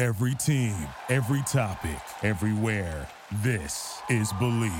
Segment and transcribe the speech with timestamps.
[0.00, 3.06] Every team, every topic, everywhere.
[3.42, 4.72] This is Believe.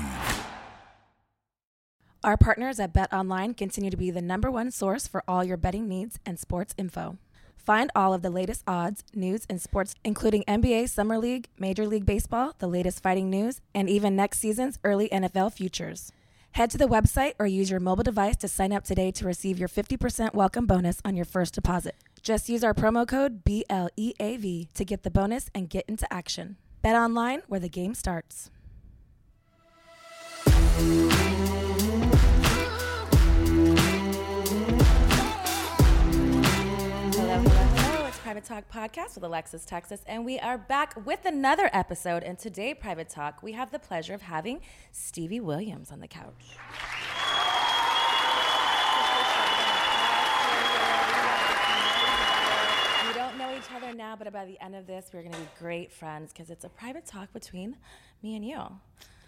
[2.23, 5.57] Our partners at Bet Online continue to be the number one source for all your
[5.57, 7.19] betting needs and sports info.
[7.55, 12.07] Find all of the latest odds, news, and sports, including NBA Summer League, Major League
[12.07, 16.11] Baseball, the latest fighting news, and even next season's early NFL futures.
[16.53, 19.59] Head to the website or use your mobile device to sign up today to receive
[19.59, 21.95] your 50% welcome bonus on your first deposit.
[22.21, 26.57] Just use our promo code BLEAV to get the bonus and get into action.
[26.81, 28.51] Bet online where the game starts.
[38.23, 42.23] Private Talk Podcast with Alexis Texas, and we are back with another episode.
[42.23, 44.61] And today, Private Talk, we have the pleasure of having
[44.93, 46.55] Stevie Williams on the couch.
[53.05, 53.37] We don't
[53.95, 56.63] now, but by the end of this, we're going to be great friends because it's
[56.63, 57.77] a private talk between
[58.21, 58.57] me and you.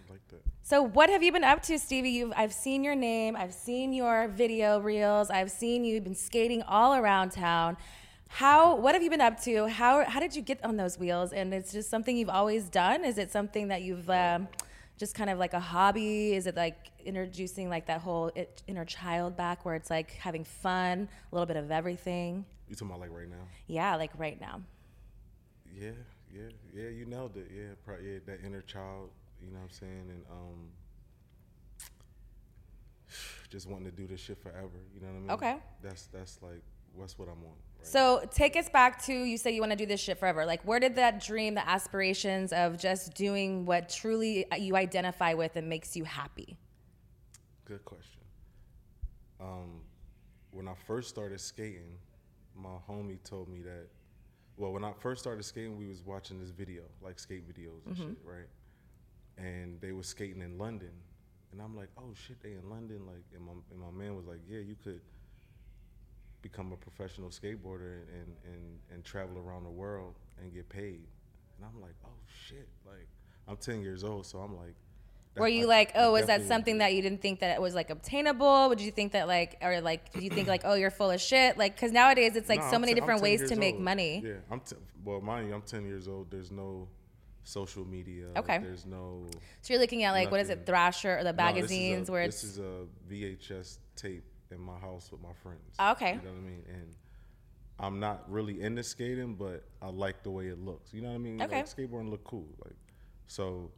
[0.09, 0.42] like that.
[0.61, 2.09] So, what have you been up to, Stevie?
[2.09, 6.62] You've I've seen your name, I've seen your video reels, I've seen you've been skating
[6.63, 7.78] all around town.
[8.28, 8.75] How?
[8.75, 9.68] What have you been up to?
[9.68, 10.06] How?
[10.06, 11.34] How did you get on those wheels?
[11.34, 13.06] And it's just something you've always done.
[13.06, 14.47] Is it something that you've um,
[14.97, 16.34] just kind of like a hobby?
[16.34, 20.44] Is it like introducing like that whole it, inner child back, where it's like having
[20.44, 22.46] fun, a little bit of everything?
[22.68, 23.47] You talking about like right now?
[23.68, 24.62] Yeah, like right now.
[25.79, 25.91] Yeah,
[26.34, 26.90] yeah, yeah.
[26.90, 27.51] You nailed it.
[27.53, 28.19] Yeah, yeah.
[28.25, 29.09] That inner child.
[29.41, 30.06] You know what I'm saying?
[30.09, 30.69] And um,
[33.50, 34.79] just wanting to do this shit forever.
[34.94, 35.31] You know what I mean?
[35.31, 35.56] Okay.
[35.81, 36.62] That's that's like
[36.97, 37.52] that's what I'm on.
[37.79, 40.46] Right So take us back to you say you want to do this shit forever.
[40.46, 45.56] Like where did that dream, the aspirations of just doing what truly you identify with
[45.56, 46.57] and makes you happy?
[47.66, 48.22] Good question.
[49.40, 49.81] Um,
[50.52, 51.97] when I first started skating,
[52.56, 53.88] my homie told me that.
[54.58, 57.96] Well, when I first started skating, we was watching this video, like skate videos and
[57.96, 58.09] mm-hmm.
[58.09, 58.50] shit, right?
[59.38, 60.91] And they were skating in London,
[61.52, 64.28] and I'm like, oh shit, they in London, like, and my and my man was
[64.28, 65.02] like, yeah, you could
[66.41, 71.08] become a professional skateboarder and and and travel around the world and get paid.
[71.58, 73.08] And I'm like, oh shit, like
[73.47, 74.75] I'm 10 years old, so I'm like.
[75.35, 77.73] Were you I- like, oh, is that something that you didn't think that it was
[77.73, 78.69] like obtainable?
[78.69, 81.19] Would you think that like, or like, did you think like, oh, you're full of
[81.19, 81.57] shit?
[81.57, 83.79] Like, because nowadays it's like No, so I'm many 10 I'm different ways to make
[83.79, 84.22] money.
[84.23, 86.29] Yeah, I'm t- well, mind you, I'm 10 years old.
[86.29, 86.88] There's no
[87.43, 88.27] social media.
[88.38, 88.59] Okay.
[88.59, 89.25] There's no
[89.61, 92.25] So you're looking at like, what is it, Thrasher or the No, magazines a- where
[92.25, 95.75] this is a VHS tape in my house with my friends.
[95.79, 96.11] Oh, okay.
[96.11, 96.63] You know what I mean?
[96.69, 96.95] And
[97.79, 100.93] I'm not really into skating, but I like the way it looks.
[100.93, 101.41] You know what I mean?
[101.41, 101.57] Okay.
[101.57, 102.47] Like skateboarding look cool.
[102.63, 102.75] Like
[103.27, 103.72] so.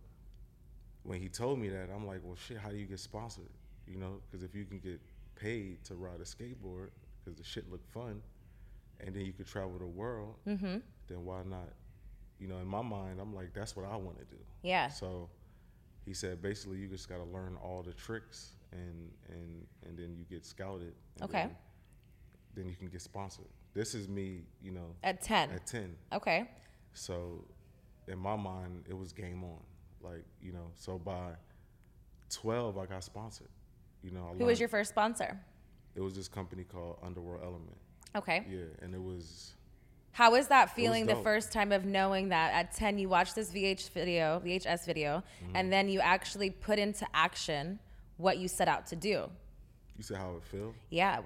[1.06, 2.58] When he told me that, I'm like, well, shit.
[2.58, 3.50] How do you get sponsored?
[3.88, 5.00] You know, because if you can get
[5.36, 6.90] paid to ride a skateboard,
[7.24, 8.22] because the shit look fun,
[9.00, 10.78] and then you could travel the world, Mm-hmm.
[11.08, 11.70] then why not?
[12.40, 14.42] You know, in my mind, I'm like, that's what I want to do.
[14.64, 14.88] Yeah.
[14.90, 15.30] So
[16.06, 20.16] he said basically you just got to learn all the tricks and and and then
[20.18, 20.94] you get scouted.
[21.22, 21.44] Okay.
[21.44, 21.56] Then,
[22.56, 23.46] then you can get sponsored.
[23.74, 25.52] This is me, you know, at 10.
[25.52, 25.96] at ten.
[26.14, 26.50] Okay.
[26.94, 27.44] So
[28.08, 29.60] in my mind, it was game on.
[30.06, 31.32] Like you know, so by
[32.30, 33.50] twelve, I got sponsored.
[34.04, 35.40] You know, I Who was your first sponsor?
[35.96, 37.78] It was this company called Underworld Element.
[38.16, 38.46] Okay.
[38.50, 39.56] Yeah, and it was
[40.12, 43.52] How was that feeling the first time of knowing that at 10 you watched this
[43.52, 45.56] VH video, VHS video, Mm-hmm.
[45.56, 47.80] and then you actually put into action
[48.18, 49.30] what you set out to do?
[49.98, 50.74] you said how it felt.
[50.90, 51.22] Yeah.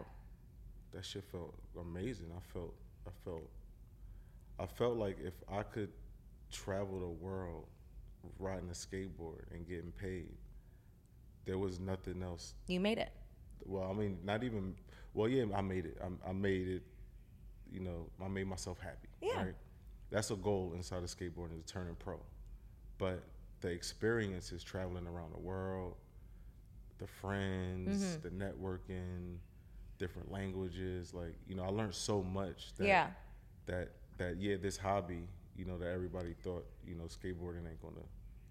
[0.94, 2.28] that shit felt amazing.
[2.36, 2.74] I felt,
[3.08, 3.50] I felt,
[4.60, 5.90] I felt like if I could
[6.52, 7.66] travel the world
[8.38, 10.36] riding a skateboard and getting paid,
[11.46, 12.54] there was nothing else.
[12.68, 13.12] You made it.
[13.66, 14.76] Well, I mean, not even.
[15.14, 15.98] Well, yeah, I made it.
[16.04, 16.84] I, I made it.
[17.72, 19.10] you know, I made myself happy.
[19.22, 19.44] Yeah.
[19.44, 19.56] Right.
[20.12, 22.20] That's a goal inside of skateboarding is turning pro,
[22.98, 23.24] but
[23.62, 25.96] the experience is traveling around the world,
[26.98, 28.22] the friends, Mm-hmm.
[28.38, 29.38] the networking,
[30.00, 31.14] different languages.
[31.14, 32.74] Like you know, I learned so much.
[32.78, 33.08] That, Yeah.
[33.68, 35.28] That that yeah, this hobby,
[35.60, 38.06] you know, that everybody thought you know skateboarding ain't gonna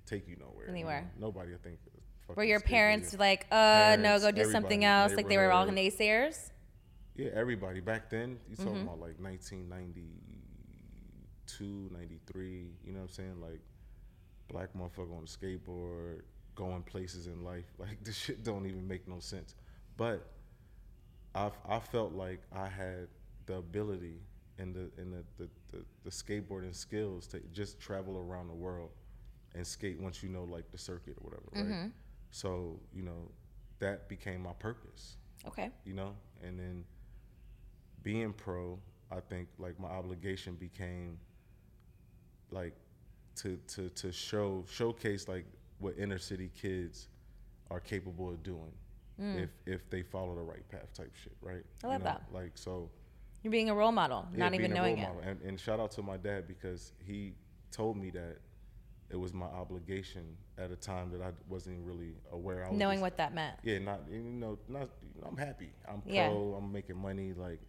[0.06, 0.66] take you nowhere.
[0.66, 0.78] you know.
[0.78, 1.10] Anywhere.
[1.19, 1.78] Nobody will think.
[2.37, 5.14] Were your parents like, uh, no, go do something else?
[5.16, 6.50] Like they were all naysayers?
[7.16, 8.38] Yeah, everybody back then.
[8.49, 8.82] You talking Mm-hmm.
[8.82, 12.70] about like 1992, 93.
[12.84, 13.40] You know what I'm saying?
[13.40, 13.60] Like
[14.49, 16.20] black motherfucker on a skateboard,
[16.55, 17.64] going places in life.
[17.78, 19.55] Like this shit don't even make no sense.
[19.96, 20.26] But
[21.34, 23.08] I I felt like I had
[23.46, 24.20] the ability
[24.58, 28.90] and the and the, the, the, the skateboarding skills to just travel around the world
[29.55, 31.64] and skate once you know like the circuit or whatever, right?
[31.64, 31.88] Mm-hmm.
[32.31, 33.31] So, you know,
[33.78, 35.16] that became my purpose
[35.46, 35.70] Okay.
[35.84, 36.84] you know and then
[38.02, 38.76] being pro
[39.12, 41.16] i think like my obligation became
[42.50, 42.75] like
[43.37, 45.46] to to to show showcase like
[45.78, 47.06] what inner city kids
[47.70, 48.72] are capable of doing
[49.20, 51.84] if if they follow the right path type shit right Mm.
[51.84, 52.22] I love that.
[52.32, 52.90] like so
[53.43, 55.08] You're being a role model, yeah, not even knowing it.
[55.25, 57.35] And, and shout out to my dad because he
[57.70, 58.38] told me that
[59.11, 62.64] it was my obligation at a time that I wasn't really aware.
[62.67, 63.56] I was Knowing just- what that meant.
[63.62, 64.88] yeah, not you know, not.
[65.26, 65.70] I'm happy.
[65.88, 66.12] I'm pro.
[66.12, 66.29] Yeah.
[66.31, 67.32] I'm making money.
[67.32, 67.61] Like,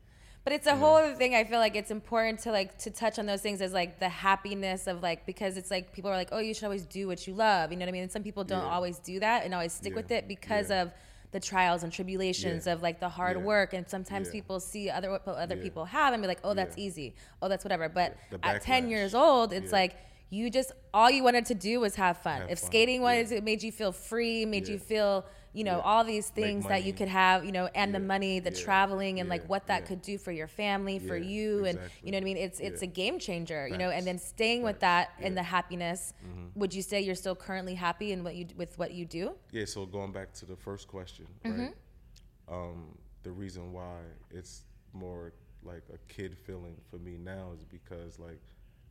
[0.43, 1.35] But it's a whole other thing.
[1.35, 4.09] I feel like it's important to like to touch on those things as like the
[4.09, 7.25] happiness of like because it's like people are like, oh, you should always do what
[7.27, 7.71] you love.
[7.71, 8.03] You know what I mean?
[8.03, 8.69] And some people don't Yeah.
[8.71, 9.97] always do that and always stick Yeah.
[9.97, 10.91] with it because of
[11.31, 12.73] the trials and tribulations Yeah.
[12.73, 13.43] of like the hard Yeah.
[13.43, 13.73] work.
[13.73, 14.33] And sometimes Yeah.
[14.33, 17.15] people see other what other people have and be like, oh, that's easy.
[17.41, 17.87] Oh, that's whatever.
[17.89, 19.95] But at ten years old, it's like.
[20.31, 22.41] You just all you wanted to do was have fun.
[22.41, 25.77] Have if fun, skating was it made you feel free, made you feel, you know,
[25.77, 25.83] Yeah.
[25.83, 28.63] all these things that you could have, you know, and the money, the Yeah.
[28.63, 29.87] traveling and like what that Yeah.
[29.87, 32.37] could do for your family, for Yeah, you, and you know what I mean.
[32.37, 32.87] It's it's Yeah.
[32.89, 33.89] a game changer, you know.
[33.89, 34.81] And then staying with Facts.
[34.81, 35.27] that and Yeah.
[35.29, 35.35] Mm-hmm.
[35.35, 36.13] the happiness.
[36.55, 39.35] Would you say you're still currently happy in what you with what you do?
[39.51, 39.65] yeah.
[39.65, 41.61] So going back to the first question, Mm-hmm.
[41.61, 41.75] right?
[42.47, 43.99] Um, the reason why
[44.31, 44.63] it's
[44.93, 48.39] more like a kid feeling for me now is because like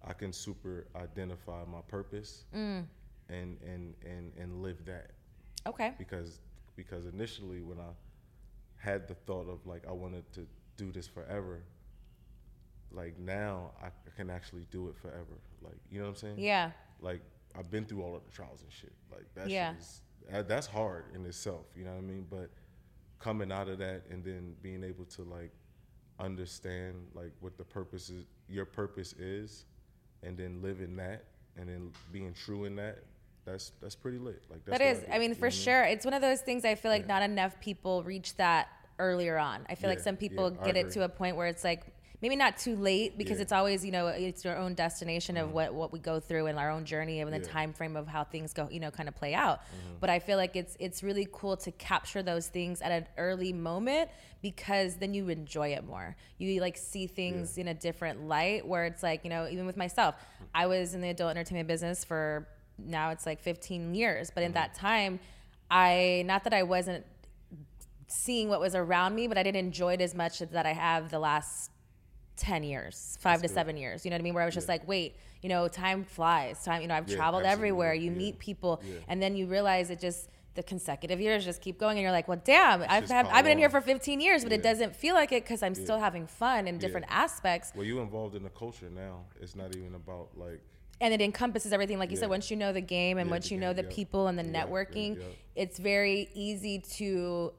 [0.05, 2.87] I can super identify my purpose Mm.
[3.29, 5.11] and and and and live that.
[5.67, 5.93] Okay.
[5.99, 6.41] because
[6.79, 7.91] because initially when I
[8.77, 10.47] had the thought of like I wanted to
[10.77, 11.61] do this forever,
[12.93, 15.37] like now I can actually do it forever.
[15.61, 16.39] Like you know what I'm saying?
[16.39, 16.71] Yeah.
[17.01, 17.21] Like
[17.59, 18.93] I've been through all of the trials and shit.
[19.11, 19.75] Like that Yeah.
[19.79, 20.01] is
[20.47, 21.67] that's hard in itself.
[21.77, 22.27] You know what I mean?
[22.31, 22.51] But
[23.19, 25.51] coming out of that and then being able to like
[26.21, 29.65] understand like what the purpose is, your purpose is,
[30.23, 31.25] and then living that,
[31.57, 33.03] and then being true in that.
[33.51, 34.43] That's that's pretty lit.
[34.51, 35.83] Like that's That is, do, I mean, you for know what sure.
[35.85, 37.15] It's one of those things I feel like Yeah.
[37.19, 38.69] not enough people reach that
[38.99, 39.65] earlier on.
[39.69, 41.85] I feel like some people yeah, get it to a point where it's like
[42.21, 43.35] maybe not too late because Yeah.
[43.37, 43.43] Mm-hmm.
[43.43, 46.59] it's always, you know, it's your own destination of what, what we go through and
[46.59, 47.43] our own journey and the Yeah.
[47.45, 47.53] Mm-hmm.
[47.53, 49.61] time frame of how things go, you know, kind of play out.
[50.01, 53.53] But I feel like it's it's really cool to capture those things at an early
[53.53, 54.11] moment
[54.43, 56.17] because then you enjoy it more.
[56.39, 59.77] You like see things in a different light where it's like, you know, even with
[59.77, 60.17] myself,
[60.55, 62.47] I was in the adult entertainment business for
[62.79, 64.55] now it's like 15 years, but in mm-hmm.
[64.55, 65.21] that time,
[65.71, 67.05] I not that I wasn't
[68.09, 70.73] seeing what was around me, but I didn't enjoy it as much as that I
[70.73, 71.71] have the last
[72.37, 74.05] 10 years, five to seven years.
[74.05, 74.35] You know what I mean?
[74.35, 76.63] Where I was just like, wait, you know, time flies.
[76.65, 77.69] Time, you know, I've Yeah, traveled absolutely.
[77.69, 77.95] everywhere.
[77.95, 78.17] You Yeah.
[78.19, 79.01] meet people, Yeah.
[79.09, 82.27] and then you realize it just, the consecutive years just keep going, and you're like,
[82.27, 85.31] well, damn, I've, I've been in here for 15 years, but it doesn't feel like
[85.31, 87.73] it because I'm still having fun in different aspects.
[87.75, 89.27] Well, you involved in the culture now.
[89.41, 90.61] It's not even about like
[91.01, 93.51] and it encompasses everything like you said once you know the game and Yeah, once
[93.51, 93.91] you know the yep.
[93.93, 95.21] people and the networking
[95.55, 97.53] it's very easy to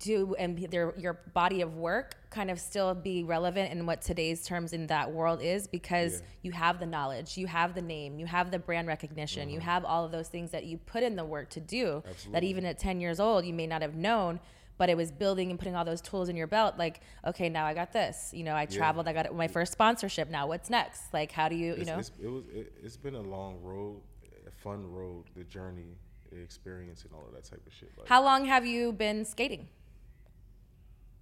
[0.00, 4.44] do and their your body of work kind of still be relevant in what today's
[4.44, 6.26] terms in that world is because Yeah.
[6.42, 9.84] you have the knowledge you have the name you have the brand recognition you have
[9.84, 12.44] all of those things that you put in the work to do that Mm-hmm.
[12.44, 14.40] Even at 10 years old you may not have known
[14.78, 17.64] but it was building and putting all those tools in your belt like okay now
[17.64, 21.12] i got this you know i traveled i got my first sponsorship now what's next
[21.12, 24.00] like how do you you know it's, it was it, it's been a long road,
[24.46, 25.96] a fun road, the journey,
[26.30, 27.90] the experience, and all of that type of shit.
[27.96, 29.68] Like How long have you been skating?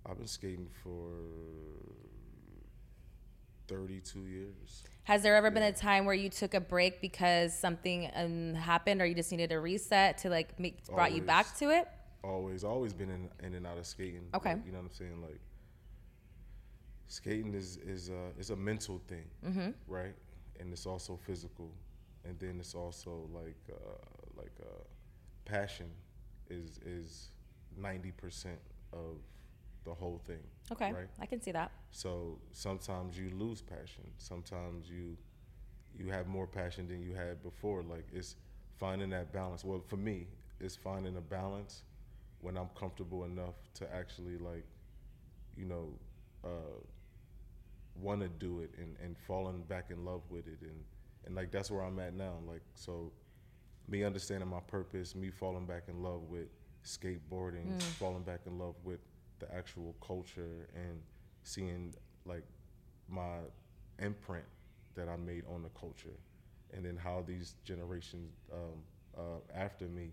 [0.06, 1.10] I've been skating for
[3.68, 4.84] thirty-two years.
[5.04, 9.00] Has there ever been a time where you took a break because something um, happened,
[9.02, 11.88] or you just needed a reset to like make brought you back to it?
[12.24, 14.26] Always, always been in, in and out of skating.
[14.34, 14.54] Okay.
[14.54, 15.20] Like, you know what I'm saying?
[15.22, 15.40] Like
[17.08, 19.70] skating is is a is a mental thing, Mm-hmm.
[19.86, 20.14] right?
[20.60, 21.70] And it's also physical,
[22.24, 24.84] and then it's also like uh, like uh,
[25.44, 25.90] passion
[26.48, 27.30] is is
[27.76, 28.58] ninety percent
[28.92, 29.18] of
[29.84, 30.42] the whole thing.
[30.72, 31.08] Okay, Right.
[31.20, 31.70] I can see that.
[31.90, 34.04] So sometimes you lose passion.
[34.18, 35.16] Sometimes you
[35.98, 37.82] you have more passion than you had before.
[37.82, 38.36] Like it's
[38.78, 39.62] finding that balance.
[39.64, 40.28] Well, for me,
[40.60, 41.82] it's finding a balance
[42.44, 44.66] when I'm comfortable enough to actually like,
[45.56, 45.88] you know,
[46.44, 46.78] uh,
[47.96, 50.84] want to do it and, and falling back in love with it and
[51.26, 52.34] and like that's where I'm at now.
[52.46, 53.10] Like so,
[53.88, 56.48] me understanding my purpose, me falling back in love with
[56.84, 59.00] skateboarding, falling back in love with
[59.38, 61.00] the actual culture and
[61.44, 61.94] seeing
[62.26, 62.44] like
[63.08, 63.38] my
[64.00, 64.44] imprint
[64.96, 66.18] that I made on the culture,
[66.74, 68.82] and then how these generations um,
[69.16, 70.10] uh, after me,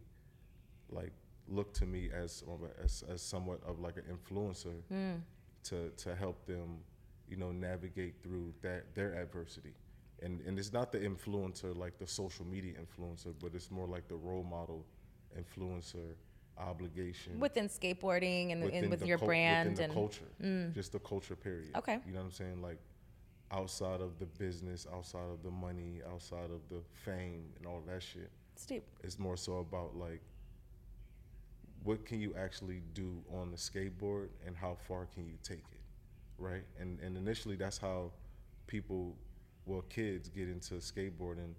[0.89, 1.11] like
[1.51, 2.43] look to me as
[2.84, 5.20] as, as somewhat of like an influencer mm.
[5.63, 6.79] to to help them,
[7.27, 9.74] you know, navigate through that their adversity.
[10.22, 14.08] And and it's not the influencer like the social media influencer, but it's more like
[14.08, 14.86] the role model
[15.38, 16.15] influencer
[16.58, 20.31] obligation Within skateboarding and, within and with the your cul- brand within and the culture,
[20.43, 20.74] mm.
[20.74, 21.75] just the culture period.
[21.75, 22.00] Okay.
[22.05, 22.62] you know what I'm saying?
[22.62, 22.79] Like
[23.51, 28.01] outside of the business, outside of the money, outside of the fame and all that
[28.01, 28.29] shit.
[28.55, 28.84] Steve.
[29.03, 30.22] It's more so about like
[31.83, 35.81] what can you actually do on the skateboard and how far can you take it,
[36.38, 36.63] right?
[36.79, 38.11] And and initially that's how
[38.67, 39.15] people,
[39.65, 41.53] well, kids get into skateboarding,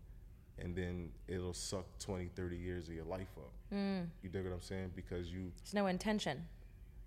[0.59, 3.53] and then it'll suck 20, 30 years of your life up.
[3.75, 4.07] Mm.
[4.23, 4.93] You dig what I'm saying?
[4.95, 6.47] Because you There's no intention.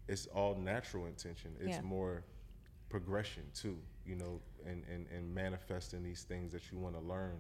[0.08, 1.56] it's all natural intention.
[1.60, 1.82] It's Yeah.
[1.82, 2.24] more
[2.90, 7.40] progression too, you know, and, and, and manifesting these things that you want to learn.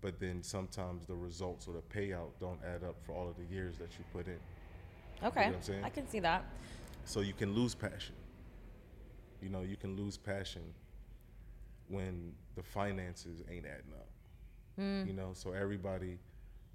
[0.00, 3.44] But then sometimes the results or the payout don't add up for all of the
[3.44, 4.40] years that you put in.
[5.22, 5.84] Okay, what I'm saying?
[5.84, 6.44] I can see that.
[7.04, 8.14] So you can lose passion.
[9.40, 10.62] You know, you can lose passion
[11.88, 14.08] when the finances ain't adding up.
[14.80, 15.06] Mm.
[15.06, 16.18] You know, so everybody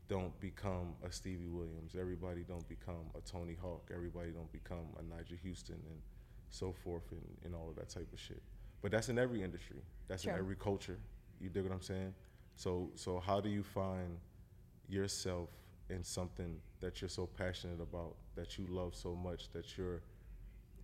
[0.08, 1.96] don't become a Stevie Williams.
[2.00, 3.90] Everybody don't become a Tony Hawk.
[3.94, 6.02] Everybody don't become a Nyjah Huston and
[6.50, 8.42] so forth and, and all of that type of shit.
[8.82, 9.82] But that's in every industry.
[10.08, 10.34] That's Sure.
[10.34, 10.98] in every culture.
[11.40, 12.14] You dig what I'm saying?
[12.56, 14.18] So so how do you find
[14.88, 15.50] yourself
[15.90, 20.02] in something that you're so passionate about, that you love so much, that you're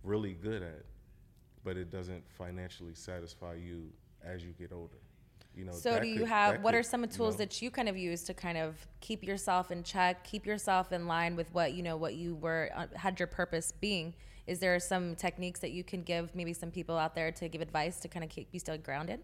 [0.02, 0.84] really good at,
[1.64, 3.90] but it doesn't financially satisfy you
[4.24, 4.96] as you get older?
[5.54, 5.72] You know.
[5.72, 7.88] So do you could- have what are could, some you tools know- that you kind
[7.88, 11.72] of use to kind of keep yourself in check, keep yourself in line with what
[11.72, 14.14] you know what you were uh, had your purpose being?
[14.46, 17.60] Is there some techniques that you can give maybe some people out there to give
[17.60, 19.20] advice to kind of keep you still grounded?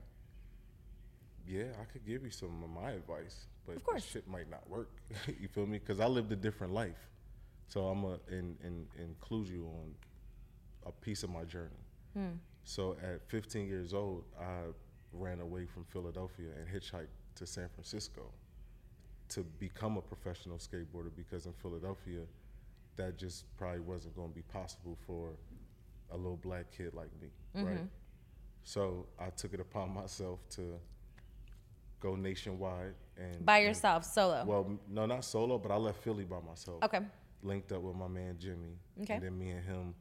[1.46, 4.04] Yeah, I could give you some of my advice, but Of course.
[4.04, 4.90] shit might not work.
[5.40, 5.78] you feel me?
[5.78, 7.08] Because I lived a different life,
[7.68, 9.94] so I'm gonna in, in, include you on
[10.86, 11.82] a piece of my journey.
[12.14, 12.36] Hmm.
[12.64, 14.60] So at 15 years old, I
[15.12, 18.22] ran away from Philadelphia and hitchhiked to San Francisco
[19.30, 22.20] to become a professional skateboarder because in Philadelphia,
[22.96, 25.30] that just probably wasn't going to be possible for
[26.10, 27.66] a little black kid like me, Mm-hmm.
[27.66, 27.88] right?
[28.64, 30.78] So I took it upon myself to
[32.02, 34.44] go nationwide and By and- yourself, solo.
[34.44, 36.82] well, no, not solo, but I left Philly by myself.
[36.82, 37.00] okay.
[37.44, 39.14] Linked up with my man Jimmy, Okay.
[39.14, 39.94] and then me and him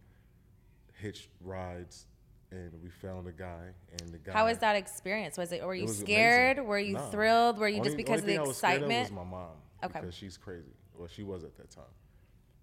[0.93, 2.05] hitched rides,
[2.51, 4.31] and we found a guy, and the guy.
[4.33, 5.37] How was that experience?
[5.37, 6.57] Was it were you It scared?
[6.57, 6.67] amazing.
[6.69, 7.09] Were you Nah.
[7.09, 7.57] thrilled?
[7.57, 9.15] Were you Only- just because of thing the I was scared of excitement?
[9.15, 9.55] was my mom.
[9.83, 9.99] Okay.
[10.01, 10.73] Because she's crazy.
[10.95, 11.85] Well, she was at that time.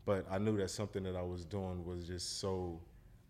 [0.04, 2.80] But I knew that something that I was doing was just so,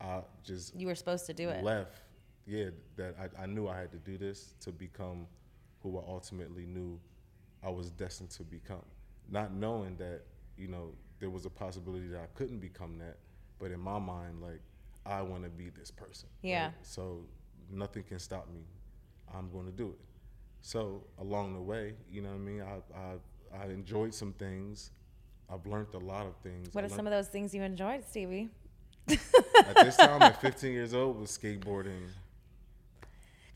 [0.01, 1.65] I just you were supposed to do it.
[1.65, 2.03] left.
[2.47, 5.27] Yeah, that I, I knew I had to do this to become
[5.83, 6.99] who I ultimately knew
[7.63, 8.85] I was destined to become.
[9.31, 10.23] Not knowing that,
[10.57, 13.19] you know, there was a possibility that I couldn't become that,
[13.59, 14.61] but in my mind, like,
[15.05, 16.29] I want to be this person.
[16.43, 16.71] Yeah.
[16.83, 17.25] So
[17.71, 18.61] nothing can stop me.
[19.35, 19.99] I'm going to do it.
[20.61, 22.63] So along the way, you know what I mean?
[22.63, 24.91] I, I, I enjoyed some things.
[25.51, 26.75] I've learned a lot of things.
[26.75, 28.51] What I are some of those things you enjoyed, Stevie?
[29.09, 32.09] At this time, at 15 years old, was skateboarding.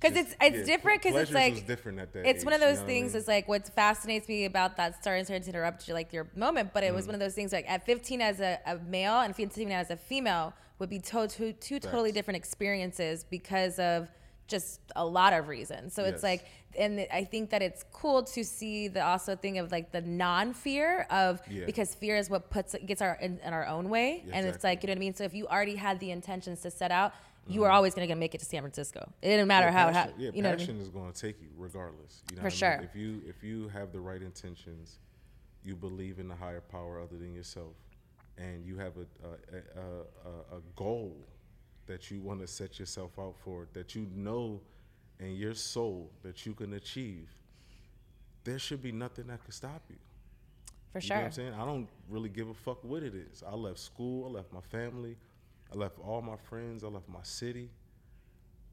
[0.03, 1.03] Because it's it's yeah, different.
[1.03, 2.91] Because it's like was different at that it's one of age, you those know what
[2.91, 3.13] I things.
[3.13, 3.19] mean?
[3.21, 5.03] It's like what fascinates me about that.
[5.05, 6.97] Sorry, sorry to interrupt you, like your moment, but it Mm.
[6.97, 7.53] was one of those things.
[7.53, 11.29] Like at 15 as a, a male and 15 as a female would be to,
[11.29, 14.09] two two totally different experiences because of
[14.49, 15.95] just a lot of reasons.
[15.95, 16.45] So it's like,
[16.77, 21.07] and I think that it's cool to see the also thing of like the non-fear
[21.11, 21.65] of Yeah.
[21.65, 24.65] because fear is what puts gets our in, in our own way, Yeah, and it's
[24.65, 25.15] like you know what I mean.
[25.15, 27.13] So if you already had the intentions to set out.
[27.49, 29.01] You are always going to make it to San Francisco.
[29.21, 29.67] It didn't matter.
[29.67, 30.51] Yeah, how, how passion, yeah, you know.
[30.51, 30.67] What I mean?
[30.67, 32.23] passion is going to take you regardless.
[32.31, 32.79] You know For sure.
[32.79, 32.89] mean?
[32.93, 34.99] If you if you have the right intentions,
[35.65, 37.75] you believe in the higher power other than yourself,
[38.39, 41.17] and you have a a, a, a, a goal
[41.87, 44.61] that you want to set yourself out for, that you know
[45.19, 47.29] in your soul that you can achieve,
[48.45, 49.97] there should be nothing that can stop you.
[50.93, 51.17] For You know sure.
[51.17, 51.55] what I'm saying?
[51.55, 53.43] I don't really give a fuck what it is.
[53.47, 55.17] I left school, I left my family,
[55.73, 56.85] I left all my friends.
[56.85, 57.71] I left my city.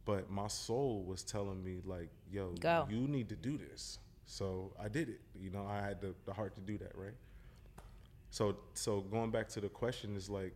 [0.05, 2.87] But my soul was telling me like, "Yo, Go.
[2.89, 5.21] you need to do this." So I did it.
[5.39, 7.13] You know, I had the, the heart to do that, right?
[8.31, 10.53] So so going back to the question is like,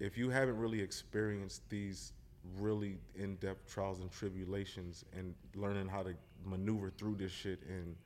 [0.00, 2.12] if you haven't really experienced these
[2.58, 6.14] really in-depth trials and tribulations and learning how to
[6.44, 7.96] maneuver through this shit and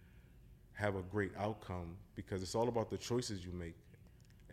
[0.75, 3.75] have a great outcome because it's all about the choices you make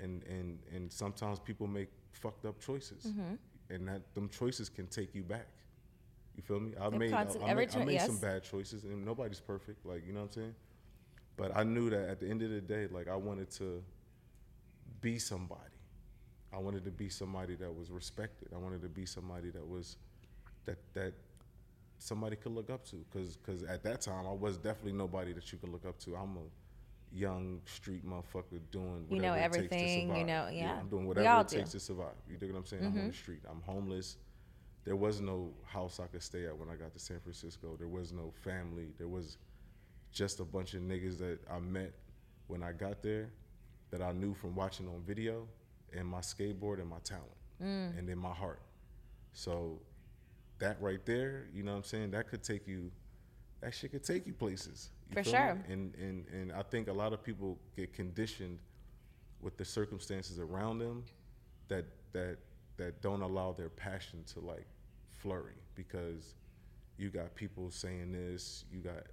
[0.01, 3.05] and and and sometimes people make fucked up choices.
[3.05, 3.35] Mm-hmm.
[3.73, 5.47] And that them choices can take you back.
[6.35, 6.73] You feel me?
[6.79, 9.39] I made, I, constant- I every made, I cho- made some bad choices and nobody's
[9.39, 10.55] perfect like you know what i'm saying?
[11.37, 13.83] But i knew that at the end of the day like i wanted to
[15.01, 15.61] be somebody.
[16.53, 18.49] I wanted to be somebody that was respected.
[18.53, 19.97] I wanted to be somebody that was
[20.65, 21.13] that that
[21.97, 23.05] somebody could look up to.
[23.13, 26.15] Cause cause at that time I was definitely nobody that you could look up to.
[26.15, 26.41] I'm a
[27.15, 30.25] young street motherfucker doing You whatever know it takes to everything, you survive.
[30.27, 30.79] know- yeah.
[30.79, 31.55] I'm doing whatever it do.
[31.55, 31.57] Mm-hmm.
[31.59, 32.15] takes to survive.
[32.29, 32.85] You dig what I'm saying?
[32.85, 33.41] I'm on the street.
[33.49, 34.17] I'm homeless.
[34.83, 37.75] There was no house I could stay at when I got to San Francisco.
[37.77, 38.87] There was no family.
[38.97, 39.37] There was
[40.11, 41.93] just a bunch of niggas that I met
[42.47, 43.29] when I got there
[43.91, 45.47] that I knew from watching on video
[45.93, 47.31] and my skateboard and my talent
[47.63, 47.97] Mm.
[47.97, 48.59] and then my heart.
[49.31, 49.79] So
[50.59, 52.11] that right there, you know what I'm saying?
[52.11, 52.91] That could take you
[53.61, 54.91] that shit could take you places.
[55.09, 55.31] You For me?
[55.31, 55.63] sure.
[55.69, 58.59] And and and I think a lot of people get conditioned
[59.41, 61.03] with the circumstances around them
[61.67, 62.37] that that
[62.77, 64.65] that don't allow their passion to like
[65.11, 66.35] flurry because
[66.97, 69.03] you got people saying this, you got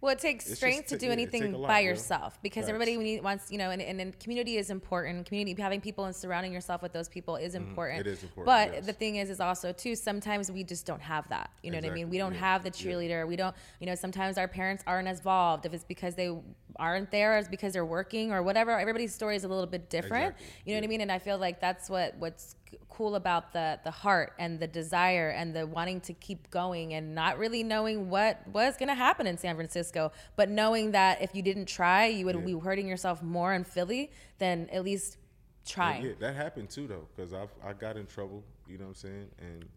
[0.00, 1.86] Well, it takes It's strength just to do anything lot, by yo.
[1.90, 2.68] yourself because Facts.
[2.68, 5.26] everybody need, wants, you know, and, and, and community is important.
[5.26, 8.00] Community, having people and surrounding yourself with those people is important.
[8.00, 8.08] Mm-hmm.
[8.08, 8.86] It is important, But yes.
[8.86, 11.50] the thing is, is also too, sometimes we just don't have that.
[11.62, 12.10] You know what I mean?
[12.10, 12.92] We don't yeah, have the yeah.
[12.92, 13.26] cheerleader.
[13.26, 15.66] We don't, you know, sometimes our parents aren't as involved.
[15.66, 16.30] If it's because they
[16.76, 18.78] aren't there, or it's because they're working or whatever.
[18.78, 20.34] Everybody's story is a little bit different.
[20.34, 21.00] Exactly, You know what I mean?
[21.00, 22.54] And I feel like that's what, what's
[22.88, 27.14] cool about the the heart and the desire and the wanting to keep going and
[27.14, 31.34] not really knowing what was going to happen in San Francisco, but knowing that if
[31.34, 32.40] you didn't try, you would Yeah.
[32.52, 35.18] be hurting yourself more in Philly than at least
[35.64, 36.04] trying.
[36.04, 38.44] Yeah, that happened too though, because I I got in trouble.
[38.66, 39.28] You know what I'm saying?
[39.38, 39.68] And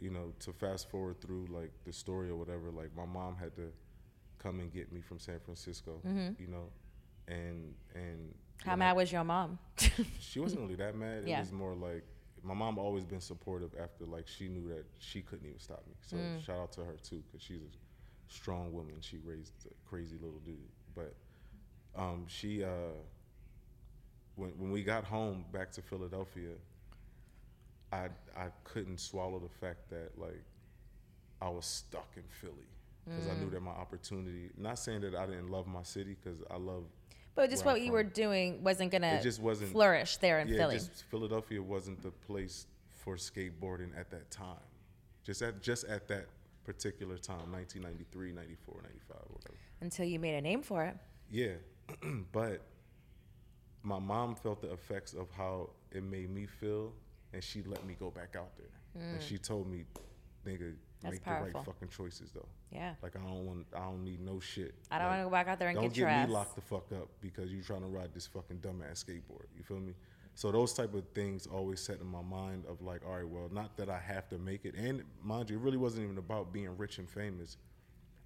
[0.00, 3.54] you know, to fast forward through like the story or whatever, like my mom had
[3.56, 3.72] to
[4.38, 6.00] come and get me from San Francisco.
[6.06, 6.42] Mm-hmm.
[6.42, 6.68] You know,
[7.28, 9.58] and and How when I- mad was your mom?
[10.20, 11.24] she wasn't really that mad.
[11.26, 11.38] Yeah.
[11.38, 12.04] It was more like
[12.42, 15.94] my mom always been supportive after like she knew that she couldn't even stop me.
[16.00, 16.44] So Mm.
[16.44, 18.96] shout out to her too because she's a strong woman.
[19.00, 20.56] She raised a crazy little dude.
[20.94, 21.14] But
[21.96, 22.68] um, she uh,
[24.36, 26.52] when when we got home back to Philadelphia,
[27.92, 30.42] I I couldn't swallow the fact that like
[31.40, 32.68] I was stuck in Philly
[33.04, 33.52] because I knew Mm.
[33.52, 34.50] that my opportunity.
[34.56, 36.84] Not saying that I didn't love my city because I love
[37.34, 40.40] but just what I'm you were doing wasn't gonna It to just wasn't flourish there
[40.40, 40.74] in yeah, Philly.
[40.76, 42.66] Just Philadelphia wasn't the place
[42.98, 44.56] for skateboarding at that time.
[45.24, 46.26] Just at just at that
[46.64, 49.54] particular time, 1993, 94, 95, whatever.
[49.80, 50.96] until you made a name for it.
[51.30, 51.54] Yeah,
[52.32, 52.62] but
[53.82, 56.92] my mom felt the effects of how it made me feel,
[57.32, 58.66] and she let me go back out there.
[58.94, 59.84] And she told me,
[60.46, 60.76] "Nigga, Mm.
[61.02, 62.48] That's make the right fucking choices, though.
[62.70, 62.94] Yeah.
[63.02, 64.74] Like I don't want, I don't need no shit.
[64.90, 66.28] I don't Like, want to go back out there and don't get your get ass.
[66.28, 69.46] me locked the fuck up because you trying to ride this fucking dumbass skateboard.
[69.56, 69.94] You feel me?
[70.34, 73.48] So those type of things always set in my mind of like, all right, well,
[73.52, 76.52] not that I have to make it, and mind you, it really wasn't even about
[76.52, 77.58] being rich and famous.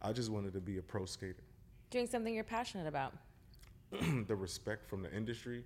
[0.01, 1.43] I just wanted to be a pro skater.
[1.91, 3.15] Doing something you're passionate about.
[4.27, 5.65] the respect from the industry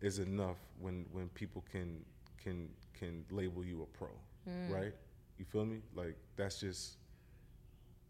[0.00, 2.04] is enough when when people can
[2.42, 4.08] can can label you a pro,
[4.48, 4.70] mm.
[4.70, 4.92] right?
[5.38, 5.78] You feel me?
[5.94, 6.96] Like that's just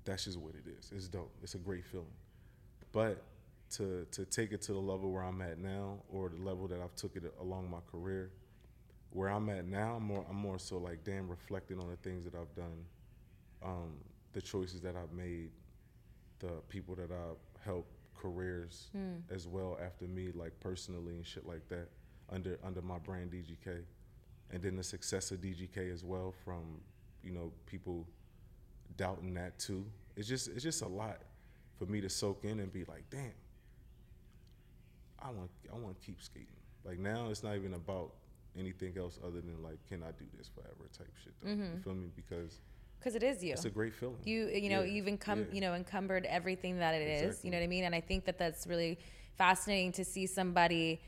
[0.04, 0.92] that's just what it is.
[0.94, 1.34] It's dope.
[1.42, 2.06] It's a great feeling.
[2.92, 3.22] But
[3.72, 6.80] to to take it to the level where I'm at now, or the level that
[6.80, 8.30] I've took it along my career,
[9.10, 12.24] where I'm at now, I'm more I'm more so like damn reflecting on the things
[12.24, 12.84] that I've done,
[13.64, 13.94] um,
[14.32, 15.50] the choices that I've made,
[16.40, 18.88] the people that I've helped careers
[19.34, 21.88] as well after me, like personally and shit like that,
[22.30, 23.82] under under my brand DGK,
[24.52, 26.80] and then the success of DGK as well from
[27.24, 28.06] you know people
[28.96, 29.84] doubting that too.
[30.16, 31.18] It's just it's just a lot
[31.78, 33.32] for me to soak in and be like, damn,
[35.20, 36.48] I want I want to keep skating.
[36.84, 38.12] Like now, it's not even about
[38.58, 41.32] anything else other than like, can I do this forever type shit.
[41.42, 41.50] Though.
[41.50, 41.80] You mm-hmm.
[41.82, 42.08] feel me?
[42.14, 42.60] Because
[43.00, 43.52] Because it is you.
[43.52, 44.18] it's a great feeling.
[44.24, 45.54] you you know Yeah, you've encum- yeah.
[45.54, 47.48] you know encumbered everything that it is Exactly.
[47.48, 48.98] you know what i mean and i think that that's really
[49.36, 51.00] fascinating to see somebody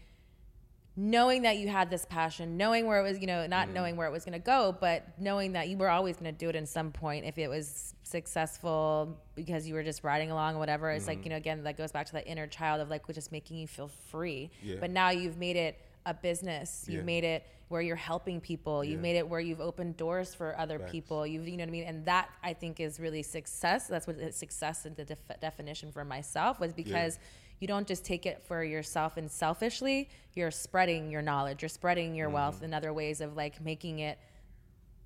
[0.99, 4.07] knowing that you had this passion knowing where it was you know not knowing where
[4.07, 6.57] it was going to go but knowing that you were always going to do it
[6.57, 10.91] in some point if it was successful because you were just riding along or whatever
[10.91, 11.11] it's Mm-hmm.
[11.19, 13.57] like you know again that goes back to that inner child of like just making
[13.59, 14.77] you feel free Yeah.
[14.81, 15.79] but now you've made it
[16.09, 16.85] a business.
[16.87, 17.05] You've Yeah.
[17.05, 18.85] made it where you're helping people.
[18.85, 19.03] You've Yeah.
[19.03, 21.27] made it where you've opened doors for other people.
[21.27, 21.83] You've, you know what I mean?
[21.83, 23.89] And that I think is really success.
[23.89, 27.19] That's what success in the def- definition for myself was because
[27.61, 30.09] you don't just take it for yourself and selfishly.
[30.35, 31.63] You're spreading your knowledge.
[31.63, 34.19] You're spreading your wealth in other ways of like making it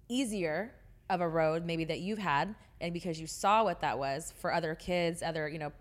[0.09, 0.73] easier
[1.09, 4.53] of a road maybe that you've had and because you saw what that was for
[4.53, 5.73] other kids other you know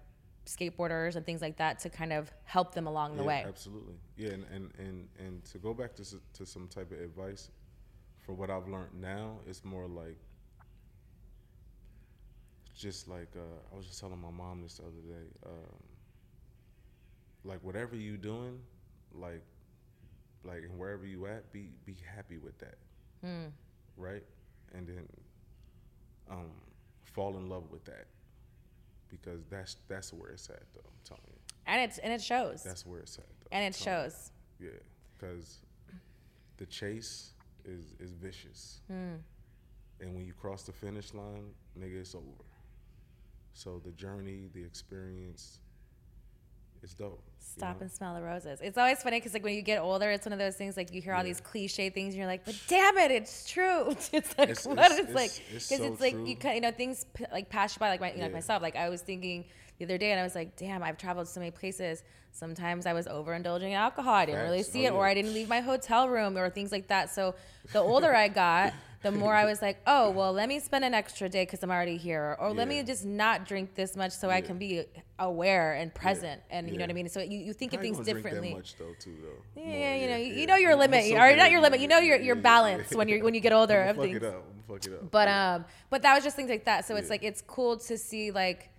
[0.46, 3.94] skateboarders and things like that to kind of help them along the yeah, way Absolutely.
[4.18, 6.04] Yeah, and, and, and, and to go back to,
[6.34, 7.52] to some type of advice,
[8.26, 10.18] for what I've learned now, it's more like,
[12.76, 15.80] just like, uh, I was just telling my mom this the other day, um,
[17.44, 18.60] like whatever you doing,
[19.14, 19.44] like,
[20.44, 22.78] like and wherever you at, be be happy with that,
[23.98, 24.24] right?
[24.74, 25.08] And then,
[26.30, 26.52] um,
[27.04, 28.06] fall in love with that,
[29.10, 30.82] because that's that's where it's at, though.
[30.86, 31.40] I'm telling you.
[31.66, 33.26] and it's and it shows That's where it's at.
[33.26, 33.48] Though.
[33.52, 34.70] and it shows Yeah,
[35.18, 35.60] because
[36.58, 37.34] the chase
[37.66, 39.16] is is vicious, Hmm.
[40.02, 42.26] and when you cross the finish line, nigga, it's over.
[43.54, 45.60] So the journey, the experience,
[46.82, 47.22] it's dope.
[47.28, 47.82] you stop know?
[47.82, 50.34] and smell the roses it's always funny because like when you get older it's one
[50.34, 51.26] of those things like you hear all Yeah.
[51.26, 54.78] these cliche things and you're like but damn it it's true it's like It's- what
[54.92, 56.26] it's- it's like because it's it's, so like true.
[56.26, 58.34] you kind you know things p- like pass you by like my, you know, like
[58.34, 59.46] myself like I was thinking
[59.78, 62.94] the other day and I was like damn I've traveled so many places sometimes I
[62.94, 65.06] was overindulging in alcohol I didn't really see Oh, it or.
[65.08, 67.36] I didn't leave my hotel room or things like that so
[67.74, 70.94] the older I got the more I was like oh well let me spend an
[70.94, 74.30] extra day because I'm already here or let me just not drink this much so
[74.30, 74.84] I can be
[75.18, 78.00] aware and present and you know what I mean so you, you think of things
[78.00, 79.62] differently that much though, too, though.
[79.62, 80.40] yeah, More, you know, you, yeah.
[80.42, 81.80] you know your I'm- I'm limit, so or not your it, limit.
[81.80, 82.98] You know your your yeah, balance yeah.
[82.98, 84.34] when you're when you get older I'ma fuck it up.
[84.34, 85.12] I'ma fuck it up.
[85.12, 85.56] But yeah.
[85.56, 86.86] um, but that was just things like that.
[86.86, 88.70] So it's like it's cool to see like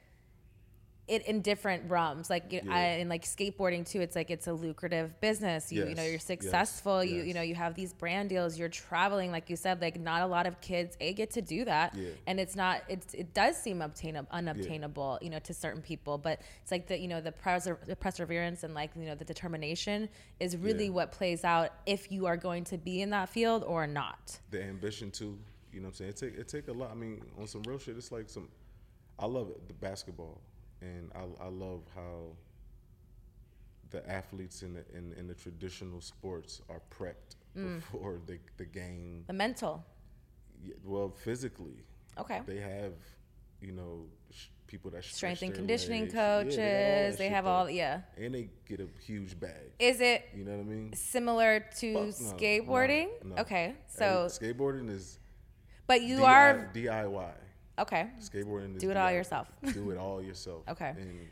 [1.10, 2.74] it in different realms, like you Yeah.
[2.74, 4.00] I, in like skateboarding too.
[4.00, 5.72] It's like it's a lucrative business.
[5.72, 7.02] You you know you're yes, successful.
[7.04, 8.58] You you know you have these brand deals.
[8.58, 9.80] You're traveling, like you said.
[9.80, 12.10] Like not a lot of kids a get to do that, Yeah.
[12.28, 12.82] and it's not.
[12.88, 16.16] It's it does seem obtainable, unobtainable, you know, to certain people.
[16.16, 19.24] But it's like the you know the, perser- the perseverance and like you know the
[19.24, 20.90] determination is really Yeah.
[20.92, 24.38] what plays out if you are going to be in that field or not.
[24.50, 25.38] the ambition too.
[25.72, 26.10] You know what I'm saying?
[26.10, 26.90] It take it take a lot.
[26.90, 28.48] I mean, on some real shit, it's like some.
[29.18, 30.40] I love it, the basketball,
[30.80, 32.36] and I I love how
[33.90, 37.80] the athletes in the in, in the traditional sports are prepped Mm.
[37.80, 39.24] before the the game.
[39.26, 39.84] The mental.
[40.62, 41.82] Yeah, Well, physically,
[42.16, 42.40] Okay.
[42.46, 42.92] they have
[43.60, 46.14] you know sh- people that Strength and conditioning legs.
[46.14, 46.56] Yeah, coaches.
[46.56, 48.02] they, got all they have all yeah.
[48.16, 49.72] and they get a huge bag.
[49.80, 50.92] Is it You know what I mean?
[50.94, 53.08] similar to Fuck skateboarding?
[53.24, 53.42] no, no.
[53.42, 53.74] Okay.
[53.88, 55.18] So skateboarding is
[55.88, 57.32] but you are DIY.
[57.78, 58.09] Okay.
[58.20, 59.48] Skateboarding Do it all yourself.
[59.72, 60.62] Do it all yourself.
[60.68, 60.90] Okay.
[60.98, 61.28] And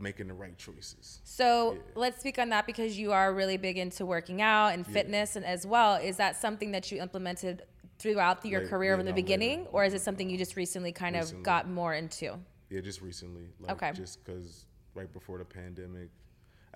[0.00, 1.20] making the right choices.
[1.24, 1.78] So Yeah.
[1.94, 5.44] let's speak on that because you are really big into working out and fitness and
[5.44, 5.94] as well.
[5.96, 7.62] Is that something that you implemented
[7.98, 9.70] throughout the, your career yeah, from the beginning, later.
[9.70, 12.36] or is it something you just recently kind of got more into?
[12.70, 13.48] Yeah, just recently.
[13.60, 13.92] Like, Okay.
[13.92, 16.08] Just because right before the pandemic,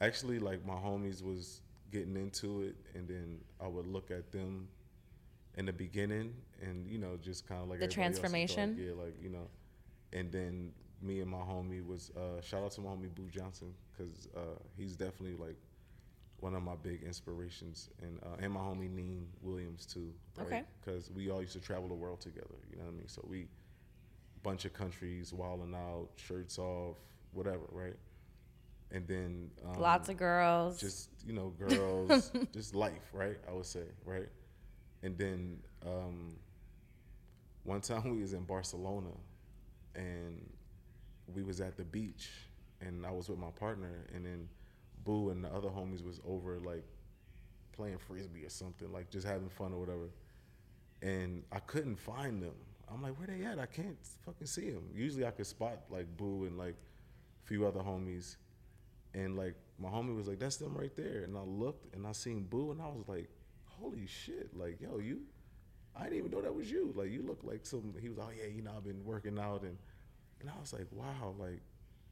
[0.00, 4.68] actually, like my homies was getting into it, and then I would look at them
[5.58, 8.76] in the beginning, and you know, just kind of like The was like, transformation?
[8.80, 9.48] yeah, like you know,
[10.14, 13.74] and then me and my homie was uh, shout out to my homie Boo Johnson
[13.92, 15.56] because uh, he's definitely like
[16.40, 20.12] one of my big inspirations, and uh, and my homie Neen Williams too.
[20.40, 20.62] Okay.
[20.80, 22.56] Because we all used to travel the world together.
[22.70, 23.08] You know what I mean?
[23.08, 23.48] So we
[24.44, 26.96] bunch of countries, wilding out, shirts off,
[27.32, 27.96] whatever, right?
[28.92, 30.80] And then um, Lots of girls.
[30.80, 33.36] just you know, girls, just life, right?
[33.48, 34.28] I would say, right?
[35.02, 36.36] And then um,
[37.64, 39.10] one time we was in Barcelona,
[39.94, 40.48] and
[41.34, 42.30] we was at the beach,
[42.80, 44.48] and I was with my partner, and then
[45.04, 46.84] Boo and the other homies was over like
[47.72, 50.10] playing frisbee or something, like just having fun or whatever.
[51.00, 52.54] And I couldn't find them.
[52.92, 53.58] I'm like, where they at?
[53.58, 54.84] I can't fucking see them.
[54.94, 56.74] Usually I could spot like Boo and like
[57.44, 58.36] a few other homies.
[59.14, 61.22] And like my homie was like, that's them right there.
[61.22, 63.28] And I looked and I seen Boo and I was like,
[63.80, 64.56] holy shit.
[64.56, 65.20] Like, yo, you,
[65.96, 66.92] I didn't even know that was you.
[66.96, 69.62] Like, you look like some, he was, oh yeah, you know, I've been working out.
[69.62, 69.76] And,
[70.40, 71.60] and I was like, wow, like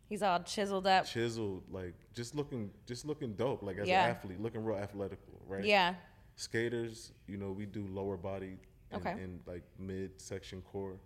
[0.08, 1.04] He's all chiseled up.
[1.04, 3.62] chiseled, like just looking, just looking dope.
[3.62, 4.04] Like as Yeah.
[4.04, 5.64] an athlete, looking real athletical, right?
[5.64, 5.94] Yeah.
[6.36, 8.58] skaters, you know, we do lower body
[8.92, 9.20] and, Okay.
[9.22, 10.96] and like mid section core,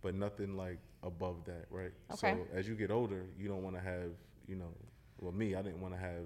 [0.00, 1.92] but nothing like above that, right?
[2.12, 2.32] Okay.
[2.32, 4.10] So as you get older, you don't want to have,
[4.48, 4.72] you know,
[5.20, 6.24] well, me, I didn't want to have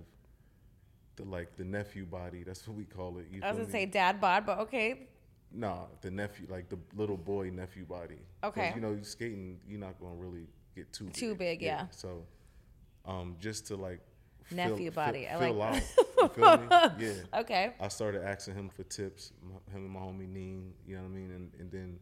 [1.16, 2.42] the like the nephew body.
[2.44, 3.26] That's what we call it.
[3.30, 5.08] You I was gonna say dad bod, but okay.
[5.52, 8.18] no, the nephew, like the little boy nephew body.
[8.42, 8.72] Okay.
[8.74, 11.86] You know, you skating, you're not gonna really get too Too big, yeah.
[11.90, 12.24] So,
[13.04, 14.00] um, just to like
[14.50, 15.82] Nephew fill, body, I Fill, like out,
[16.18, 16.66] You feel me?
[17.06, 17.40] Yeah.
[17.40, 17.72] Okay.
[17.80, 19.32] I started asking him for tips,
[19.72, 21.30] him and my homie Neen, you know what I mean?
[21.30, 21.98] And, and then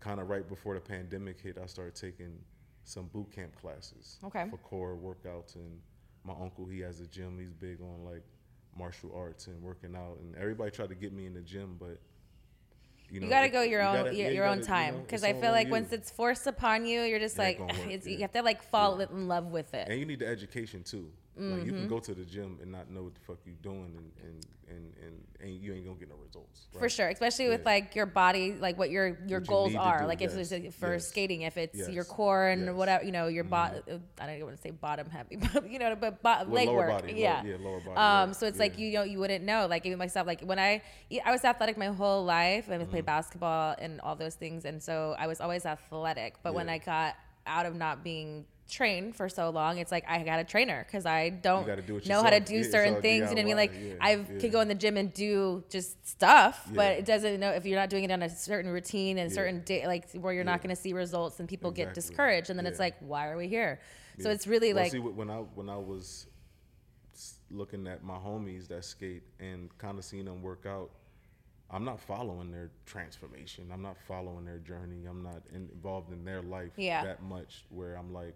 [0.00, 2.38] kind of right before the pandemic hit, I started taking
[2.84, 4.46] some boot camp classes Okay.
[4.50, 5.56] for core workouts.
[5.56, 5.80] And
[6.24, 7.38] my uncle, he has a gym.
[7.38, 8.22] He's big on like
[8.76, 10.18] martial arts and working out.
[10.20, 11.98] And everybody tried to get me in the gym, but
[13.10, 14.66] you know, You gotta go your you own gotta- your, yeah, your own gotta, you
[14.66, 15.72] time know, because it's I feel like you.
[15.72, 18.12] once it's forced upon you, you're just It like work, it's, yeah.
[18.12, 19.88] you have to like fall in love with it.
[19.88, 21.10] and you need the education too.
[21.38, 21.78] Like you Mm-hmm.
[21.80, 24.44] can go to the gym and not know what the fuck you're doing, and and
[24.68, 26.66] and and, and you ain't gonna get no results.
[26.76, 30.00] For sure, especially with like your body, like what your your What goals to are.
[30.00, 32.68] do, Like if yes, it's for yes, skating, if it's your core and yes.
[32.68, 32.78] Mm-hmm.
[32.78, 33.72] whatever, you know, your bot.
[34.20, 36.68] I don't even want to say bottom heavy, but you know, but bo- Well, leg
[36.68, 37.02] lower work.
[37.02, 39.66] body, yeah, yeah, lower body Um, work, so it's like you know you wouldn't know.
[39.68, 40.82] Like even myself, like when I
[41.24, 42.68] I was athletic my whole life.
[42.68, 42.90] I Mm-hmm.
[42.90, 46.34] played basketball and all those things, and so I was always athletic.
[46.42, 47.14] But when I got
[47.46, 51.06] out of not being trained for so long, it's like I got a trainer because
[51.06, 53.30] I don't do know how to do Yeah, certain things.
[53.30, 53.56] You know what I mean?
[53.56, 54.38] Like yeah, I yeah.
[54.38, 57.78] could go in the gym and do just stuff, but it doesn't know if you're
[57.78, 60.74] not doing it on a certain routine and certain day, like where you're not going
[60.74, 63.80] to see results, and people get discouraged, and then it's like, why are we here?
[64.20, 66.26] So it's really Well, like, see, when I when I was
[67.50, 70.90] looking at my homies that skate and kind of seeing them work out,
[71.70, 73.70] I'm not following their transformation.
[73.72, 75.04] I'm not following their journey.
[75.06, 76.72] I'm not in, involved in their life
[77.04, 77.64] that much.
[77.70, 78.34] Where I'm like,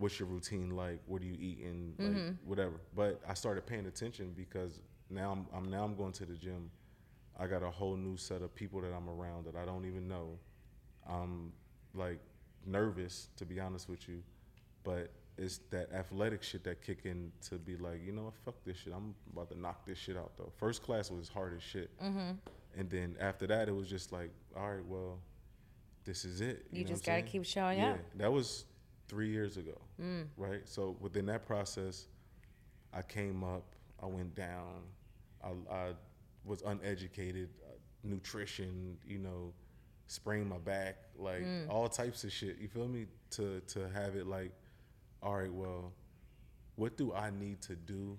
[0.00, 0.98] what's your routine like?
[1.06, 1.94] What are you eating?
[1.98, 2.48] Like Mm-hmm.
[2.48, 2.80] whatever.
[2.96, 6.70] But I started paying attention because now I'm, I'm now I'm going to the gym.
[7.38, 10.08] I got a whole new set of people that I'm around that I don't even
[10.08, 10.38] know.
[11.08, 11.52] I'm
[11.94, 12.18] like
[12.66, 14.22] nervous to be honest with you,
[14.84, 18.54] but it's that athletic shit that kick in to be like, you know what, fuck
[18.64, 18.92] this shit.
[18.94, 20.52] I'm about to knock this shit out though.
[20.58, 22.32] First class was hard as shit, Mm-hmm.
[22.78, 25.18] and then after that it was just like, all right, well,
[26.04, 26.66] this is it.
[26.72, 27.26] You know just gotta saying?
[27.30, 27.98] keep showing yeah, up.
[28.16, 28.64] That was
[29.10, 30.28] three years ago, Mm.
[30.36, 30.66] right?
[30.68, 32.06] So within that process,
[32.92, 33.64] I came up,
[34.02, 34.82] I went down,
[35.42, 35.94] I, I
[36.44, 37.72] was uneducated, uh,
[38.04, 39.52] nutrition, you know,
[40.06, 41.68] sprained my back, like Mm.
[41.68, 42.58] all types of shit.
[42.58, 43.06] You feel me?
[43.30, 44.52] To to have it like,
[45.22, 45.92] all right, well,
[46.76, 48.18] what do I need to do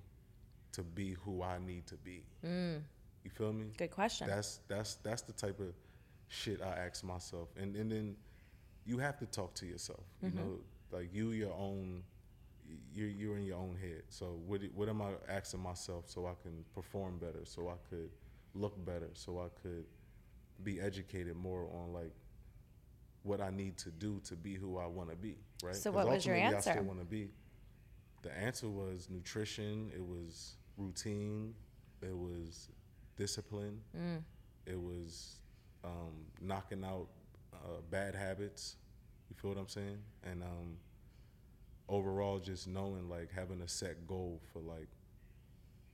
[0.74, 2.24] to be who I need to be?
[2.44, 3.66] You feel me?
[3.66, 3.78] Mm.
[3.78, 4.28] good question.
[4.28, 5.74] That's that's that's the type of
[6.28, 8.16] shit I ask myself, and and then
[8.86, 10.06] you have to talk to yourself.
[10.22, 10.38] You Mm-hmm.
[10.40, 10.60] know,
[10.92, 12.04] like you your own.
[12.94, 14.04] You're you're in your own head.
[14.10, 18.10] So what what am I asking myself so I can perform better, so I could
[18.54, 19.86] look better, so I could
[20.64, 22.14] be educated more on like
[23.24, 25.36] what I need to do to be who I want to be.
[25.64, 25.76] Right.
[25.76, 26.72] So what was your ultimately I answer?
[26.72, 27.30] still want to be.
[28.24, 29.92] The answer was nutrition.
[29.94, 31.54] It was routine.
[32.02, 32.70] It was
[33.16, 33.80] discipline.
[33.98, 34.24] Mm.
[34.66, 35.40] It was
[35.84, 37.08] um, knocking out
[37.54, 38.76] uh, bad habits.
[39.42, 39.98] Feel what I'm saying?
[40.24, 40.78] And um,
[41.90, 44.88] overall, just knowing like having a set goal for like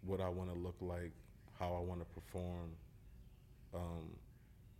[0.01, 1.11] what I want to look like,
[1.57, 2.71] how I want to perform,
[3.73, 4.09] um,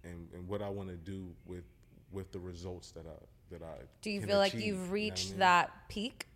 [0.04, 1.64] and and what I want to do with
[2.12, 3.84] with the results that I that I.
[4.02, 5.40] Do you feel like achieve, you know you've I reached mean?
[5.40, 6.28] that peak?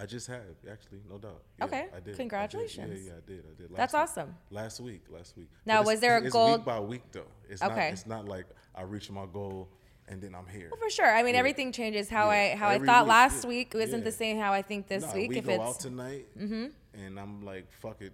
[0.00, 1.42] I just have actually, no doubt.
[1.58, 1.94] Yeah, Okay, I did.
[1.94, 2.16] I did.
[2.16, 3.04] congratulations.
[3.04, 3.44] Yeah, yeah, I did.
[3.44, 3.70] I did.
[3.70, 4.02] Last That's week.
[4.02, 4.34] awesome.
[4.50, 5.48] Last week, last week.
[5.66, 7.26] Now, was there a it's goal- Week by week though.
[7.48, 7.72] It's not.
[7.72, 7.90] Okay.
[7.90, 9.68] It's not like I reached my goal
[10.08, 10.68] and then I'm here.
[10.70, 11.06] Well, for sure.
[11.14, 11.40] I mean, Yeah.
[11.40, 12.08] everything changes.
[12.10, 12.52] How Yeah.
[12.52, 13.48] I how Every I thought week, last yeah.
[13.48, 15.30] week isn't the same how I think this Nah, week.
[15.30, 18.12] we if go it's out tonight, and I'm like, fuck it,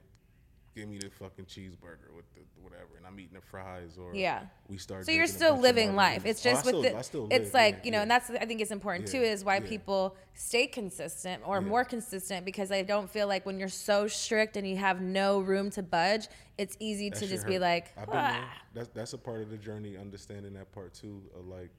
[0.75, 4.47] give me the fucking cheeseburger with the whatever, and I'm eating the fries, or Yeah.
[4.69, 5.07] we start.
[5.07, 6.27] So you're still living life.
[6.27, 8.29] It's Oh, just with still- the, I still it's live, like you know, and that's
[8.31, 12.83] I think it's important too is why people stay consistent or more consistent because I
[12.83, 16.77] don't feel like when you're so strict and you have no room to budge, it's
[16.79, 18.45] easy That to just be like, I've been there.
[18.45, 21.23] "Ah." That's that's a part of the journey, understanding that part too.
[21.35, 21.71] Of like,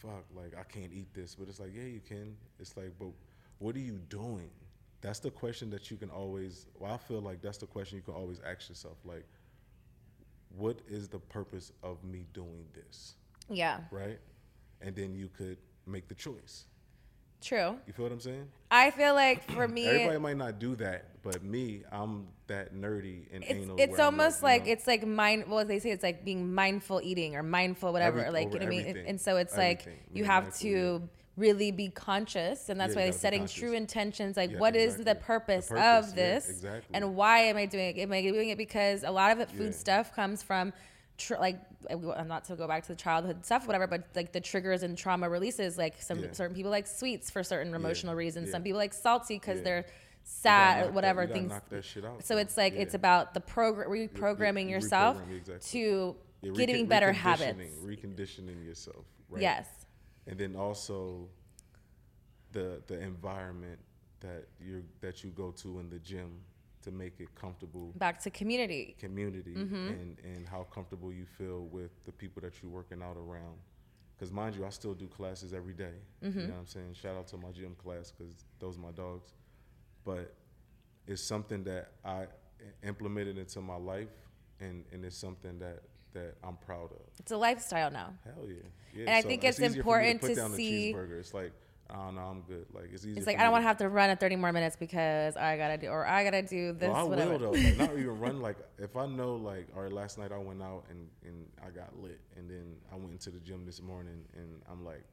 [0.00, 2.36] fuck, like I can't eat this, but it's like, yeah, you can.
[2.58, 3.08] It's like, but
[3.58, 4.50] what are you doing?
[5.00, 6.66] That's the question that you can always.
[6.78, 8.98] Well, I feel like that's the question you can always ask yourself.
[9.04, 9.26] Like,
[10.56, 13.14] what is the purpose of me doing this?
[13.48, 14.18] yeah, Right,
[14.80, 16.66] and then you could make the choice.
[17.40, 17.76] True.
[17.86, 18.46] You feel what I'm saying?
[18.70, 23.26] I feel like for me, Everybody might not do that, but me, I'm that nerdy
[23.32, 23.76] and it's anal.
[23.78, 24.72] it's almost you like know?
[24.72, 25.44] it's like mind.
[25.48, 28.20] Well, they say it's like being mindful eating or mindful whatever.
[28.20, 29.04] Every- like you know what I mean.
[29.06, 30.00] And, so it's like Everything.
[30.12, 33.46] you have to really be conscious, and that's Yeah, why you they're gotta be setting
[33.68, 34.36] true intentions.
[34.36, 35.04] Like, Yeah, what is exactly.
[35.04, 36.94] the The purpose, purpose, of yeah, this, exactly.
[36.94, 38.00] and why am I doing it?
[38.00, 39.70] Am I doing it because a lot of it food Yeah.
[39.70, 40.72] stuff comes from.
[41.20, 41.58] Tr- like
[41.90, 44.96] I'm not to go back to the childhood stuff, whatever, but like the triggers and
[44.96, 45.76] trauma releases.
[45.76, 46.32] Like some Yeah.
[46.32, 48.50] certain people like sweets for certain emotional reasons.
[48.50, 49.84] Some people like salty because they're
[50.24, 51.50] sad, that- whatever you gotta things.
[51.50, 55.36] knock that shit out, so it's like it's about the program reprogramming you yourself reprogram,
[55.36, 55.68] exactly.
[55.80, 57.74] to Yeah, getting recon- better reconditioning- habits.
[57.84, 59.42] Reconditioning yourself, right?
[59.42, 59.66] Yes.
[60.26, 61.28] And then also
[62.52, 63.78] the the environment
[64.20, 66.42] that you that you go to in the gym
[66.82, 68.96] to make it comfortable Back to community.
[68.98, 69.74] community Mm-hmm.
[69.88, 73.58] and and how comfortable you feel with the people that you're working out around.
[74.16, 75.94] Because mind you, I still do classes every day.
[76.22, 76.38] Mm-hmm.
[76.40, 76.94] You know what I'm saying?
[76.94, 79.32] Shout out to my gym class because those are my dogs.
[80.04, 80.34] But
[81.06, 82.26] it's something that I
[82.82, 84.08] implemented into my life,
[84.60, 87.00] and and it's something that that I'm proud of.
[87.18, 88.14] It's a lifestyle now.
[88.24, 88.54] Hell yeah,
[88.94, 89.00] yeah.
[89.06, 91.18] And I think it's me important put to down a see- cheeseburger.
[91.20, 91.52] It's like,
[91.94, 92.66] oh no, I'm good.
[92.72, 93.16] Like it's easy.
[93.16, 95.56] It's like I don't want to have to run at 30 more minutes because I
[95.56, 96.88] gotta do or I gotta do this.
[96.88, 97.32] Well, I whatever.
[97.32, 97.50] will though.
[97.50, 98.40] Like, not even run.
[98.40, 101.70] Like if I know, like, all right, last night I went out and and I
[101.70, 105.04] got lit, and then I went into the gym this morning, and I'm like,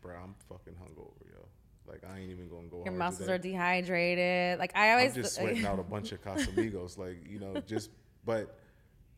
[0.00, 1.46] bro, I'm fucking hungover, yo.
[1.86, 2.82] Like I ain't even gonna go.
[2.84, 3.32] Your muscles today.
[3.32, 4.58] are dehydrated.
[4.58, 5.16] Like I always.
[5.16, 7.90] I'm just sweating out a bunch of Casamigos, like you know, just
[8.24, 8.58] but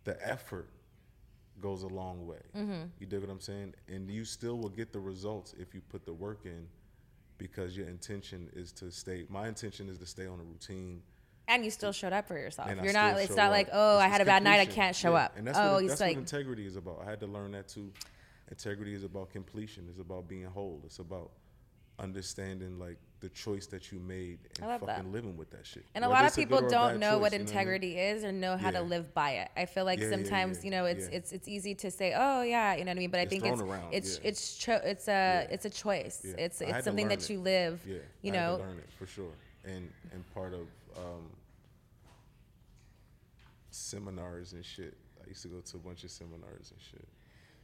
[0.05, 0.69] the effort
[1.61, 2.41] goes a long way.
[2.57, 2.85] Mm-hmm.
[2.99, 3.75] You dig what I'm saying?
[3.89, 6.67] And you still will get the results if you put the work in,
[7.39, 9.25] because your intention is to stay.
[9.29, 11.03] My intention is to stay on a routine.
[11.49, 12.69] and you still showed up for yourself.
[12.71, 13.19] And You're not.
[13.19, 13.53] It's not up.
[13.53, 14.61] like oh, It's I had a bad night.
[14.61, 15.25] I can't show Yeah.
[15.25, 15.37] up.
[15.37, 17.03] And that's oh, what that's like what integrity is about.
[17.05, 17.93] I had to learn that too.
[18.51, 19.87] Integrity is about completion.
[19.89, 20.81] It's about being whole.
[20.85, 21.31] It's about
[21.99, 24.97] understanding like the choice that you made and love that.
[24.97, 25.85] fucking living with that shit.
[25.95, 27.47] And a lot of people good or a don't know what choice, you know I
[27.47, 27.49] mean?
[27.49, 29.49] integrity is or know how to live by it.
[29.57, 31.17] I feel like Yeah, yeah, sometimes yeah, you know it's yeah.
[31.17, 33.11] it's it's easy to say, oh yeah, you know what I mean.
[33.11, 34.29] But I It's think it's around, it's yeah.
[34.29, 36.21] it's cho- it's a it's a choice.
[36.25, 36.35] Yeah.
[36.45, 37.31] It's it's something that it.
[37.31, 37.81] you live.
[37.87, 39.33] Yeah, You know, to learn it for sure,
[39.65, 40.67] and and part of
[40.99, 41.31] um,
[43.71, 44.95] seminars and shit.
[45.25, 47.09] I used to go to a bunch of seminars and shit.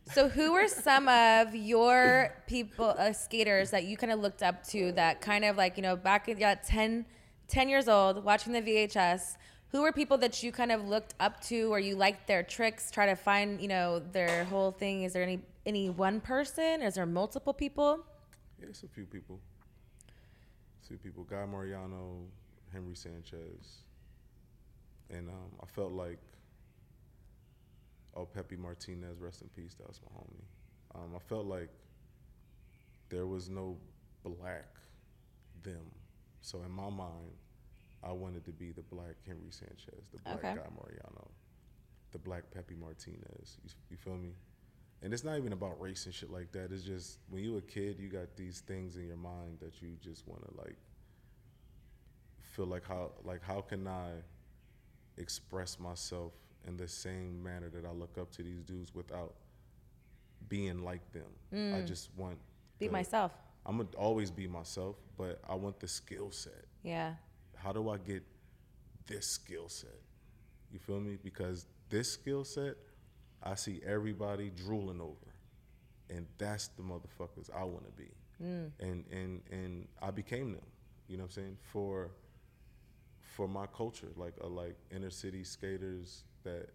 [0.07, 4.67] So, who were some of your people, uh, skaters that you kind of looked up
[4.69, 7.07] to that kind of like, you know, back at yeah, 10,
[7.47, 9.37] 10 years old, watching the VHS?
[9.69, 12.91] Who were people that you kind of looked up to or you liked their tricks,
[12.91, 15.05] try to find, you know, their whole thing?
[15.05, 16.83] Is there any any one person?
[16.83, 18.05] Is there multiple people?
[18.59, 19.39] Yeah, it's a few people.
[20.83, 21.23] A few people.
[21.25, 22.23] Guy Mariano,
[22.73, 23.85] Henry Sanchez,
[25.09, 26.19] and um, I felt like
[28.21, 29.75] oh Pepe Martinez, rest in peace.
[29.75, 30.45] That was my homie.
[30.95, 31.71] Um, I felt like
[33.09, 33.77] there was no
[34.25, 34.67] black
[35.63, 35.91] them.
[36.41, 37.33] So in my mind,
[38.03, 40.55] I wanted to be the black Henry Sanchez, the black Okay.
[40.55, 41.29] Guy Mariano,
[42.13, 43.59] the black Pepe Martinez.
[43.63, 44.33] You, you feel me?
[45.03, 46.73] And it's not even about race and shit like that.
[46.73, 49.97] It's just when you a kid, you got these things in your mind that you
[50.03, 50.77] just want to like
[52.43, 54.11] feel like how like how can I
[55.17, 56.33] express myself
[56.67, 59.35] in the same manner that I look up to these dudes without
[60.49, 61.75] being like them.
[61.75, 62.39] I just want
[62.79, 63.33] Be the- myself.
[63.67, 66.65] I'm gonna always be myself, but I want the skill set.
[66.83, 67.15] Yeah.
[67.57, 68.23] How do I get
[69.07, 70.01] this skill set?
[70.73, 71.19] You feel me?
[71.23, 72.77] Because this skill set,
[73.43, 75.35] I see everybody drooling over,
[76.09, 78.11] and that's the motherfuckers I want to be.
[78.41, 80.65] And and and I became them.
[81.07, 81.57] You know what I'm saying?
[81.61, 82.11] For
[83.37, 86.69] for my culture, like uh, like inner city skaters that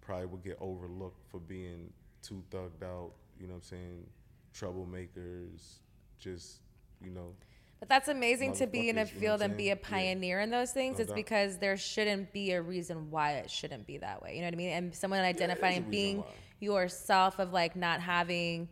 [0.00, 3.12] probably would get overlooked for being too thugged out.
[3.38, 4.06] You know what I'm saying?
[4.54, 5.78] Troublemakers,
[6.18, 6.60] just
[7.02, 7.34] you know.
[7.80, 9.78] But that's amazing to be in a Motherfuckers, you know field and be a saying?
[9.82, 9.88] Yeah.
[9.88, 10.98] pioneer in those things.
[10.98, 11.16] No it's doubt.
[11.16, 14.36] because there shouldn't be a reason why it shouldn't be that way.
[14.36, 14.70] You know what I mean?
[14.70, 16.26] And someone identifying reason being why.
[16.60, 18.68] yourself of like not having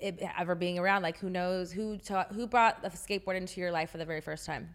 [0.00, 1.02] it ever being around.
[1.02, 4.20] Like who knows who taught who brought the skateboard into your life for the very
[4.20, 4.74] first time?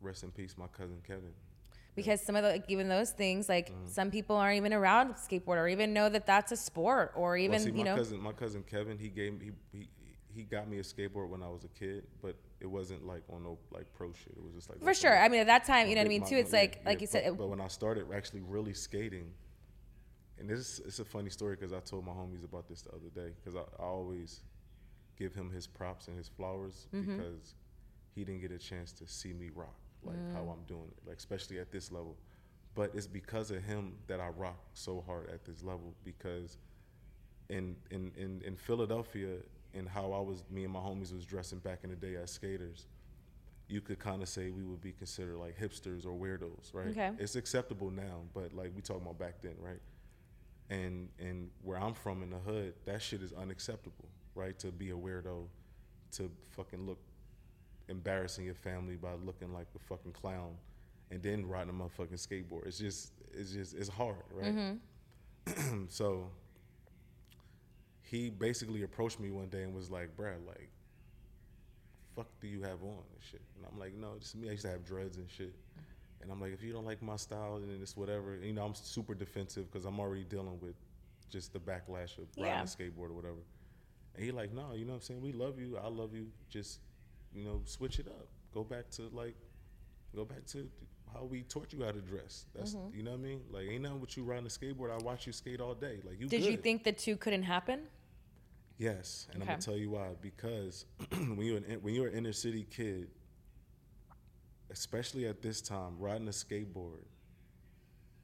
[0.00, 1.32] Rest in peace, my cousin Kevin.
[1.98, 3.86] Because some of the like, even those things like Mm-hmm.
[3.88, 7.52] some people aren't even around skateboard or even know that that's a sport or even
[7.56, 9.88] well, see, my you know cousin, my cousin Kevin, he gave me he, he
[10.30, 13.42] he got me a skateboard when I was a kid, but it wasn't like on
[13.42, 14.32] no like pro shit.
[14.36, 15.16] It was just like for sure.
[15.18, 16.36] I mean at that time you know what I mean too.
[16.36, 17.24] It's yeah, like like yeah, you said.
[17.26, 19.32] It- but when I started actually really skating,
[20.38, 23.10] and this it's a funny story because I told my homies about this the other
[23.14, 24.42] day because I, I always
[25.18, 27.16] give him his props and his flowers Mm-hmm.
[27.16, 27.54] because
[28.14, 30.52] he didn't get a chance to see me rock like how Mm.
[30.52, 32.16] I'm doing it, like especially at this level.
[32.74, 36.58] But it's because of him that I rock so hard at this level because
[37.48, 39.36] in in in, in Philadelphia
[39.74, 42.30] and how I was me and my homies was dressing back in the day as
[42.30, 42.86] skaters,
[43.68, 46.88] you could kind of say we would be considered like hipsters or weirdos, right?
[46.88, 47.10] Okay.
[47.18, 49.80] It's acceptable now, but like we talking about back then, right?
[50.70, 54.58] And and where I'm from in the hood, that shit is unacceptable, right?
[54.60, 55.46] To be a weirdo,
[56.12, 56.98] to fucking look
[57.88, 60.56] embarrassing your family by looking like a fucking clown,
[61.10, 62.66] and then riding a motherfucking skateboard.
[62.66, 64.54] It's just it's just it's hard, right?
[64.54, 65.84] Mm-hmm.
[65.88, 66.30] so
[68.02, 70.70] he basically approached me one day and was like, "Bruh, like,
[72.16, 74.48] fuck do you have on and shit?" And I'm like, "No, just me.
[74.48, 75.54] I used to have dreads and shit."
[76.20, 78.64] And I'm like, "If you don't like my style, then it's whatever." And, you know,
[78.64, 80.74] I'm super defensive because I'm already dealing with
[81.30, 82.62] just the backlash of riding Yeah.
[82.62, 83.42] a skateboard or whatever.
[84.14, 85.20] And he like, "No, you know what I'm saying?
[85.20, 85.76] We love you.
[85.78, 86.26] I love you.
[86.48, 86.80] Just
[87.32, 88.28] you know, switch it up.
[88.52, 89.34] Go back to like,
[90.14, 90.68] go back to
[91.12, 92.46] how we taught you how to dress.
[92.54, 92.96] That's Mm-hmm.
[92.96, 93.40] you know what I mean.
[93.50, 94.90] Like ain't nothing with you riding a skateboard.
[94.90, 96.00] I watch you skate all day.
[96.04, 96.26] Like you.
[96.28, 97.80] Did you think the two couldn't happen?
[98.78, 100.10] Yes, and I'm gonna tell you why.
[100.20, 103.08] Because when you're an, when you're an inner city kid,
[104.70, 107.04] especially at this time, riding a skateboard,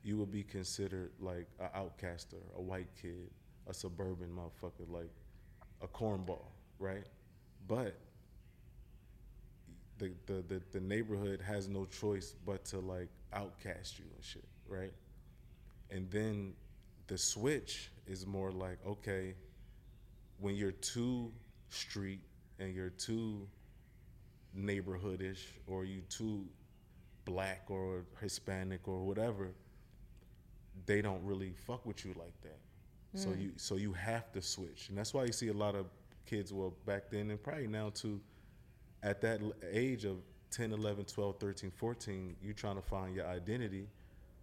[0.03, 3.31] you would be considered like an outcaster, a white kid,
[3.67, 5.11] a suburban motherfucker, like
[5.83, 6.47] a cornball,
[6.79, 7.07] right?
[7.67, 7.99] But
[9.99, 14.45] the, the, the, the neighborhood has no choice but to like outcast you and shit,
[14.69, 14.93] right?
[15.91, 16.55] And then
[17.07, 19.35] the switch is more like, okay,
[20.39, 21.33] when you're too
[21.69, 22.21] street
[22.59, 23.47] and you're too
[24.57, 26.45] neighborhoodish or you too
[27.25, 29.51] black or Hispanic or whatever,
[30.87, 32.59] they don't really fuck with you like that.
[33.15, 33.41] So hmm.
[33.41, 34.89] you so you have to switch.
[34.89, 35.87] And that's why you see a lot of
[36.27, 38.21] kids well back then and probably now too
[39.05, 39.41] at that
[39.71, 40.17] age of
[40.51, 43.87] 10, 11, 12, 13, 14, you trying to find your identity.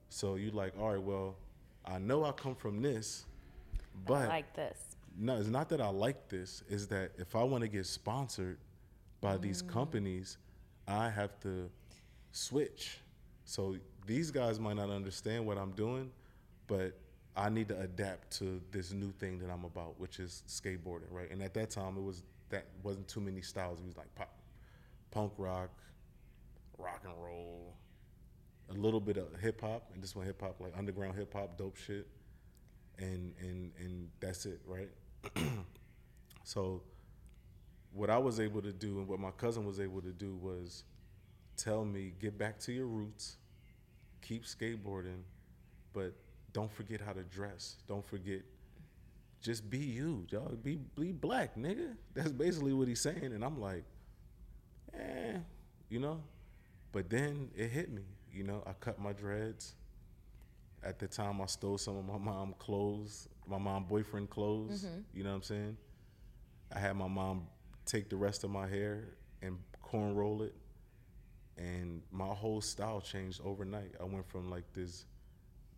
[0.10, 1.36] So you're like, all right, well,
[1.84, 3.26] I know I come from this,
[4.06, 4.78] but like this.
[5.18, 6.64] no, it's not that I like this.
[6.70, 8.58] Is that if I want to get sponsored
[9.20, 9.70] by these mm.
[9.70, 10.38] companies,
[10.88, 11.70] I have to
[12.32, 13.00] switch.
[13.46, 16.12] So these guys might not understand what I'm doing,
[16.68, 16.98] but
[17.36, 21.32] I need to adapt to this new thing that I'm about, which is skateboarding, right?
[21.32, 23.80] And at that time, it was that wasn't too many styles.
[23.80, 24.30] It was like pop,
[25.12, 25.70] punk rock,
[26.78, 27.76] rock and roll,
[28.70, 31.58] a little bit of hip hop, and this one hip hop, like underground hip hop,
[31.58, 32.08] dope shit,
[32.98, 34.90] and and and that's it, right?
[36.44, 36.82] so
[37.94, 40.86] what I was able to do and what my cousin was able to do was
[41.58, 43.36] tell me get back to your roots,
[44.22, 45.24] keep skateboarding,
[45.94, 46.14] but
[46.54, 47.78] don't forget how to dress.
[47.88, 48.42] Don't forget
[49.42, 50.64] just be you, dog.
[50.64, 51.96] Be be black, nigga.
[52.14, 53.84] That's basically what he's saying and I'm like
[54.94, 55.38] eh,
[55.90, 56.22] you know?
[56.92, 58.64] But then it hit me, you know.
[58.66, 59.76] I cut my dreads.
[60.84, 64.86] At the time, I stole some of my mom clothes, my mom boyfriend clothes.
[65.14, 65.78] You know what I'm saying?
[66.74, 67.48] I had my mom
[67.86, 69.10] take the rest of my hair
[69.42, 70.56] and corn roll it,
[71.58, 73.92] and my whole style changed overnight.
[74.00, 75.06] I went from like this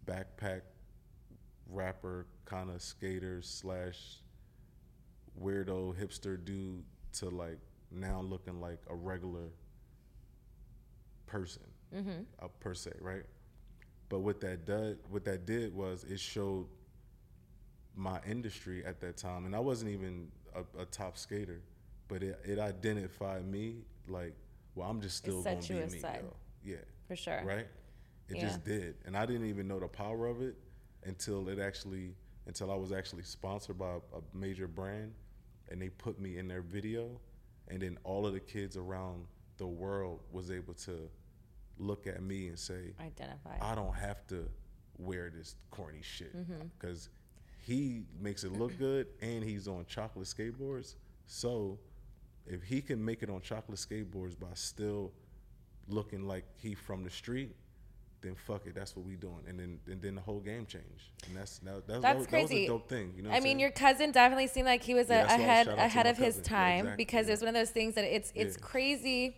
[0.05, 0.61] backpack
[1.69, 4.21] rapper kind of skater slash
[5.41, 6.83] weirdo hipster dude
[7.13, 7.59] to like
[7.93, 9.49] now looking like a regular
[11.25, 11.63] person
[12.41, 13.23] uh, per se, right?
[14.09, 16.67] But what that did, what that did was it showed
[17.95, 21.61] my industry at that time, and I wasn't even a, a top skater,
[22.07, 23.77] but it, it identified me
[24.07, 24.33] like,
[24.75, 26.33] well, I'm just still gonna be me, yo.
[26.63, 26.75] Yeah,
[27.07, 27.41] For sure.
[27.45, 27.67] right?
[28.29, 28.41] It Yeah.
[28.41, 30.55] just did, and I didn't even know the power of it
[31.03, 32.15] until it actually,
[32.47, 35.13] until I was actually sponsored by a major brand,
[35.69, 37.19] and they put me in their video,
[37.67, 39.25] and then all of the kids around
[39.57, 41.09] the world was able to
[41.77, 43.57] look at me and say, Identify.
[43.61, 44.47] I don't have to
[44.97, 46.67] wear this corny shit Mm-hmm.
[46.77, 47.09] because
[47.65, 50.95] he makes it look good and he's on chocolate skateboards.
[51.25, 51.79] So
[52.45, 55.11] if he can make it on chocolate skateboards by still
[55.87, 57.55] looking like he from the street,
[58.23, 59.43] then fuck it, that's what we doing.
[59.47, 61.11] And then and then the whole game changed.
[61.27, 63.13] And that's that, that, That's that, was- that was a dope thing.
[63.15, 63.59] You know I mean, saying?
[63.59, 66.07] your cousin definitely seemed like he was Yeah, a, that's ahead shout out to ahead
[66.07, 66.43] of his cousin.
[66.53, 67.33] Yeah, time exactly, because yeah.
[67.33, 68.59] it's one of those things that it's it's Yeah.
[68.59, 68.65] Mm-hmm.
[68.65, 69.37] crazy.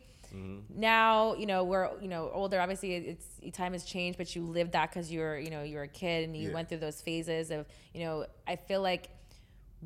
[0.75, 2.59] Now you know we're you know older.
[2.59, 3.25] Obviously, it's
[3.55, 5.87] time has changed, but you lived that because you were you know you were a
[5.87, 6.53] kid and you Yeah.
[6.53, 8.25] went through those phases of you know.
[8.47, 9.09] I feel like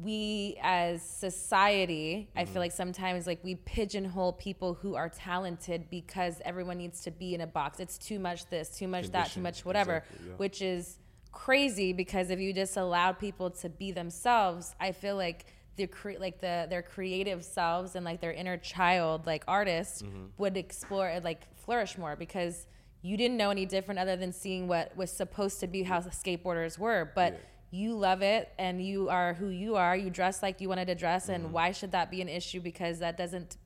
[0.04, 2.54] we as society, I Mm-hmm.
[2.54, 7.34] feel like sometimes like we pigeonhole people who are talented because everyone needs to be
[7.34, 7.80] in a box.
[7.80, 10.36] It's too much this, too much that, too much whatever, exactly, yeah.
[10.38, 10.98] which is
[11.32, 15.46] crazy because if you just allowed people to be themselves, I feel like
[15.76, 20.26] the cre- like the their creative selves and like their inner child, like artists, Mm-hmm.
[20.38, 22.68] would explore and like flourish more because
[23.02, 26.78] you didn't know any different other than seeing what was supposed to be how skateboarders
[26.78, 27.34] were, but.
[27.34, 27.40] Yeah.
[27.72, 29.96] You love it, and you are who you are.
[29.96, 31.34] You dress like you wanted to dress, Mm-hmm.
[31.46, 32.60] and why should that be an issue?
[32.62, 33.58] Because that doesn't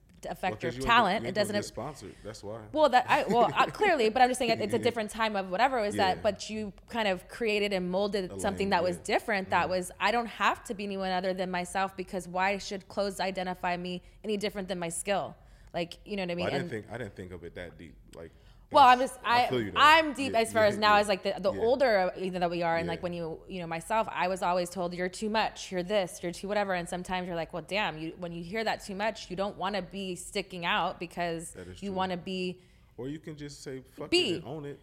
[0.41, 1.25] Well, your you talent.
[1.25, 1.53] It doesn't.
[1.55, 2.15] get sponsored.
[2.23, 2.59] That's why.
[2.71, 5.35] Well, that I well uh, clearly, but I'm just saying it, it's a different time
[5.35, 6.13] of whatever it was Yeah.
[6.15, 6.23] that.
[6.23, 9.03] But you kind of created and molded A something lane, that was yeah.
[9.03, 9.49] different.
[9.49, 13.19] That was I don't have to be anyone other than myself because why should clothes
[13.19, 15.35] identify me any different than my skill?
[15.73, 16.47] Like you know what I mean?
[16.47, 17.95] I didn't And- think I didn't think of it that deep.
[18.15, 18.31] Like.
[18.73, 21.23] Well, I'm just I, I am deep Yeah, as far yeah, as now as like
[21.23, 24.27] the, the older either that we are, and like when you you know myself, I
[24.27, 27.53] was always told you're too much, you're this, you're too whatever, and sometimes you're like,
[27.53, 30.65] well, damn, you when you hear that too much, you don't want to be sticking
[30.65, 32.59] out because you want to be
[32.97, 34.31] Or you can just say fuck Be.
[34.31, 34.79] it and own it.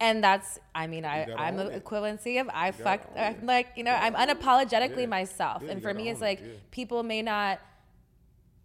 [0.00, 3.44] And that's, I mean, I, I'm the equivalency of I gotta fucked, own I'm it.
[3.46, 5.62] like, you know, I'm unapologetically myself.
[5.68, 6.42] And for me, it's like
[6.72, 7.60] people may not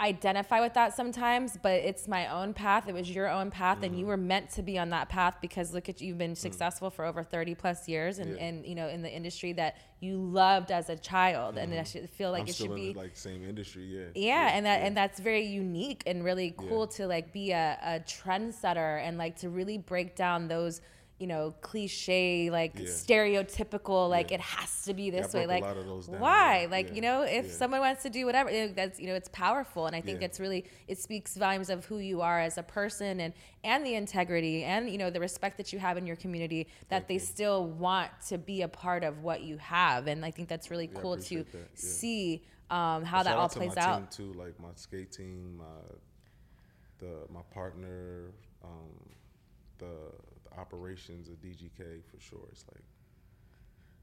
[0.01, 2.87] identify with that sometimes, but it's my own path.
[2.87, 4.07] It was your own path, and you Mm.
[4.07, 7.03] were meant to be on that path because look at you, you've been successful for
[7.05, 8.43] over thirty plus years, and, Yeah.
[8.45, 12.09] and you know in the industry that you loved as a child, and I should
[12.09, 12.47] feel like Mm-hmm.
[12.47, 12.93] I'm it should be.
[12.93, 14.05] the, like same industry, yeah.
[14.15, 16.97] yeah, and that and that's very unique and really cool Yeah.
[16.97, 20.79] to like be a, a trendsetter and like to really break down those
[21.20, 22.86] you know cliche like Yeah.
[22.86, 24.36] stereotypical like Yeah.
[24.36, 26.67] it has to be this way like down, why?
[26.72, 29.30] like yeah, you know if someone wants to do whatever you that's you know it's
[29.30, 32.63] powerful and i think it's really it speaks volumes of who you are as a
[32.63, 36.15] person and and the integrity and you know the respect that you have in your
[36.15, 40.32] community that they still want to be a part of what you have and i
[40.32, 44.11] think that's really cool to that, see um, how that all out to plays out.
[44.11, 45.65] too, like my skate team, my
[46.99, 48.32] the my partner,
[48.63, 48.91] um,
[49.80, 50.11] the,
[50.49, 52.47] the operations of DGK for sure.
[52.51, 52.83] It's like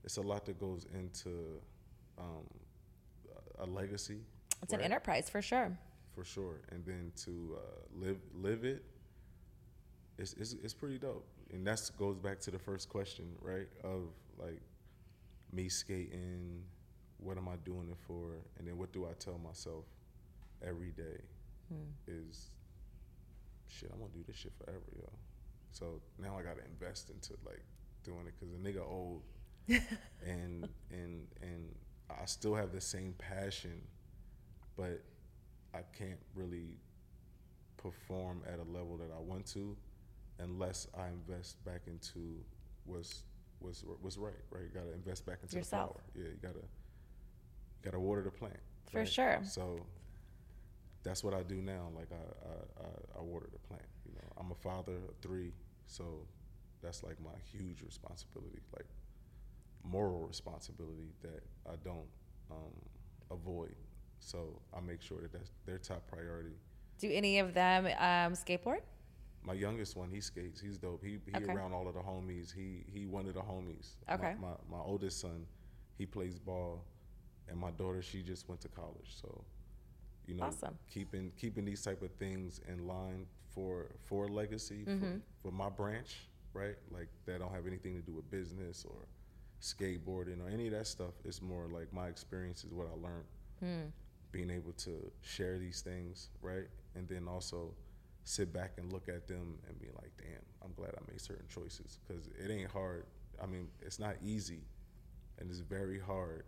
[0.05, 1.61] it's a lot that goes into
[2.18, 2.47] um,
[3.59, 4.20] a legacy.
[4.62, 5.76] it's an enterprise for sure
[6.16, 6.62] for sure.
[6.70, 8.82] And then to uh, live live it,
[10.18, 11.26] it's, it's it's pretty dope.
[11.53, 13.68] And that goes back to the first question, right?
[13.84, 14.61] Of like
[15.53, 16.62] me skating,
[17.18, 19.84] what am I doing it for, and then what do I tell myself
[20.66, 21.20] every day
[22.09, 22.51] is
[23.68, 23.90] shit.
[23.92, 25.09] I'm gonna do this shit forever, yo.
[25.77, 27.61] So now I gotta invest into like
[28.03, 29.20] doing it because the nigga old,
[29.68, 31.74] and and and
[32.09, 33.83] I still have the same passion,
[34.74, 35.03] but
[35.74, 36.79] I can't really
[37.77, 39.77] perform at a level that I want to
[40.39, 42.41] unless I invest back into
[42.87, 43.24] what's
[43.59, 44.33] what's what's right.
[44.51, 45.99] Right, you gotta invest back into Yourself.
[46.07, 46.24] the flower.
[46.24, 48.61] Yeah, you gotta you gotta water the plant.
[48.91, 49.09] For right?
[49.09, 49.41] sure.
[49.45, 49.85] So
[51.03, 51.91] that's what I do now.
[51.95, 53.85] Like I, I, I, I water the plant.
[54.07, 55.53] You know, I'm a father of three,
[55.87, 56.26] so
[56.82, 58.87] that's like my huge responsibility, like
[59.82, 62.09] moral responsibility that I don't
[62.51, 62.72] um,
[63.30, 63.74] avoid.
[64.18, 66.57] So I make sure that that's their top priority.
[66.99, 68.80] do any of them um, skateboard
[69.45, 70.61] My youngest one, he skates.
[70.61, 71.03] He's dope.
[71.05, 71.53] He he Okay.
[71.53, 72.53] around all of the homies.
[72.53, 73.97] He he one of the homies.
[74.09, 74.34] My- Okay.
[74.41, 75.47] My, my oldest son,
[75.99, 76.84] he plays ball,
[77.49, 79.11] and my daughter, she just went to college.
[79.22, 79.45] So,
[80.26, 80.76] you know, Awesome.
[80.89, 83.26] keeping keeping these type of things in line
[83.57, 85.17] for for legacy Mm-hmm.
[85.43, 86.77] for, for my branch, right?
[86.93, 89.09] Like that don't have anything to do with business or
[89.61, 91.15] skateboarding or any of that stuff.
[91.25, 93.25] It's more like my experience is what I learned
[93.61, 93.89] Hmm.
[94.33, 96.69] being able to share these things, right?
[96.95, 97.73] And then also
[98.25, 101.47] sit back and look at them and be like, damn, I'm glad I made certain
[101.49, 103.07] choices because it ain't hard.
[103.43, 104.61] I mean, it's not easy
[105.39, 106.45] and it's very hard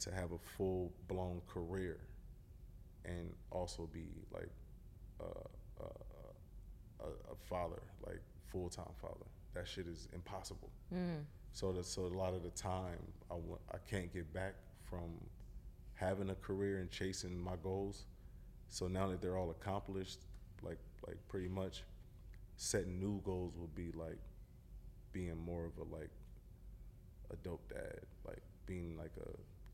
[0.00, 2.00] to have a full blown career
[3.04, 4.50] and also be like
[5.20, 5.24] a,
[7.02, 8.20] a, a, father, like
[8.50, 9.26] full time father.
[9.54, 10.70] That shit is impossible.
[10.94, 11.24] Mm.
[11.52, 12.98] So that so a lot of the time
[13.30, 13.34] I
[13.72, 14.54] I can't get back
[14.88, 15.10] from
[15.94, 18.04] having a career and chasing my goals.
[18.68, 20.20] So now that they're all accomplished,
[20.62, 21.82] like like pretty much,
[22.56, 24.18] setting new goals will be like
[25.12, 26.10] being more of a like
[27.32, 29.30] a dope dad, like being like a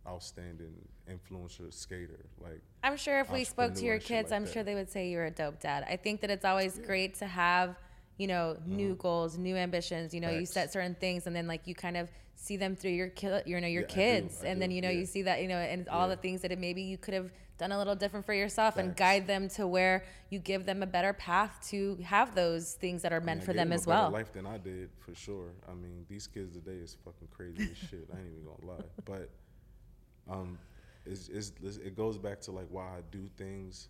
[0.06, 0.74] outstanding
[1.10, 4.52] influencer skater, like I'm sure if we spoke to your kids, like I'm that.
[4.52, 5.84] sure they would say you're a dope dad.
[5.88, 7.76] I think that it's always great to have,
[8.18, 10.14] you know, new goals, new ambitions.
[10.14, 10.44] You know, you Mm-hmm.
[10.46, 13.60] Set certain things, and then like you kind of see them through your ki- you
[13.60, 14.98] know your Yeah, I do, kids, I and then you know yeah.
[15.00, 16.14] you see that you know and all Yeah.
[16.14, 18.94] the things that it, maybe you could have done a little different for yourself and
[18.94, 23.14] guide them to where you give them a better path to have those things that
[23.14, 24.10] are I meant mean, I for gave them a as well.
[24.10, 25.52] Life than I did for sure.
[25.66, 28.06] I mean, these kids today is fucking crazy as shit.
[28.14, 29.30] I ain't even gonna lie, but
[30.30, 30.58] um,
[31.04, 33.88] it's, it's, it's, it goes back to like why I do things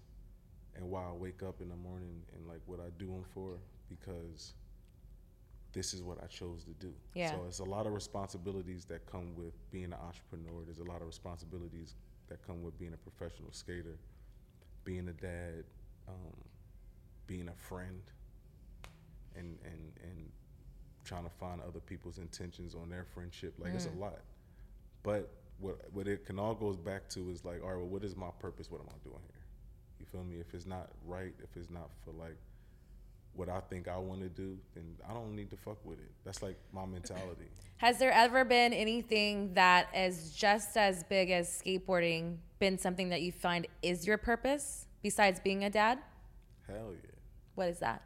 [0.75, 3.59] and why I wake up in the morning and like what I do them for
[3.89, 4.55] because
[5.73, 6.93] this is what I chose to do.
[7.15, 7.33] Yeah.
[7.33, 10.65] So it's a lot of responsibilities that come with being an entrepreneur.
[10.65, 11.95] There's a lot of responsibilities
[12.29, 13.99] that come with being a professional skater,
[14.85, 15.65] being a dad,
[16.09, 16.35] um,
[17.27, 18.01] being a friend,
[19.35, 20.31] and and and
[21.05, 23.55] trying to find other people's intentions on their friendship.
[23.59, 24.21] Like it's a lot.
[25.03, 28.05] But what what it can all goes back to is like, all right, well, what
[28.05, 28.71] is my purpose?
[28.71, 29.45] What am I doing here?
[29.99, 30.37] You feel me?
[30.37, 32.37] If it's not right, if it's not for like
[33.37, 36.11] what I think I want to do, then I don't need to fuck with it.
[36.25, 37.49] That's like my mentality.
[37.79, 43.21] Has there ever been anything that is just as big as skateboarding been something that
[43.21, 45.99] you find is your purpose besides being a dad?
[46.67, 47.11] Hell yeah.
[47.55, 48.03] What is that?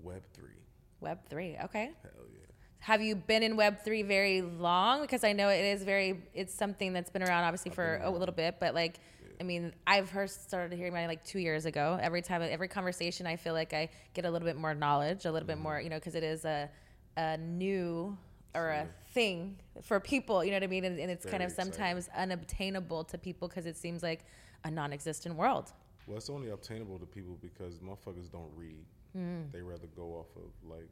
[0.00, 0.62] Web three.
[1.00, 1.56] Web three.
[1.64, 1.90] Okay.
[2.02, 2.45] Hell yeah.
[2.86, 5.00] Have you been in Web three very long?
[5.00, 6.22] Because I know it is very.
[6.34, 9.00] It's something that's been around obviously for a little bit, but like,
[9.40, 11.98] I mean, I've heard started hearing about it like two years ago.
[12.00, 15.32] Every time, every conversation, I feel like I get a little bit more knowledge, a
[15.32, 15.82] little bit more, mm-hmm.
[15.82, 16.70] you know, because it is a
[17.16, 18.16] a new
[18.54, 20.44] or a thing for people.
[20.44, 20.84] You know what I mean?
[20.84, 21.72] And, and it's kind Very of exciting.
[21.72, 24.24] sometimes unobtainable to people because it seems like
[24.62, 25.72] a non-existent world.
[26.06, 28.84] Well, it's only obtainable to people because motherfuckers don't read.
[29.18, 29.50] Mm.
[29.50, 30.88] They rather go off of like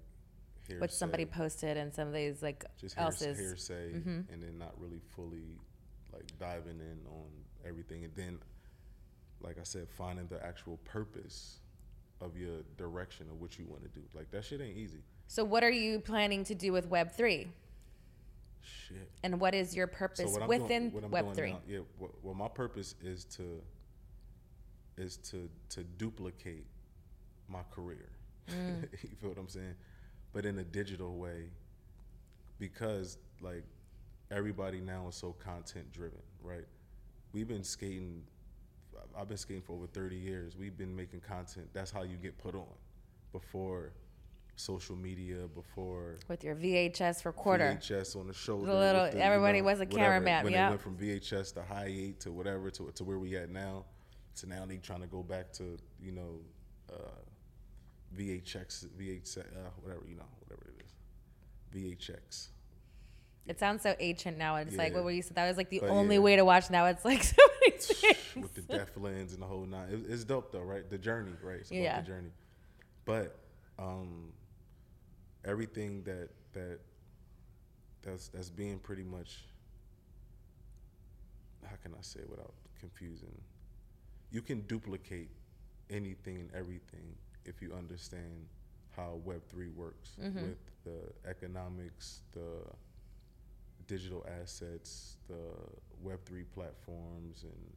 [0.67, 0.81] hearsay.
[0.81, 3.39] What somebody posted and somebody's like just else's.
[3.39, 4.29] hearsay, Mhm.
[4.33, 5.59] and then not really fully
[6.13, 7.31] like diving in on
[7.65, 8.05] everything.
[8.05, 8.39] And then,
[9.41, 11.61] like I said, finding the actual purpose
[12.21, 14.03] of your direction of what you want to do.
[14.15, 15.03] Like that shit ain't easy.
[15.27, 17.49] So what are you planning to do with Web three?
[18.63, 19.11] Shit.
[19.23, 21.53] And what is your purpose I'm within doing, what I'm Web three?
[21.53, 21.81] now- yeah.
[21.99, 23.63] Well, well, my purpose is to
[24.97, 26.67] is to to duplicate
[27.49, 28.09] my career.
[28.49, 28.89] Mm.
[29.03, 29.75] you feel what I'm saying?
[30.35, 31.45] But in a digital way,
[32.59, 33.65] because like
[34.31, 36.67] everybody now is so content driven, right?
[37.33, 38.25] We've been skating.
[39.17, 40.57] I've been skating for over 30 years.
[40.57, 41.69] We've been making content.
[41.73, 42.67] That's how you get put on.
[43.33, 43.93] Before
[44.57, 47.79] social media, before With your VHS recorder.
[47.81, 48.67] VHS on the shoulder.
[48.67, 50.67] The little- with everybody was a cameraman, When yeah.
[50.67, 53.85] they went from VHS to high eight to whatever to, to where we at now,
[54.37, 56.41] to now they trying to go back to you know
[56.93, 56.97] uh,
[58.17, 59.43] VHX, VH, uh,
[59.83, 60.93] whatever you know, whatever it is,
[61.99, 62.49] VHX.
[63.47, 64.57] It sounds so ancient now.
[64.57, 65.37] It's like what were you said?
[65.37, 66.21] That was like the But only yeah.
[66.23, 66.71] way to watch.
[66.71, 68.17] Now it's like so many things.
[68.37, 69.89] with the death lens and the whole nine.
[69.91, 70.89] It, it's dope though, right?
[70.89, 71.57] The journey, right?
[71.61, 72.01] It's about Yeah.
[72.01, 72.31] the journey.
[73.05, 73.37] But
[73.79, 74.33] um,
[75.45, 76.79] everything that that
[78.03, 79.45] that's that's being pretty much
[81.69, 83.41] how can I say it without confusing?
[84.31, 85.29] You can duplicate
[85.91, 87.15] anything and everything
[87.45, 88.47] if you understand
[88.97, 90.41] how Web three works mm-hmm.
[90.43, 92.63] with the economics, the
[93.87, 95.35] digital assets, the
[96.03, 97.73] Web three platforms, and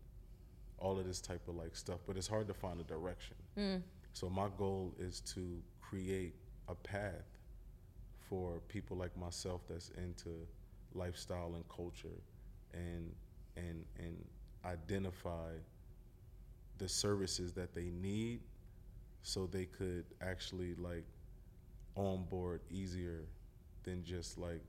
[0.80, 2.00] all of this type of like stuff.
[2.06, 3.36] But it's hard to find a direction.
[3.58, 3.82] Mm.
[4.14, 6.36] So my goal is to create
[6.68, 7.26] a path
[8.30, 10.30] for people like myself that's into
[10.94, 12.22] lifestyle and culture,
[12.74, 13.14] and
[13.56, 14.18] and and
[14.66, 15.52] identify
[16.78, 18.40] the services that they need,
[19.22, 21.06] so they could actually like
[21.96, 23.24] onboard easier
[23.84, 24.62] than just like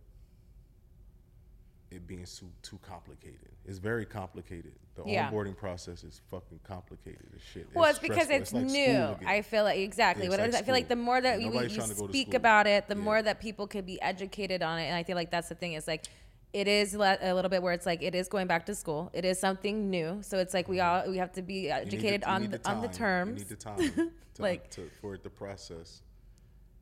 [1.91, 3.49] it being too, too complicated.
[3.65, 4.73] It's very complicated.
[4.95, 5.31] The Yeah.
[5.31, 7.67] onboarding process is fucking complicated as shit.
[7.75, 8.61] Well, it's because stressful.
[8.61, 9.27] it's, like new.
[9.27, 10.25] I feel like exactly.
[10.25, 12.07] Yeah, what it's like I feel like the more that you, you trying to go
[12.07, 13.01] to speak about it, the Yeah.
[13.03, 14.85] more that people could be educated on it.
[14.87, 15.75] And I feel like that's the thing.
[15.75, 16.05] Is like
[16.53, 19.11] it is a little bit where it's like it is going back to school.
[19.13, 20.19] It is something new.
[20.23, 21.87] So it's like we all we have to be Mm-hmm.
[21.87, 23.43] Educated the- you on need the, on the terms.
[23.43, 26.03] You need the time to, Like- to, for it to process,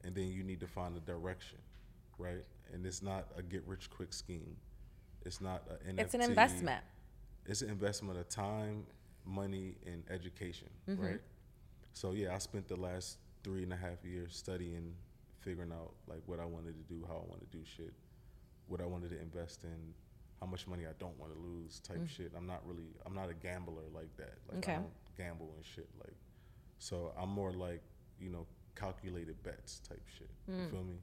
[0.05, 1.59] and then you need to find a direction,
[2.19, 2.45] right?
[2.73, 4.57] And it's not a get rich quick scheme.
[5.25, 6.01] It's not an NFT.
[6.01, 6.83] It's an investment.
[7.47, 8.85] It's an investment of time,
[9.25, 11.05] money, and education, Mm-hmm.
[11.05, 11.21] right?
[11.93, 14.95] So yeah, I spent the last three and a half years studying,
[15.41, 17.93] figuring out like what I wanted to do, how I want to do shit,
[18.69, 19.95] what I wanted to invest in,
[20.41, 22.33] how much money I don't want to lose, type shit.
[22.37, 24.35] I'm not really, I'm not a gambler like that.
[24.49, 24.59] Like Mm.
[24.59, 24.73] Okay.
[24.73, 25.89] I don't gamble and shit.
[25.99, 26.14] Like,
[26.79, 27.83] so I'm more like,
[28.21, 30.31] you know, calculated bets type shit.
[30.51, 30.64] Mm.
[30.64, 30.97] You feel me?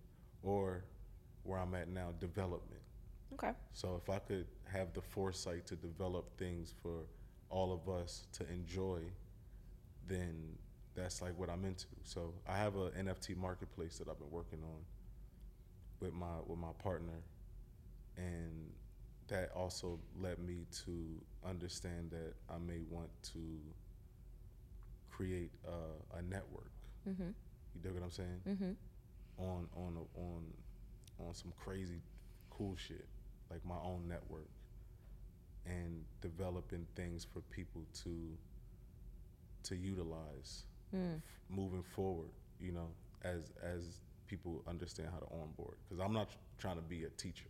[0.44, 0.84] Or
[1.44, 2.82] where I'm at now, development.
[3.34, 3.52] Okay.
[3.74, 7.06] So if I could have the foresight to develop things for
[7.50, 9.00] all of us to enjoy,
[10.08, 10.58] then
[10.96, 11.88] that's like what I'm into.
[12.04, 14.82] So I have a NFT marketplace that I've been working on
[16.00, 17.24] with my with my partner,
[18.18, 18.72] and
[19.28, 23.40] that also led me to understand that I may want to
[25.10, 26.72] create a, a network.
[27.10, 27.30] Mm-hmm.
[27.76, 28.42] You dig what I'm saying?
[28.48, 28.72] Mm-hmm.
[29.44, 30.44] on on a, on
[31.28, 32.02] on some crazy
[32.50, 33.06] cool shit
[33.50, 34.48] like my own network
[35.66, 38.38] and developing things for people to
[39.64, 40.64] to utilize
[40.96, 41.16] Mm.
[41.16, 42.88] f- moving forward you know
[43.24, 47.10] as as people understand how to onboard because i'm not tr- trying to be a
[47.10, 47.48] teacher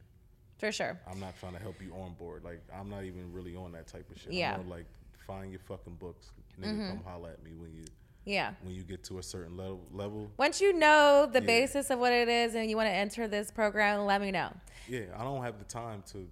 [0.64, 0.97] For sure.
[1.11, 4.09] i'm not trying to help you onboard like i'm not even really on that type
[4.09, 4.57] of shit Yeah.
[4.68, 4.86] like
[5.28, 6.88] find your fucking books nigga mm-hmm.
[6.89, 7.84] come holla at me when you
[8.24, 8.53] Yeah.
[8.61, 11.45] when you get to a certain level level Once you know the Yeah.
[11.45, 14.51] basis of what it is and you want to enter this program, let me know.
[14.88, 16.30] yeah i don't have the time to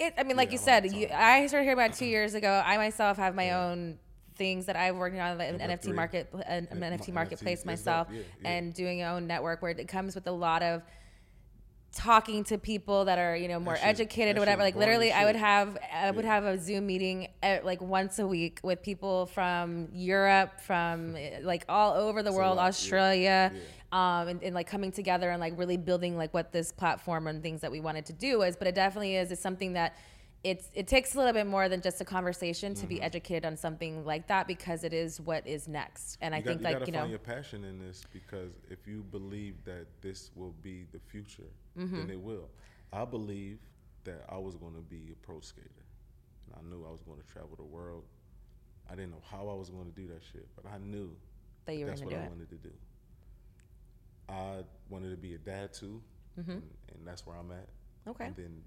[0.00, 1.06] It, I mean, like Yeah, you I said, you.
[1.12, 2.52] I started hearing about two years ago.
[2.66, 3.60] I myself have my Yeah.
[3.66, 3.98] own
[4.34, 5.94] things that I'm working on, an uh, Yeah, NFT Web3.
[5.94, 8.08] market, an, an NFT marketplace it's myself.
[8.42, 10.82] And doing your own network where it comes with a lot of
[11.92, 14.62] talking to people that are you know more shit- educated or whatever.
[14.62, 18.26] Like literally, I would have I would have a Zoom meeting at, like once a
[18.26, 22.68] week with people from Europe, from eh, like all over the a world, lot, yeah.
[22.68, 23.52] Australia.
[23.92, 27.42] Um, and, and like coming together and like really building like what this platform and
[27.42, 29.32] things that we wanted to do is, but it definitely is.
[29.32, 29.96] It's something that
[30.42, 32.88] it's it takes a little bit more than just a conversation to Mm-hmm.
[32.88, 36.16] be educated on something like that because it is what is next.
[36.22, 38.52] And I you think you like gotta you know, find your passion in this because
[38.70, 41.96] if you believe that this will be the future, Mm-hmm.
[41.98, 42.48] then it will.
[42.92, 43.58] I believe
[44.04, 45.68] that I was going to be a pro skater,
[46.46, 48.04] and I knew I was going to travel the world.
[48.90, 51.14] I didn't know how I was going to do that shit, but I knew
[51.66, 52.28] That you were that's what I it.
[52.30, 52.72] wanted to do.
[54.28, 56.00] I wanted to be a dad too,
[56.36, 57.58] and, and that's where I'm at.
[57.68, 58.10] Mm-hmm.
[58.10, 58.24] Okay.
[58.26, 58.62] And then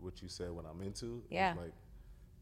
[0.00, 1.54] what you said, what I'm into, Yeah.
[1.60, 1.72] like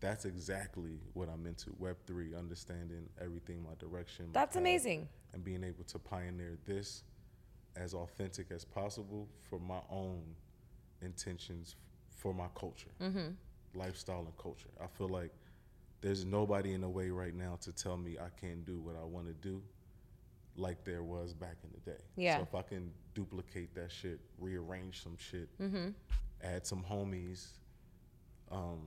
[0.00, 1.74] that's exactly what I'm into.
[1.78, 4.26] Web three, understanding everything, my direction.
[4.26, 5.08] my That's path, amazing.
[5.32, 7.02] And being able to pioneer this
[7.76, 10.22] as authentic as possible for my own
[11.02, 11.76] intentions
[12.10, 13.28] for my culture, Mm-hmm.
[13.74, 14.68] lifestyle and culture.
[14.80, 15.32] I feel like
[16.00, 19.04] there's nobody in the way right now to tell me I can't do what I
[19.04, 19.62] want to do
[20.58, 22.00] like there was back in the day.
[22.16, 22.36] Yeah.
[22.38, 25.88] So if I can duplicate that shit, rearrange some shit, Mm-hmm.
[26.42, 27.46] Add some homies,
[28.50, 28.80] um,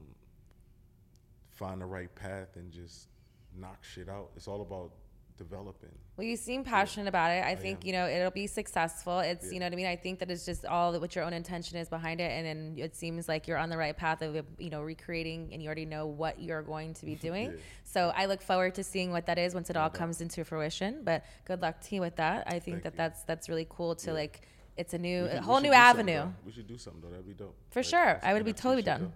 [1.50, 3.08] find the right path, and just
[3.56, 4.32] knock shit out.
[4.36, 4.92] It's all about
[5.40, 5.90] developing.
[6.18, 7.44] Well, you seem passionate about it.
[7.46, 7.88] I think am.
[7.88, 9.20] you know it'll be successful.
[9.20, 9.88] It's you know what I mean.
[9.88, 12.76] I think that it's just all what your own intention is behind it, and then
[12.78, 15.86] it seems like you're on the right path of you know recreating, and you already
[15.86, 17.52] know what you're going to be doing.
[17.52, 17.58] Yeah.
[17.86, 21.02] So I look forward to seeing what that is once it all comes into fruition.
[21.04, 22.44] But good luck to you with that.
[22.48, 22.98] I think Thank that you.
[22.98, 24.42] that's that's really cool to like.
[24.78, 26.28] It's a new, a whole new avenue.
[26.46, 27.10] We should do something though.
[27.10, 27.56] That'd be dope.
[27.72, 28.20] For Like, sure.
[28.24, 29.12] I would be totally done.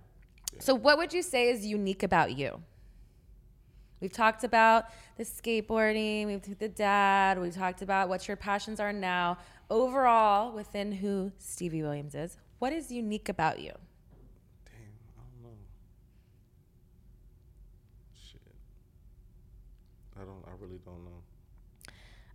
[0.53, 0.59] though.
[0.59, 2.61] So, what would you say is unique about you?
[4.01, 4.85] We've talked about
[5.17, 9.37] the skateboarding, we've talked the dad, we've talked about what your passions are now.
[9.69, 13.71] Overall, within who Stevie Williams is, what is unique about you?
[14.65, 14.75] Damn,
[15.17, 15.57] I don't know.
[18.13, 18.41] Shit.
[20.19, 20.43] I don't.
[20.47, 21.21] I really don't know.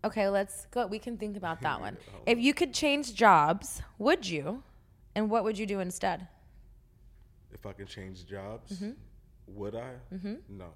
[0.05, 0.87] Okay, let's go.
[0.87, 1.97] We can think about that one.
[2.27, 4.63] If you could change jobs, would you?
[5.15, 6.29] And what would you do instead?
[7.53, 8.93] If I could change jobs, Mm-hmm.
[9.49, 9.91] would I?
[10.49, 10.69] No.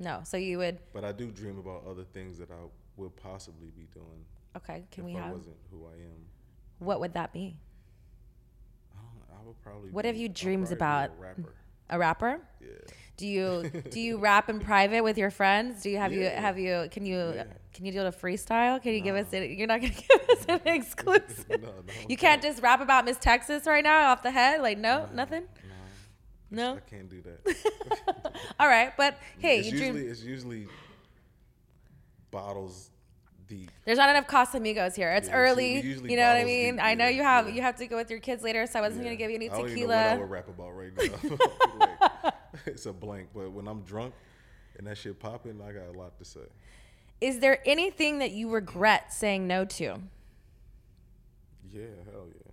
[0.00, 0.20] No.
[0.24, 0.78] So you would.
[0.92, 2.62] But I do dream about other things that I
[2.96, 4.24] would possibly be doing
[4.56, 4.84] Okay.
[4.90, 5.32] Can if we I have?
[5.36, 6.20] wasn't who I am.
[6.78, 7.56] What would that be?
[8.94, 9.90] I, don't, I would probably.
[9.90, 11.10] What be- have you dreams about?
[11.10, 11.54] A rapper.
[11.90, 12.40] A rapper?
[12.60, 12.68] Yeah.
[13.16, 15.82] Do you do you rap in private with your friends?
[15.82, 16.40] Do you have you Yeah.
[16.40, 17.44] have you can you Yeah.
[17.74, 18.80] Can you do it a freestyle?
[18.82, 19.50] Can you give us it?
[19.50, 21.48] You're not gonna give us an exclusive.
[21.50, 21.92] no, no.
[22.08, 24.62] You can't just rap about Miss Texas right now off the head.
[24.62, 25.42] Like no, nothing.
[26.50, 26.72] No.
[26.72, 26.76] No.
[26.76, 28.32] I can't do that.
[28.60, 30.10] All right, but hey, it's usually dream.
[30.10, 30.66] it's usually
[32.30, 32.90] bottles
[33.48, 33.70] deep.
[33.84, 35.10] There's not enough Casamigos here.
[35.12, 35.80] It's Yeah, early.
[35.80, 36.74] usually You know what I mean?
[36.76, 37.54] deep, I know yeah, you have yeah.
[37.54, 39.48] you have to go with your kids later, so I wasn't gonna give you any
[39.48, 39.64] tequila.
[39.66, 42.24] I don't even know what I would rap about right now.
[42.24, 42.34] Like,
[42.66, 43.28] it's a blank.
[43.34, 44.14] But when I'm drunk
[44.78, 46.40] and that shit popping, I got a lot to say.
[47.20, 49.98] Is there anything that you regret saying no to?
[51.70, 52.52] Yeah, hell yeah.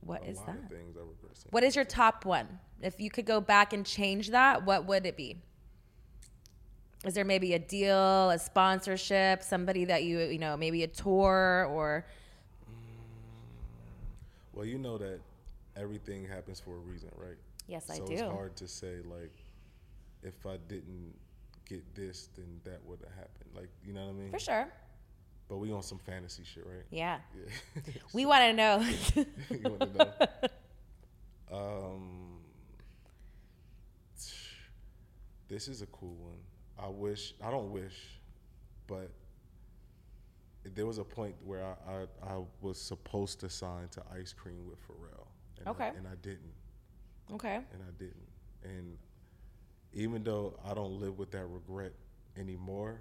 [0.00, 0.56] What a is that?
[0.56, 1.48] of things I regret saying.
[1.50, 2.60] What is your top one?
[2.80, 5.36] If you could go back and change that, what would it be?
[7.04, 11.66] Is there maybe a deal, a sponsorship, somebody that you, you know, maybe a tour
[11.70, 12.06] or
[12.70, 12.74] mm,
[14.52, 15.20] Well, you know that
[15.76, 17.36] everything happens for a reason, right?
[17.66, 18.06] Yes, I do.
[18.06, 19.32] so it's hard to say like
[20.22, 21.14] if I didn't
[21.68, 23.50] get this, then that would have happened.
[23.54, 24.30] Like, you know what I mean?
[24.30, 24.68] for sure.
[25.48, 26.84] But we on some fantasy shit, right?
[26.90, 27.18] Yeah.
[27.36, 27.92] Yeah.
[28.14, 28.78] We want to know.
[29.50, 30.12] you want to know?
[31.56, 32.38] Um,
[35.48, 36.38] this is a cool one.
[36.78, 37.94] I wish I don't wish,
[38.86, 39.10] but
[40.64, 44.66] there was a point where I I, I was supposed to sign to Ice Cream
[44.66, 45.26] with Pharrell,
[45.58, 45.84] and Okay.
[45.84, 46.54] I, and I didn't,
[47.34, 47.56] okay.
[47.72, 48.28] and I didn't,
[48.64, 48.96] and
[49.94, 51.92] even though I don't live with that regret
[52.36, 53.00] anymore,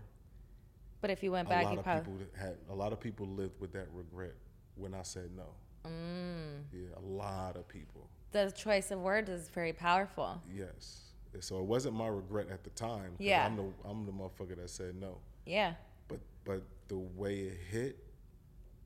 [1.02, 2.14] But if you went back, a lot you of probably.
[2.14, 4.36] people had a lot of people lived with that regret
[4.76, 5.46] when I said no.
[5.86, 6.64] Mm.
[6.72, 8.08] Yeah, a lot of people.
[8.32, 10.42] The choice of words is very powerful.
[10.54, 11.08] Yes.
[11.40, 13.14] So it wasn't my regret at the time.
[13.18, 13.46] Yeah.
[13.46, 15.18] I'm the I'm the motherfucker that said no.
[15.46, 15.74] Yeah.
[16.08, 17.98] But but the way it hit,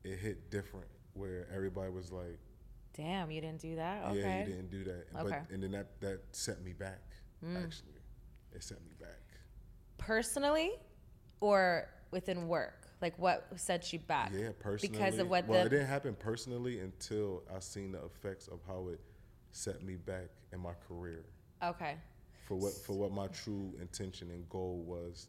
[0.04, 0.86] it hit different.
[1.14, 2.38] Where everybody was like,
[2.94, 4.04] Damn, you didn't do that?
[4.06, 4.20] Okay.
[4.20, 5.36] "Yeah, you didn't do that." And, Okay.
[5.36, 5.42] Mm.
[5.46, 7.02] But and then that that set me back.
[7.44, 7.95] Actually,
[8.56, 9.22] it set me back.
[9.98, 10.72] Personally
[11.40, 12.88] or within work?
[13.02, 14.32] Like what set you back?
[14.34, 14.96] Yeah, personally.
[14.98, 18.60] Because of what well, the it didn't happen personally until I seen the effects of
[18.66, 19.00] how it
[19.52, 21.24] set me back in my career.
[21.62, 21.96] Okay.
[22.46, 25.28] for what for what my true intention and goal was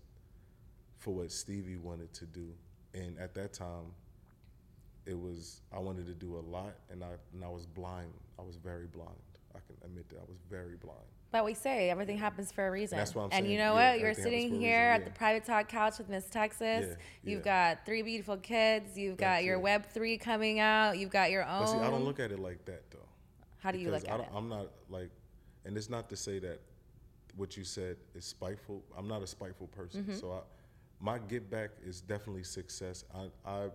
[0.98, 2.54] for what Stevie wanted to do.
[2.94, 3.94] And at that time
[5.06, 8.14] it was I wanted to do a lot and I and I was blind.
[8.40, 9.20] I was very blind.
[9.56, 11.08] I can admit that I was very blind.
[11.38, 12.98] But we say everything happens for a reason.
[12.98, 14.00] That's what I'm and you know Yeah, what?
[14.00, 16.88] You're sitting here reason, at the private talk couch with Miss Texas.
[16.90, 16.96] Yeah,
[17.32, 18.98] You've got three beautiful kids.
[18.98, 19.62] You've got Thank your you.
[19.62, 20.98] Web three coming out.
[20.98, 21.60] You've got your own.
[21.60, 23.06] But see, I don't look at it like that though.
[23.60, 24.32] How do you look I at don't, it?
[24.34, 25.12] I'm not like,
[25.64, 26.60] and it's not to say that
[27.36, 28.84] what you said is spiteful.
[28.98, 30.06] I'm not a spiteful person.
[30.06, 30.16] Mm-hmm.
[30.16, 30.40] So I,
[31.00, 33.04] my get back is definitely success.
[33.14, 33.68] I, I,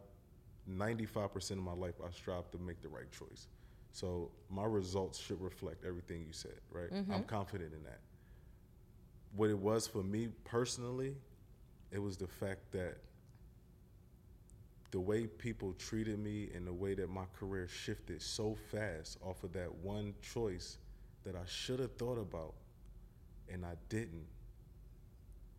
[0.68, 3.46] 95% of my life, I strive to make the right choice.
[3.92, 6.90] So my results should reflect everything you said, right?
[6.92, 7.12] Mm-hmm.
[7.12, 8.00] I'm confident in that.
[9.36, 11.14] What it was for me personally,
[11.90, 12.98] it was the fact that
[14.90, 19.42] the way people treated me and the way that my career shifted so fast off
[19.42, 20.78] of that one choice
[21.24, 22.54] that I should have thought about
[23.50, 24.26] and I didn't.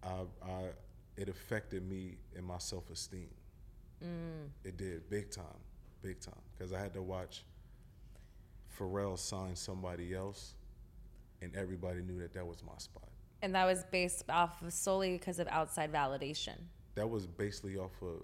[0.04, 0.64] I, I
[1.16, 3.30] it affected me and my self esteem.
[4.64, 5.46] It did big time,
[6.02, 7.44] big time, because I had to watch
[8.78, 10.56] Pharrell signed somebody else,
[11.42, 13.10] and everybody knew that that was my spot.
[13.42, 16.56] And that was based off of solely because of outside validation.
[16.96, 18.24] That was basically off of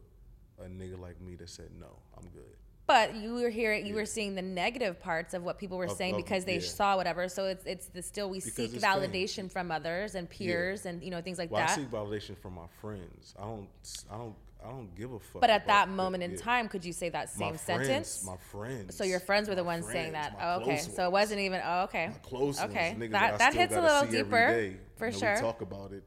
[0.64, 1.88] a nigga like me that said no,
[2.18, 2.56] I'm good.
[2.88, 5.91] But you were hearing, you were seeing the negative parts of what people were Of-
[5.97, 6.60] saying of- because they yeah.
[6.68, 7.28] saw whatever.
[7.30, 8.91] So it's it's the still we Because seek it's fame.
[9.02, 11.72] validation from others and peers and you know things like Well, that.
[11.78, 13.36] I seek validation from my friends.
[13.38, 13.68] I don't,
[14.10, 15.41] I don't, I don't give a fuck.
[15.41, 18.26] but at that moment in time, could you say that My same friends, sentence?
[18.26, 18.95] My friends.
[18.95, 20.34] so your friends were the my ones saying that.
[20.34, 20.66] my Oh, okay.
[20.78, 21.62] close So it wasn't even.
[21.64, 22.07] Oh, okay.
[22.07, 22.91] my close okay.
[22.91, 24.78] ones, niggas that that hits a little deeper day.
[24.97, 25.36] for sure.
[25.36, 26.03] We talk about it,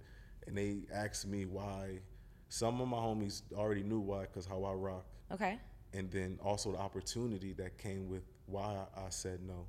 [0.47, 2.01] and they ask me why.
[2.49, 5.59] Some of my homies already knew why, cause how I rock, okay.
[5.95, 9.67] and then also the opportunity that came with why I, I said no.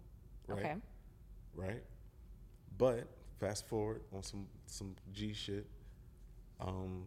[0.48, 0.60] Right?
[0.60, 0.76] Okay.
[1.56, 1.84] Right.
[2.78, 3.08] But
[3.40, 5.66] fast forward on some some G shit.
[6.60, 7.06] Um,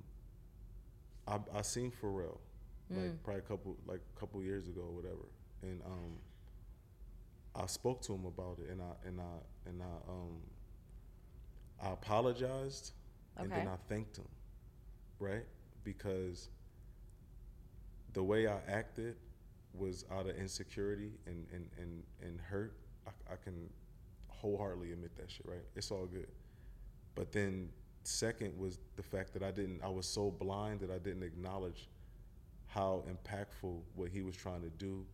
[1.29, 2.39] I I seen Pharrell
[2.93, 2.97] Mm.
[3.03, 5.27] like probably a couple like a couple years ago or whatever,
[5.63, 6.19] and um,
[7.57, 10.39] I spoke to him about it, and I and I and I um,
[11.83, 12.93] I apologized,
[13.37, 14.29] and then I thanked him,
[15.19, 15.45] right?
[15.83, 16.49] Because
[18.13, 19.17] the way I acted
[19.75, 22.77] was out of insecurity and and and, and hurt.
[23.07, 23.69] I, I can
[24.29, 25.65] wholeheartedly admit that shit, right?
[25.75, 26.29] It's all good.
[27.17, 27.71] But then
[28.07, 31.89] second was the fact that I didn't I was so blind that I didn't acknowledge
[32.67, 35.05] how impactful what he was trying to do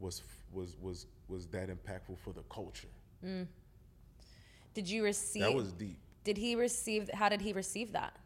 [0.00, 0.22] was
[0.52, 2.88] was was was that impactful for the culture.
[3.24, 3.46] Mm.
[4.74, 5.42] Did you receive?
[5.42, 5.98] That was deep.
[6.24, 7.10] Did he receive?
[7.12, 8.16] How did he receive that?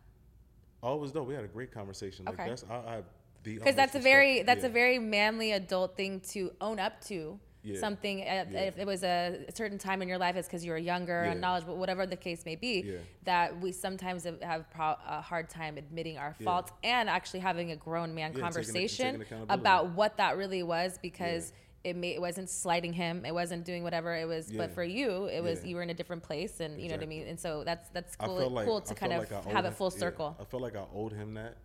[0.82, 1.26] Oh, it was dope.
[1.26, 2.24] We had a great conversation.
[2.24, 2.48] Like Okay.
[2.48, 3.02] that's I, I
[3.42, 4.68] the Because that's a very that's Yeah.
[4.68, 7.38] a very manly adult thing to own up to.
[7.66, 7.80] Yeah.
[7.80, 8.60] Something uh, Yeah.
[8.60, 11.32] if it was a certain time in your life, it's because you were younger, Yeah.
[11.32, 12.82] and knowledgeable, whatever the case may be.
[12.86, 12.98] Yeah.
[13.24, 16.44] That we sometimes have, pro- a hard time admitting our Yeah.
[16.44, 20.62] faults and actually having a grown man Yeah, taking- conversation taking about what that really
[20.62, 21.52] was because.
[21.84, 23.24] It, may, it wasn't slighting him.
[23.24, 24.50] It wasn't doing whatever it was.
[24.50, 24.58] Yeah.
[24.58, 25.68] But for you, it was Yeah.
[25.68, 27.28] you were in a different place, and you know what I mean.
[27.28, 28.50] And so that's that's cool.
[28.50, 30.36] like cool to kind of like owed have it him- full yeah, circle.
[30.40, 31.58] I felt like I owed him that,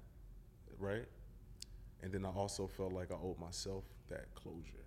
[0.78, 1.06] right?
[2.04, 4.81] And then I also felt like I owed myself that closure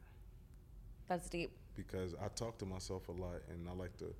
[1.08, 1.50] That's deep.
[1.76, 4.14] because I talk to myself a lot and I like to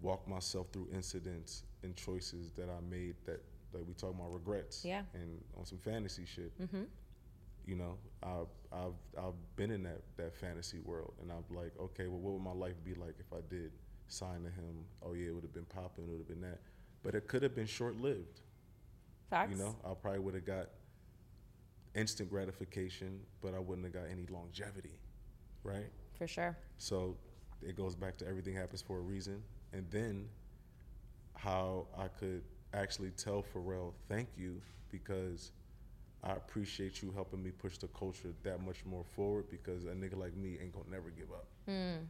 [0.00, 3.42] walk myself through incidents and choices that I made that
[3.72, 5.02] like we talk about regrets Yeah.
[5.14, 6.52] and on some fantasy shit.
[6.60, 6.84] Mm-hmm.
[7.66, 12.06] You know, I've I've I've been in that that fantasy world and I'm like, okay,
[12.08, 13.72] well, what would my life be like if I did
[14.08, 14.84] sign to him?
[15.02, 16.60] Oh yeah, it would have been popping, it would have been that,
[17.02, 18.40] but it could have been short lived.
[19.30, 19.52] Facts.
[19.52, 20.68] You know, I probably would have got
[21.94, 24.98] instant gratification, but I wouldn't have got any longevity,
[25.64, 25.90] right?
[26.16, 26.56] for sure.
[26.78, 27.16] So
[27.62, 29.42] it goes back to everything happens for a reason,
[29.72, 30.28] and then
[31.34, 32.42] how I could
[32.72, 34.60] actually tell Pharrell thank you
[34.90, 35.52] because
[36.22, 40.16] I appreciate you helping me push the culture that much more forward because a nigga
[40.16, 41.46] like me ain't gonna never give up.
[41.66, 42.04] Hmm.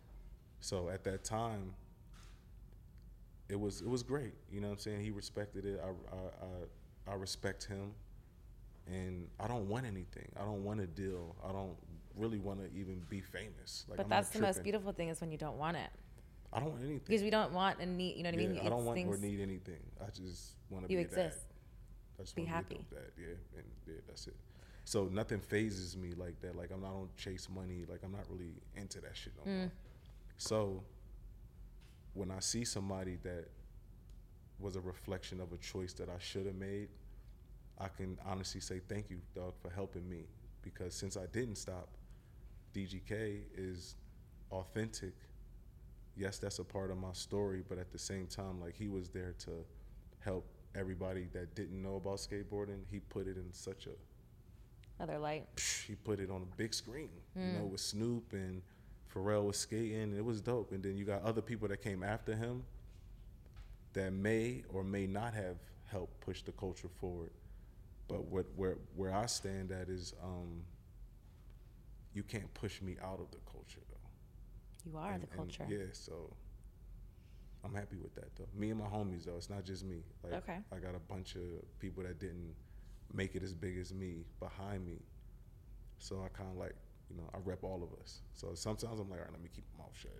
[0.60, 1.74] So at that time,
[3.48, 4.34] it was it was great.
[4.50, 5.00] You know what I'm saying?
[5.00, 5.80] He respected it.
[5.82, 7.92] I I I, I respect him,
[8.86, 10.28] and I don't want anything.
[10.40, 11.34] I don't want a deal.
[11.46, 11.76] I don't
[12.16, 13.84] really want to even be famous.
[13.88, 15.90] Like, But I'm that's the most beautiful thing is when you don't want it.
[16.52, 17.00] I don't want anything.
[17.06, 18.60] Because we don't want and need, you know what I mean?
[18.64, 19.80] I don't want or need anything.
[20.00, 21.26] I just want to be a dad.
[21.26, 21.44] exist.
[22.18, 22.76] I just Be happy.
[22.76, 23.10] dope dad.
[23.18, 24.36] Yeah, and yeah, that's it.
[24.84, 26.54] So nothing phases me like that.
[26.56, 27.84] Like I'm not on chase money.
[27.88, 29.58] Like I'm not really into that shit no Mm.
[29.62, 29.72] more.
[30.36, 30.84] So
[32.12, 33.48] when I see somebody that
[34.60, 36.88] was a reflection of a choice that I should have made,
[37.78, 40.26] I can honestly say thank you, dog, for helping me.
[40.62, 41.88] Because since I didn't stop,
[42.74, 43.94] DGK is
[44.50, 45.14] authentic.
[46.16, 49.08] Yes, that's a part of my story, but at the same time, like he was
[49.08, 49.64] there to
[50.20, 52.80] help everybody that didn't know about skateboarding.
[52.90, 55.46] He put it in such a Other light.
[55.56, 57.52] psh, he put it on a big screen, you Mm.
[57.60, 58.62] know, with Snoop and
[59.12, 60.16] Pharrell was skating.
[60.16, 60.72] It was dope.
[60.72, 62.64] And then you got other people that came after him
[63.92, 65.56] that may or may not have
[65.86, 67.30] helped push the culture forward.
[68.08, 70.64] But what where where I stand at is um,
[72.14, 74.90] you can't push me out of the culture though.
[74.90, 75.66] You are And- the culture.
[75.68, 76.34] yeah, so
[77.64, 78.48] I'm happy with that though.
[78.54, 80.04] Me and my homies though, it's not just me.
[80.22, 80.58] Like Okay.
[80.72, 81.42] I got a bunch of
[81.78, 82.54] people that didn't
[83.12, 85.00] make it as big as me behind me.
[85.98, 86.74] So I kind of like
[87.10, 88.22] you know, I rep all of us.
[88.34, 90.10] So sometimes I'm like, all right, let me keep my mouth shut.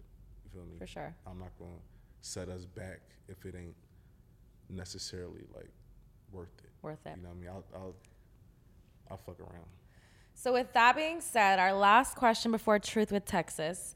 [0.45, 0.77] You feel me?
[0.79, 1.15] For sure.
[1.27, 1.81] I'm not gonna
[2.21, 3.77] set us back if it ain't
[4.69, 5.71] necessarily like
[6.31, 6.71] worth it.
[6.83, 7.17] Worth it.
[7.17, 7.49] You know what I mean?
[7.49, 7.95] I'll I'll
[9.11, 9.67] I'll fuck around.
[10.35, 13.95] So with that being said, our last question before Truth with Texas.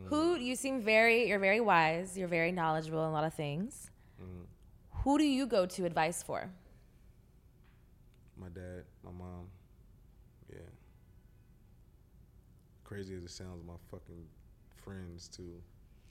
[0.00, 0.08] Mm.
[0.08, 3.90] Who you seem very you're very wise, you're very knowledgeable in a lot of things.
[4.22, 4.44] Mm.
[5.02, 6.50] Who do you go to advice for?
[8.36, 9.48] My dad, my mom,
[10.50, 10.58] yeah.
[12.84, 14.24] Crazy as it sounds, my fucking
[14.82, 15.60] friends too.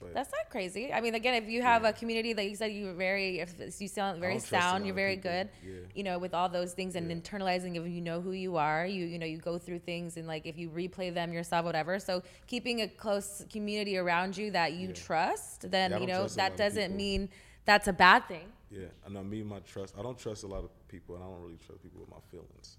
[0.00, 0.92] But That's not crazy.
[0.92, 3.54] I mean, again, if you have a community that you said you were very, if
[3.80, 5.30] you sound very don't trust a sound, you're very people.
[5.30, 5.48] good.
[5.62, 5.72] Yeah.
[5.94, 7.16] You know, with all those things and Yeah.
[7.16, 10.26] internalizing if you know who you are, you you know you go through things and
[10.26, 11.98] like if you replay them yourself, whatever.
[11.98, 14.94] So keeping a close community around you that you Yeah.
[14.94, 17.28] trust, then Yeah, you know that doesn't mean
[17.66, 18.48] that's a bad thing.
[18.70, 19.94] Yeah, and I mean my trust.
[19.98, 22.20] I don't trust a lot of people, and I don't really trust people with my
[22.30, 22.78] feelings.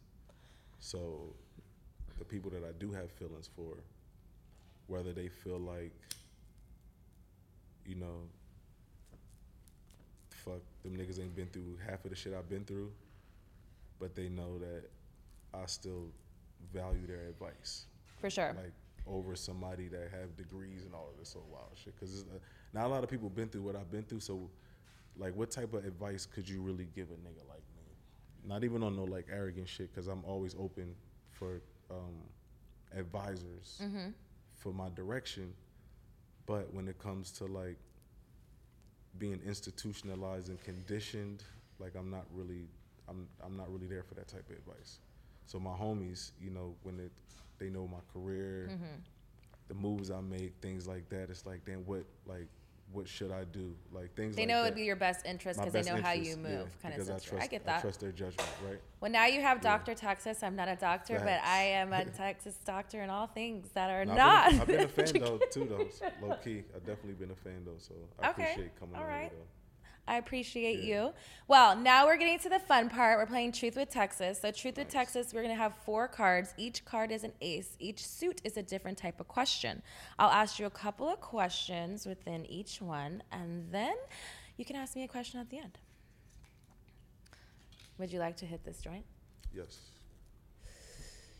[0.79, 1.35] So,
[2.17, 3.75] the people that I do have feelings for,
[4.87, 5.91] whether they feel like,
[7.85, 8.21] you know,
[10.29, 12.91] fuck them niggas ain't been through half of the shit I've been through,
[13.99, 14.83] but they know that
[15.53, 16.07] I still
[16.73, 17.85] value their advice
[18.19, 18.55] For sure.
[18.55, 18.73] like
[19.07, 21.93] over somebody that have degrees and all of this so wild shit.
[21.99, 22.37] Because uh,
[22.73, 24.19] not a lot of people been through what I've been through.
[24.19, 24.49] So,
[25.17, 27.83] like, what type of advice could you really give a nigga like me?
[28.47, 29.91] Not even on no like arrogant shit.
[29.93, 30.95] Because I'm always open
[31.31, 32.15] for um,
[32.95, 33.81] advisors
[34.55, 35.53] for my direction.
[36.45, 37.77] But when it comes to like
[39.17, 41.43] being institutionalized and conditioned,
[41.79, 42.67] like I'm not really,
[43.07, 44.99] I'm I'm not really there for that type of advice.
[45.45, 47.11] So my homies, you know, when it,
[47.59, 48.85] they know my career, mm-hmm.
[49.67, 52.47] the moves I make, things like that, it's like, then what, like,
[52.93, 53.75] what should I do?
[53.91, 54.35] Like things.
[54.35, 56.43] They like know it would be your best interest because they know how interest, you
[56.43, 57.79] yeah, move, kind of because I trust, I get that.
[57.79, 58.79] I trust their judgment, right?
[58.99, 59.95] Well, now you have Dr.
[59.95, 60.43] Texas.
[60.43, 64.05] I'm not a doctor, but I am a Texas doctor in all things that are
[64.05, 64.45] No, not.
[64.47, 65.87] I've, been, I've been a fan though too though,
[66.27, 66.63] low key.
[66.75, 69.29] I've definitely been a fan though, so I Okay, appreciate coming all right.
[69.31, 69.60] here though.
[70.07, 70.85] I appreciate Yeah.
[71.05, 71.13] you.
[71.47, 73.17] Well, now we're getting to the fun part.
[73.19, 74.41] We're playing Truth with Texas.
[74.41, 76.53] So, Truth with Texas, we're going to have four cards.
[76.57, 77.75] Each card is an ace.
[77.79, 79.81] Each suit is a different type of question.
[80.19, 83.93] I'll ask you a couple of questions within each one, and then
[84.57, 85.77] you can ask me a question at the end.
[87.97, 89.05] Would you like to hit this joint?
[89.53, 89.77] Yes.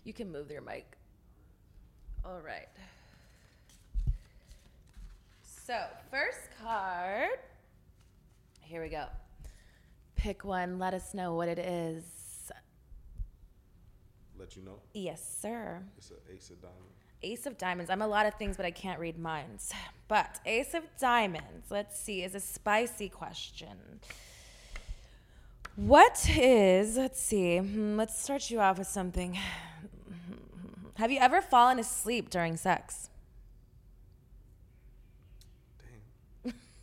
[0.03, 0.97] You can move your mic.
[2.23, 2.67] All right.
[5.65, 5.79] So,
[6.11, 7.39] first card.
[8.71, 9.03] Here we go.
[10.15, 10.79] Pick one.
[10.79, 12.05] Let us know what it is.
[14.39, 14.79] Let you know.
[14.93, 15.83] Yes, sir.
[15.97, 16.95] It's an ace of diamonds.
[17.21, 17.91] Ace of Diamonds.
[17.91, 19.73] I'm a lot of things, but I can't read minds.
[20.07, 23.99] But Ace of Diamonds, let's see, is a spicy question.
[25.75, 29.37] What is, let's see, hmm, let's start you off with something.
[30.95, 33.09] Have you ever fallen asleep during sex?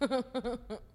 [0.01, 0.59] Damn.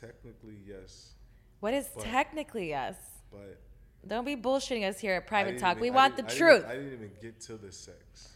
[0.00, 1.14] Technically, yes,
[1.60, 2.94] What is But- technically yes?
[3.32, 3.58] but
[4.06, 5.72] Don't be bullshitting us here at Private Talk.
[5.72, 6.60] even- we I want the I truth.
[6.62, 8.32] didn't- I didn't even get to the sex.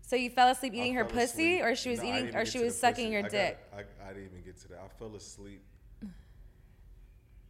[0.00, 1.62] so you fell asleep eating her pussy, asleep.
[1.62, 3.12] or she was No, eating, or she was sucking pussy.
[3.12, 3.58] your I got- dick?
[3.74, 4.78] I, I didn't even get to that.
[4.80, 5.62] I fell asleep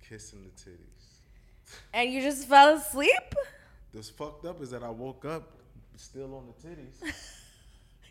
[0.01, 1.77] kissing the titties.
[1.93, 3.35] And you just fell asleep?
[3.93, 5.59] What's fucked up is that I woke up
[5.97, 7.01] still on the titties.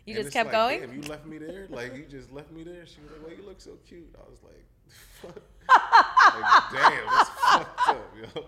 [0.06, 0.80] You And just kept like, going?
[0.80, 1.66] Damn, you left me there?
[1.68, 2.86] Like you just left me there?
[2.86, 4.64] She was like, "Well, you look so cute." I was like,
[5.22, 5.36] "Fuck."
[6.34, 8.44] like, damn, that's fucked up, yo.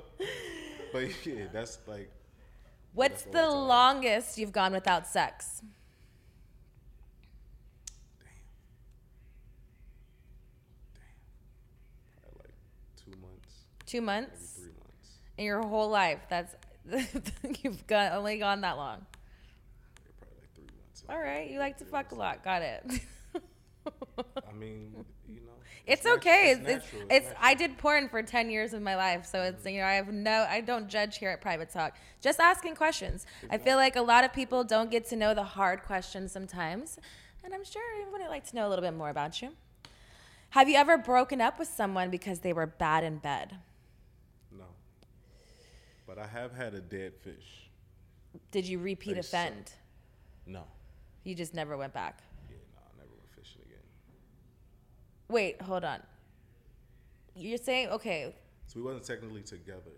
[0.93, 2.11] But yeah, that's like
[2.93, 3.69] What's That's the all the time.
[3.69, 5.63] longest you've gone without sex?
[12.39, 12.55] like
[12.97, 15.19] two months, Two maybe months three months.
[15.39, 16.21] in your whole life.
[16.29, 16.55] That's
[17.63, 19.07] you've got only gone that long.
[20.05, 21.05] Yeah, probably like three months.
[21.09, 22.43] All right, you like to fuck a lot.
[22.45, 22.85] Got it.
[24.49, 25.50] I mean, you know,
[25.87, 26.61] It's okay.
[26.67, 29.27] It's, it's, I did porn for 10 years of my life.
[29.27, 29.69] So it's, mm-hmm.
[29.69, 31.97] you know, I have no, I don't judge here at Private Talk.
[32.21, 33.27] Just asking questions.
[33.51, 36.99] I feel like a lot of people don't get to know the hard questions sometimes.
[37.43, 39.51] And I'm sure everybody would like to know a little bit more about you.
[40.51, 43.57] Have you ever broken up with someone because they were bad in bed?
[44.51, 44.65] No,
[46.07, 47.71] but I have had a dead fish.
[48.51, 49.73] Did you repeat offend?
[50.47, 50.65] No,
[51.23, 52.23] You just never went back.
[52.49, 53.79] yeah, no, I never went fishing again.
[55.31, 56.01] Wait, hold on.
[57.37, 58.35] You're saying, okay,
[58.67, 59.93] So we wasn't technically together.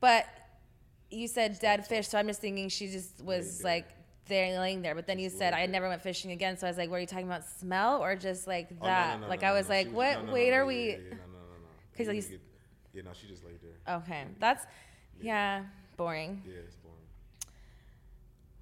[0.00, 0.26] But
[1.10, 3.86] you said dead fish, so I'm just thinking she just was like
[4.26, 4.94] there laying there.
[4.94, 6.56] But then you Just said I never went fishing again.
[6.56, 7.44] So I was like, what are you talking about?
[7.44, 9.14] Smell or just like Oh, no, that?
[9.16, 10.56] no, no, like no, I no, was no, like, she what no, no, weight no,
[10.56, 10.74] are yeah, we?
[10.90, 11.68] Yeah, yeah, no, no, no.
[11.96, 12.40] 'Cause You at didn't least- get-
[12.94, 13.96] yeah, no, she just laid there.
[13.96, 14.66] Okay, that's
[15.20, 15.64] yeah,
[15.96, 16.42] boring.
[16.46, 16.96] Yeah, it's boring.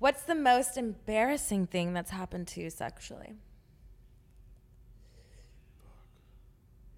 [0.01, 3.35] What's the most embarrassing thing that's happened to you sexually?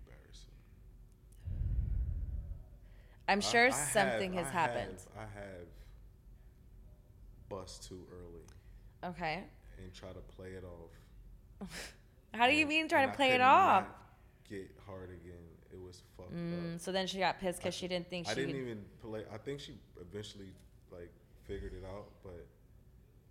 [0.07, 0.51] Embarrassing.
[3.31, 4.99] I'm sure I have- something has I happened.
[5.15, 5.67] Have, I have
[7.49, 8.45] bust too early
[9.13, 9.45] Okay.
[9.79, 11.71] and try to play it off.
[12.35, 13.87] How do you mean and to I play it off?
[14.49, 15.47] Get hard again.
[15.73, 16.81] It was fucked Mm, up.
[16.81, 19.25] so then she got pissed because she didn't think she I didn't could- even play.
[19.33, 20.53] I think she eventually
[20.91, 21.13] like
[21.45, 22.47] figured it out, but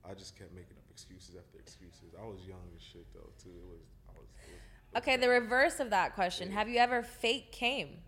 [0.09, 2.13] I just kept making up excuses after excuses.
[2.17, 3.49] I was young as shit though too.
[3.49, 3.81] It was.
[4.09, 4.27] I was.
[4.47, 4.51] It
[4.93, 6.51] was Okay, the reverse of that question.
[6.51, 7.99] Have you ever fake came?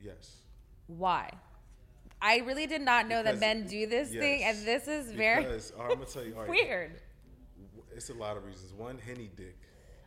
[0.00, 0.36] yes.
[0.86, 1.30] Why?
[2.20, 5.72] I really did not know that men do this thing, and this is very Because,
[5.76, 6.34] right, I'm gonna tell you.
[6.36, 7.00] All right, weird.
[7.94, 8.72] It's a lot of reasons.
[8.72, 9.58] One, henny dick.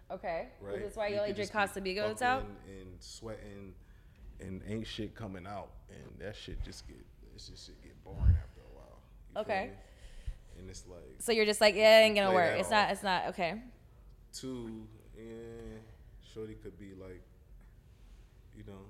[0.10, 0.48] Okay.
[0.62, 0.76] Right.
[0.76, 2.46] Is this why you, only could drink Casamigos out?
[2.68, 3.74] And sweating,
[4.40, 6.98] and ain't shit coming out, and that shit just get.
[7.36, 9.00] It's just shit get boring after a while.
[9.36, 9.70] You Okay.
[10.58, 12.60] And it's like So you're just like, yeah, it ain't gonna work.
[12.60, 12.90] It's not.
[12.90, 13.28] It's not.
[13.28, 13.62] Okay.
[14.34, 15.24] Two, yeah,
[16.34, 17.22] Shorty could be like,
[18.56, 18.86] you know,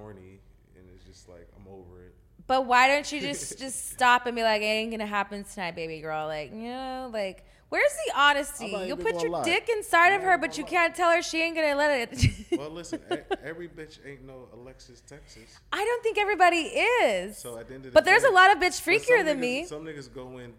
[0.00, 0.40] corny,
[0.76, 2.14] and it's just like I'm over it.
[2.46, 5.74] But why don't you just just stop and be like, it ain't gonna happen tonight,
[5.74, 6.26] baby girl?
[6.26, 8.66] Like, you know, like, where's the honesty?
[8.86, 9.44] You'll put your lie.
[9.44, 10.70] dick inside I'm of her, but you lie.
[10.70, 12.26] can't tell her she ain't gonna let it.
[12.56, 13.00] Well, listen,
[13.44, 15.58] every bitch ain't no Alexis Texas.
[15.72, 17.36] I don't think everybody is.
[17.36, 19.40] So at the end of the but there's a lot of bitch freakier than niggas-
[19.40, 19.64] me.
[19.66, 20.54] Some niggas go in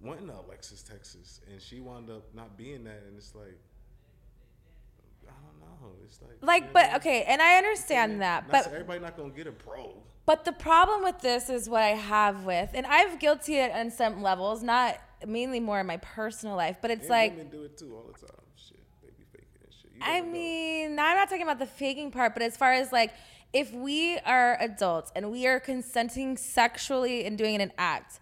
[0.00, 3.58] wanting Alexis Texas, and she wound up not being that, and it's like,
[6.04, 6.96] It's like, Like, you know but what I mean?
[6.96, 9.94] okay, and I understand that, but everybody not gonna get a pro.
[10.26, 13.90] But the problem with this is what I have with, and I've guilty it on
[13.90, 17.62] some levels, not mainly more in my personal life, but it's And like, women do
[17.64, 18.36] it too all the time.
[18.56, 19.90] Shit, they be faking and shit.
[20.02, 20.26] I know.
[20.26, 23.12] mean, I'm not talking about the faking part, but as far as like,
[23.54, 28.20] if we are adults and we are consenting sexually and doing an act,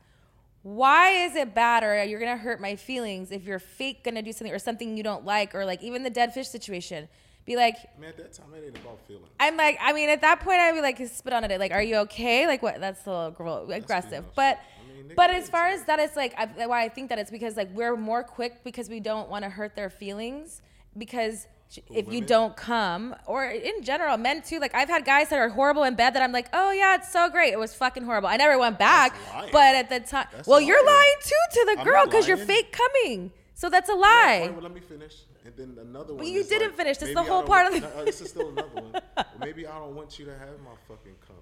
[0.62, 4.32] why is it bad or you're gonna hurt my feelings if you're fake gonna do
[4.32, 7.08] something or something you don't like or like even the dead fish situation?
[7.46, 9.28] Be like, man, at that time it ain't about feelings.
[9.38, 11.60] I'm like, I mean, at that point, I'd be like, spit on it.
[11.60, 12.44] Like, are you okay?
[12.48, 12.80] Like, what?
[12.80, 14.24] That's a little aggressive.
[14.34, 14.58] But.
[14.58, 17.30] I mean, but as far as that, it's like, I, why I think that it's
[17.30, 20.60] because like we're more quick because we don't want to hurt their feelings
[20.98, 21.46] because.
[21.90, 24.60] If you don't come, or in general, men too.
[24.60, 27.10] Like I've had guys that are horrible in bed that I'm like, oh yeah, it's
[27.10, 27.52] so great.
[27.52, 28.28] It was fucking horrible.
[28.28, 29.16] I never went back,
[29.50, 30.96] but at the time, well, you're lying.
[30.96, 33.32] lying too to the girl because you're fake coming.
[33.54, 34.42] So that's a lie.
[34.42, 35.24] right, well, let me finish.
[35.46, 36.26] And then another one.
[36.26, 36.98] you didn't like, finish.
[36.98, 39.00] This is the whole part of the- no, this is still another one.
[39.40, 41.36] Maybe I don't want you to have my fucking cum.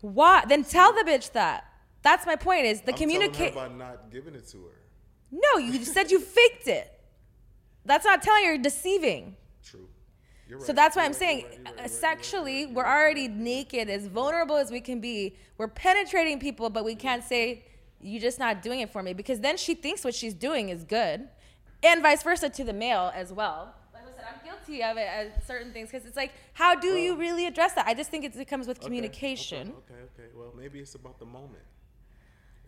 [0.00, 0.44] Why?
[0.46, 1.64] Then tell the bitch that.
[2.02, 2.66] That's my point.
[2.66, 3.54] Is the communicate?
[3.54, 4.72] by not giving it to her.
[5.30, 6.92] No, you said you faked it.
[7.84, 9.36] That's not telling you, you're deceiving.
[9.64, 9.88] True.
[10.48, 13.28] You're So that's why I'm right, saying right, right, uh, right, right, sexually, we're already
[13.28, 15.36] naked, as vulnerable as we can be.
[15.58, 17.64] We're penetrating people, but we can't say,
[18.00, 19.12] you're just not doing it for me.
[19.12, 21.28] Because then she thinks what she's doing is good.
[21.82, 23.74] And vice versa to the male as well.
[23.94, 26.88] Like I said, I'm guilty of it at certain things because it's like, how do
[26.88, 27.86] you really address that?
[27.86, 29.68] I just think it's- it comes with Okay, communication.
[29.68, 30.28] Okay, okay, okay.
[30.34, 31.62] Well, maybe it's about the moment.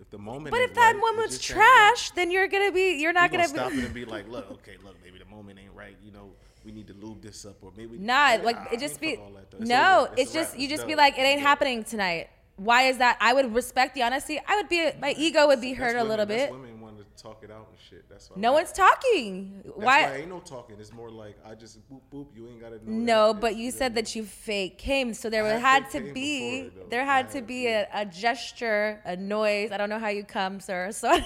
[0.01, 0.51] If the moment.
[0.53, 3.73] But if that right, woman's trash, then you're gonna be, you're not gonna, gonna stop
[3.73, 3.79] be.
[3.81, 5.97] it and be like, look, okay, look, maybe the moment ain't right.
[6.05, 6.31] You know,
[6.65, 9.33] we need to lube this up, or maybe Nah, like it just be fuck all
[9.33, 9.59] that, though.
[9.59, 10.09] It's no.
[10.17, 11.47] It's a just you It's just be like it ain't It's done.
[11.49, 12.29] happening tonight.
[12.55, 13.17] Why is that?
[13.21, 14.41] I would respect the honesty.
[14.47, 16.51] I would be my ego would be That's hurt a women- little bit.
[16.53, 16.78] Women
[17.21, 18.09] talk it out and shit.
[18.09, 18.37] That's why.
[18.41, 19.63] No one's talking.
[19.65, 20.03] That's Why?
[20.03, 20.77] why ain't no talking.
[20.79, 22.27] It's more like I just boop boop.
[22.35, 22.83] You ain't gotta know.
[22.87, 23.41] No, that.
[23.41, 27.03] but you said that you fake came, so there I had to be before, there
[27.03, 29.73] I had to be a, a gesture, a noise.
[29.73, 30.91] I don't know how you come, sir.
[30.99, 31.25] So I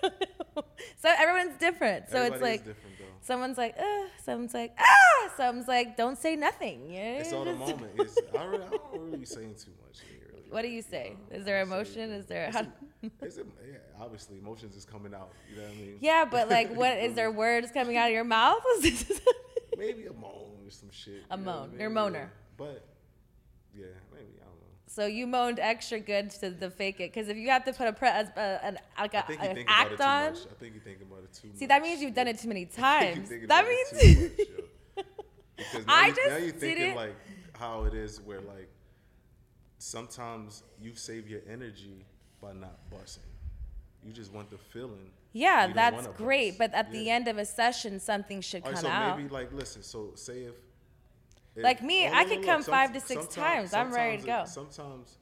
[0.00, 0.20] don't
[0.56, 0.64] know.
[0.98, 2.08] So everyone's different.
[2.10, 6.36] So Everybody it's like different, someone's like, uh, someone's like, ah, someone's like, don't say
[6.36, 6.88] nothing.
[6.88, 7.18] Know?
[7.20, 7.92] It's all the moment.
[7.98, 10.00] It's, I, really, I don't really be saying too much.
[10.52, 11.14] What do you say?
[11.30, 12.10] Is there I don't say emotion?
[12.12, 12.44] Is there?
[12.48, 12.72] It's a-
[13.20, 15.32] it's a- yeah, obviously, emotions is coming out.
[15.50, 15.98] You know what I mean?
[16.00, 18.62] yeah, but like, what is there words coming out of your mouth?
[19.76, 21.24] Maybe a moan or some shit.
[21.30, 21.70] A you know I moan.
[21.70, 21.80] mean?
[21.80, 22.12] You're a moaner.
[22.14, 22.26] Yeah.
[22.58, 22.84] But
[23.74, 24.66] yeah, maybe I don't know.
[24.86, 27.88] so you moaned extra good to the fake it, because if you have to put
[27.88, 30.38] a pre- a, an, like I a, think you an it act on, much.
[30.50, 31.56] I think you think about it too much.
[31.56, 33.48] see that means you've done it too many I think you times.
[33.48, 34.48] That it means much,
[34.96, 35.04] yo.
[35.56, 37.14] Because now I you, just now you're thinking didn't- like
[37.58, 38.68] how it is where like
[39.82, 42.04] sometimes you save your energy
[42.40, 43.22] by not busting.
[44.04, 45.10] You just want the feeling.
[45.32, 46.50] yeah, You that's great.
[46.58, 46.58] bust.
[46.58, 49.16] But at the end of a session, something should All come right, so out.
[49.18, 49.82] maybe like listen.
[49.82, 50.54] So say if,
[51.56, 53.74] if- Like me, oh, I no, could come some- five to six times.
[53.74, 54.40] I'm ready to go.
[54.42, 55.18] it- Sometimes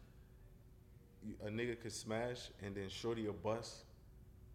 [1.45, 3.85] a nigga could smash and then shorty a bust,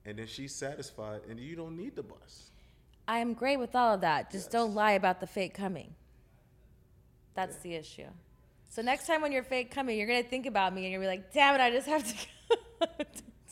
[0.06, 2.52] and then she's satisfied, and you don't need the bust.
[3.07, 4.32] I am great with all of that.
[4.32, 5.94] Just don't lie about the fake coming.
[7.36, 8.07] That's the issue.
[8.70, 11.12] So next time when you're fake coming, you're gonna think about me and you're gonna
[11.14, 12.14] be like, "Damn it, I just have to."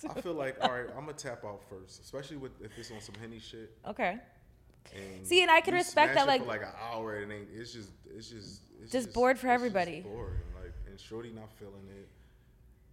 [0.04, 0.10] Go.
[0.16, 3.00] I feel like all right, I'm gonna tap out first, especially with if it's on
[3.00, 3.72] some henny shit.
[3.88, 4.18] Okay.
[4.94, 7.72] And See, and I can respect that, like- like an hour, and it ain't, it's
[7.72, 10.02] just, it's just, it's Just bored for everybody.
[10.02, 12.10] Just boring, like, and Shorty not feeling it.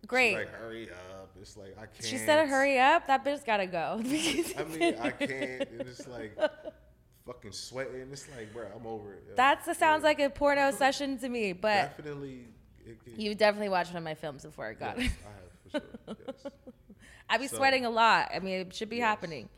[0.03, 0.35] She's Great.
[0.37, 1.31] like, hurry up.
[1.41, 2.05] It's like I can't.
[2.05, 3.07] She said, "Hurry up!
[3.09, 4.03] That bitch gotta go." I
[4.65, 5.69] mean, I can't.
[5.81, 6.39] It's like
[7.33, 8.09] fucking sweating.
[8.13, 9.25] It's like, bro, I'm over it.
[9.29, 9.35] yo.
[9.37, 10.09] That sounds Yeah.
[10.09, 12.47] like a porno session to me, but definitely.
[12.85, 15.19] It could, you've definitely watched one of my films before I got yes, it.
[15.25, 16.17] I have for sure.
[16.27, 16.53] Yes.
[17.29, 18.31] I be So- sweating a lot.
[18.35, 19.05] I mean, it should be Yes.
[19.07, 19.49] happening.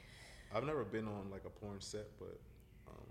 [0.54, 2.38] I've never been on like a porn set, but
[2.88, 3.06] um,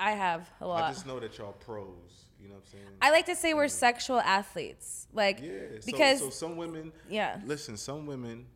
[0.00, 0.84] I have a lot.
[0.84, 2.24] I just know that y'all pros.
[2.40, 2.84] You know what I'm saying?
[3.02, 5.50] I like to say we're sexual athletes, like yeah.
[5.80, 6.92] so- because so, some women.
[7.10, 7.40] yeah.
[7.44, 8.46] Listen, some women,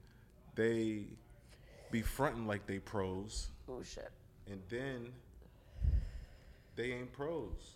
[0.55, 1.05] they
[1.91, 4.11] be fronting like they pros, oh shit.
[4.51, 5.09] And then
[6.77, 7.75] they ain't pros.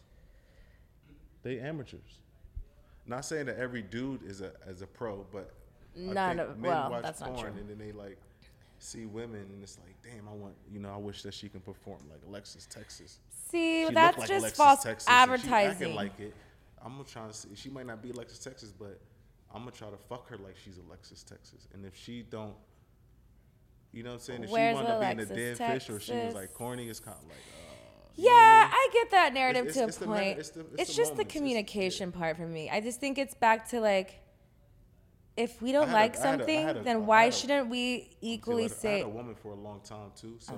[1.42, 2.18] They amateurs.
[3.06, 5.50] Not saying that every dude is a as a pro, but
[5.96, 7.60] I None think of- men well, watch that's not porn true.
[7.60, 8.16] and then they like
[8.78, 11.60] see women and it's like, damn, I want you know, I wish that she can
[11.60, 13.18] perform like Alexis Texas.
[13.50, 15.94] See, She that's like just Alexis false Texas, and she acting advertising.
[15.94, 16.34] like it.
[16.84, 17.48] I'm gonna try to see.
[17.54, 18.98] She might not be Alexis Texas, but
[19.52, 21.66] I'm gonna try to fuck her like she's Alexis Texas.
[21.74, 22.54] And if she don't,
[23.92, 24.44] you know what I'm saying?
[24.44, 26.88] If Where's she wound up being a Alexis dead fish or she was like corny,
[26.88, 27.32] it's kind of like.
[27.36, 27.72] Uh,
[28.16, 28.30] Yeah,
[28.72, 30.20] I get that narrative It's- to it's a the point.
[30.20, 31.20] minute- it's It's, the- it's the just the moments.
[31.20, 32.68] It's- communication part for me.
[32.70, 34.20] I just think it's back to like,
[35.36, 37.68] if we don't a- like I a- I something, a- I then why a- shouldn't
[37.68, 39.00] we equally I had say?
[39.02, 40.54] a woman for a long time too, so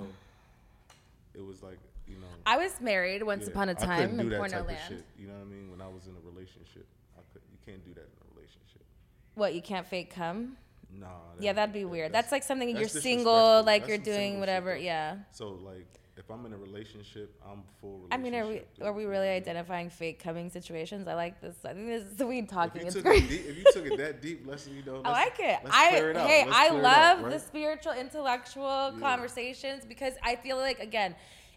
[1.33, 2.27] it was like you know.
[2.45, 4.77] I was married once yeah, upon a time in porno land.
[4.87, 5.03] shit.
[5.17, 5.71] You know what I mean?
[5.71, 6.85] When I was in a relationship,
[7.17, 7.41] I could.
[7.51, 8.83] You can't do that in a relationship.
[9.33, 10.57] What you can't fake come?
[10.99, 11.07] Nah.
[11.39, 12.11] Yeah, that'd be weird.
[12.13, 14.75] That's, like something that's you're single, like That's you're doing shit, whatever.
[14.75, 14.81] though.
[14.81, 15.17] Yeah.
[15.31, 18.07] So like, if I'm in a relationship, I'm full.
[18.09, 21.09] I mean, are we are we really identifying fake coming situations?
[21.09, 21.57] I like this.
[21.65, 22.81] I think this is the weed If talking.
[22.81, 25.01] you, It's took it deep, if you took it that deep, let's you know.
[25.03, 25.59] I let's- like it.
[25.69, 31.15] I it hey, I love out, the spiritual, intellectual conversations because I feel like again,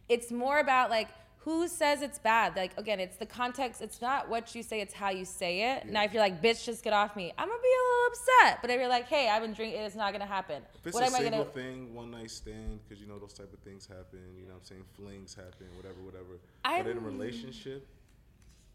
[0.08, 1.08] it's more about like
[1.50, 2.56] who says it's bad.
[2.56, 3.80] Like again, it's the context.
[3.80, 5.86] It's not what you say; it's how you say it.
[5.86, 8.58] Now, if you're like, "Bitch, just get off me," I'm gonna be a little upset.
[8.62, 10.62] But if you're like, "Hey, I've been drinking," it's not gonna happen.
[10.74, 11.44] If it's what a am I gonna?
[11.46, 14.20] thing, one night stand, because you know those type of things happen.
[14.36, 14.84] You know what I'm saying?
[14.94, 16.38] Flings happen, whatever, whatever.
[16.64, 17.86] but in a I'm- relationship,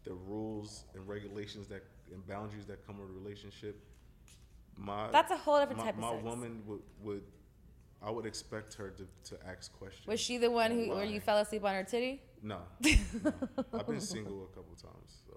[0.04, 1.82] the rules and regulations that
[2.12, 3.80] and boundaries that come with a relationship,
[4.76, 6.24] my That's a whole different my, type of My sex.
[6.24, 7.22] woman would would
[8.02, 10.06] I would expect her to, to ask questions.
[10.06, 12.20] Was she the one who where you fell asleep on her titty?
[12.46, 13.32] No, no.
[13.72, 15.32] I've been single a couple times, so.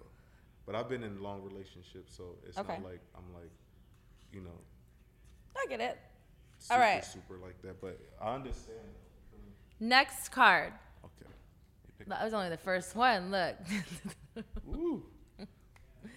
[0.66, 2.74] but I've been in long relationships, so it's Okay.
[2.74, 3.50] not like I'm like,
[4.34, 4.60] you know,
[5.56, 5.98] I get it.
[6.60, 7.06] super, All right.
[7.06, 7.80] super like that.
[7.80, 8.80] But I understand.
[9.80, 10.74] Next card.
[11.06, 11.30] Okay.
[12.08, 13.32] That was only the first one.
[13.32, 13.56] Look.
[14.70, 15.04] Ooh,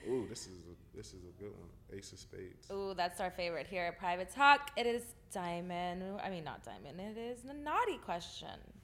[0.09, 1.69] ooh, this is a this is a good one.
[1.97, 2.69] Ace of Spades.
[2.73, 4.71] Ooh, that's our favorite here at Private Talk.
[4.77, 5.03] It is
[5.33, 6.03] Diamond.
[6.23, 7.01] I mean, not Diamond.
[7.01, 8.80] It is the naughty questions.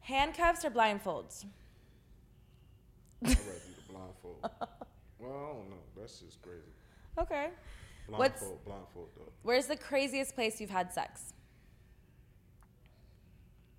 [0.00, 1.44] Handcuffs or blindfolds?
[3.24, 4.38] I'd rather do the blindfold.
[5.18, 5.76] well, I don't know.
[5.96, 6.62] That's just crazy.
[7.18, 7.48] Okay.
[8.08, 9.32] Blindfold, What's- blindfold though.
[9.42, 11.32] Where's the craziest place you've had sex?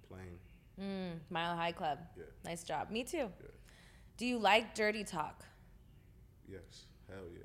[0.08, 0.40] Plane.
[0.80, 2.00] Mm, Mile High Club.
[2.18, 2.24] Yeah.
[2.46, 2.90] Nice job.
[2.92, 3.18] Me too.
[3.40, 3.48] Yeah.
[4.18, 5.44] Do you like dirty talk?
[6.48, 6.86] Yes.
[7.10, 7.40] Hell yeah.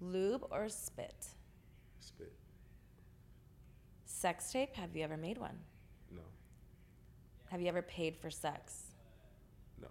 [0.00, 1.28] Lube or spit?
[2.00, 2.32] Spit.
[4.04, 4.74] Sex tape?
[4.76, 5.58] Have you ever made one?
[7.50, 8.82] Have you ever paid for sex?
[9.80, 9.88] No.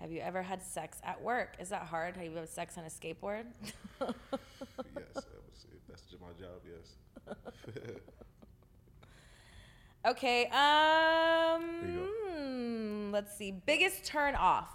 [0.00, 1.56] Have you ever had sex at work?
[1.58, 2.16] Is that hard?
[2.16, 3.44] Have you had sex on a skateboard?
[3.70, 3.74] yes.
[4.00, 5.14] I would
[5.74, 6.60] if that's my job.
[6.64, 7.36] Yes.
[10.04, 10.46] Okay.
[10.46, 11.62] Um.
[12.34, 13.52] hmm, Let's see.
[13.52, 14.74] Biggest turn off.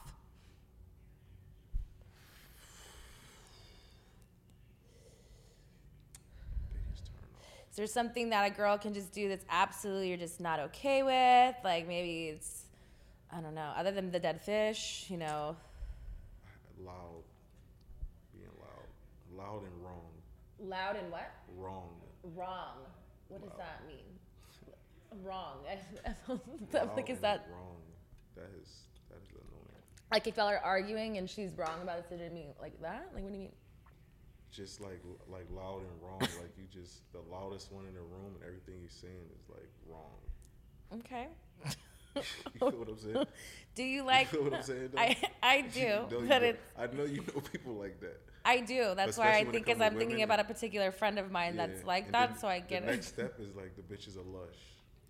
[6.73, 7.09] Biggest
[7.77, 7.87] turn off.
[7.87, 11.03] Is there something that a girl can just do that's absolutely you're just not okay
[11.03, 11.55] with?
[11.63, 12.65] Like maybe it's,
[13.31, 13.71] I don't know.
[13.75, 15.55] Other than the dead fish, you know.
[16.79, 17.23] Loud.
[18.33, 19.37] Being loud.
[19.37, 20.11] Loud and wrong.
[20.59, 21.31] Loud and what?
[21.55, 21.89] Wrong.
[22.35, 22.77] Wrong.
[23.29, 24.05] What does that mean?
[25.23, 25.57] Wrong.
[26.73, 27.77] Loud like is that wrong?
[28.35, 28.69] That is
[29.09, 29.81] that is annoying.
[30.11, 32.79] like if y'all are arguing and she's wrong about it, so did it mean like
[32.81, 33.09] that?
[33.13, 33.51] Like what do you mean?
[34.51, 36.19] Just like like loud and wrong.
[36.21, 39.69] like you just the loudest one in the room, and everything you're saying is like
[39.87, 41.01] wrong.
[41.01, 41.27] Okay.
[42.15, 43.25] You feel what I'm saying?
[43.75, 44.27] Do you like?
[44.29, 44.99] feel what I'm saying, though?
[44.99, 47.99] I I do, You know you but know- it's I know you know people like
[47.99, 48.19] that.
[48.43, 48.93] I do.
[48.95, 51.29] That's why I Especially when it think as I'm thinking about a particular friend of
[51.31, 52.95] mine that's like that, so I get the it.
[52.95, 54.57] next step is like the bitch is a lush.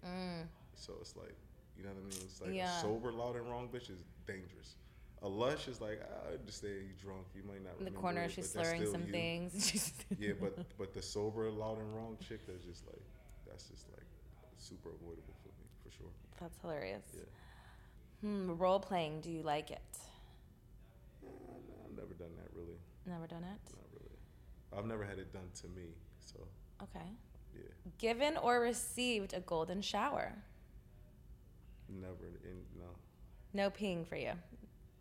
[0.05, 0.47] Mm.
[0.75, 1.35] So it's like,
[1.77, 2.19] you know what I mean?
[2.25, 2.81] It's like Yeah.
[2.81, 4.75] sober, loud and wrong bitch is dangerous.
[5.23, 5.99] A lush is like
[6.29, 7.25] I understand you drunk.
[7.35, 7.73] You might not.
[7.79, 9.11] In the remember corner, it, she's slurring some you.
[9.11, 9.93] things.
[10.19, 13.01] Yeah, but but the sober, loud and wrong chick, that's just like
[13.47, 14.05] that's just like
[14.57, 16.11] super avoidable for me for sure.
[16.39, 17.03] That's hilarious.
[17.15, 17.21] Yeah.
[18.21, 19.81] Hmm, role playing, do you like it?
[21.23, 21.29] Uh,
[21.85, 22.77] I've never done that really.
[23.05, 23.71] Never done it?
[23.75, 24.17] Not really.
[24.77, 25.89] I've never had it done to me.
[26.19, 26.39] So
[26.83, 27.05] Okay.
[27.55, 27.61] yeah,
[27.97, 30.33] Given or received a golden shower?
[31.89, 32.89] never in no.
[33.53, 34.33] No peeing for you.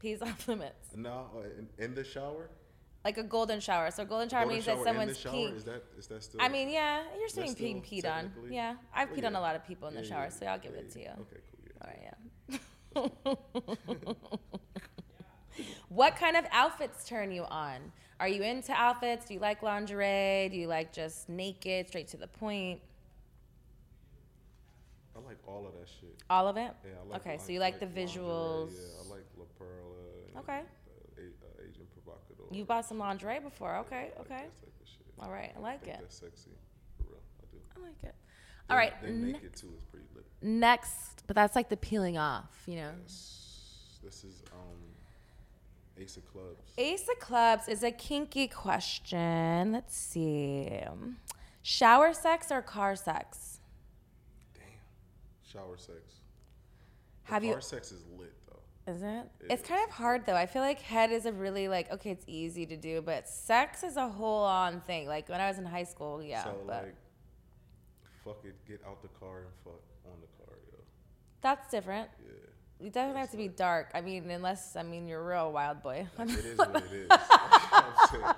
[0.00, 0.88] Pee's off limits.
[0.94, 2.48] No, uh, in, in the shower.
[3.04, 3.90] Like a golden shower.
[3.92, 5.56] So golden shower Golden means shower that in the someone's shower, peeing.
[5.56, 6.42] Is that is that still?
[6.42, 8.32] I mean, yeah, you're That's being still peed on.
[8.50, 10.46] Yeah, I've Oh, peed on a lot of people in the Yeah, shower, yeah, so
[10.46, 11.10] I'll give yeah, it to you.
[11.20, 11.60] Okay, cool.
[11.66, 11.78] Yeah.
[11.82, 12.16] All right, yeah.
[15.88, 17.92] what kind of outfits turn you on?
[18.18, 19.26] Are you into outfits?
[19.26, 20.48] Do you like lingerie?
[20.50, 22.80] Do you like just naked, straight to the point?
[25.14, 26.14] I like all of that shit.
[26.28, 26.72] All of it?
[26.84, 27.20] Yeah, I like.
[27.26, 28.72] okay, so you like, the visuals.
[28.72, 29.70] Yeah, I like La Perla.
[30.25, 30.60] and, Okay.
[30.60, 32.44] Uh, A- uh, Agent Provocateur.
[32.54, 33.72] You bought some lingerie before.
[33.72, 34.28] Yeah, Okay, like okay.
[34.44, 35.06] that type of shit.
[35.20, 36.00] All right, I like think it.
[36.02, 36.50] That's sexy,
[36.98, 37.20] for real.
[37.40, 37.58] I do.
[37.76, 38.14] I like it.
[38.68, 40.24] They- All right, They ne- naked too is pretty lit.
[40.42, 42.92] next, but that's like the peeling off, you know.
[43.04, 44.78] This, this is um,
[45.98, 46.72] Ace of Clubs.
[46.76, 49.72] Ace of Clubs is a kinky question.
[49.72, 50.78] Let's see.
[51.62, 53.60] Shower sex or car sex?
[54.54, 54.64] Damn.
[55.42, 56.20] Shower sex.
[57.24, 58.34] The Have you- Car sex is lit.
[58.86, 59.24] Is it?
[59.40, 60.36] It It's kind of hard though.
[60.36, 63.82] I feel like head is a really like okay, it's easy to do, but sex
[63.82, 65.08] is a whole on thing.
[65.08, 66.44] Like when I was in high school, yeah.
[66.44, 66.94] so but like,
[68.24, 70.78] fuck it, get out the car and fuck on the car, yo.
[71.40, 72.08] that's different.
[72.24, 72.86] Yeah.
[72.86, 73.90] It doesn't have to be dark.
[73.94, 76.06] I mean, unless I mean you're a real wild boy.
[76.18, 76.92] Like, it is what it is.
[76.92, 78.34] You know what I'm saying?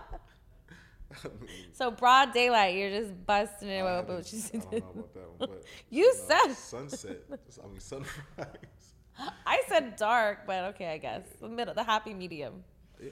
[1.24, 4.16] I mean, so broad daylight, you're just busting it open.
[4.16, 7.18] I don't know about that one, but You know, uh, said- sunset.
[7.30, 8.08] I mean sunrise.
[9.46, 12.64] I said dark, but okay, I guess the middle, the happy medium.
[13.02, 13.10] Yeah.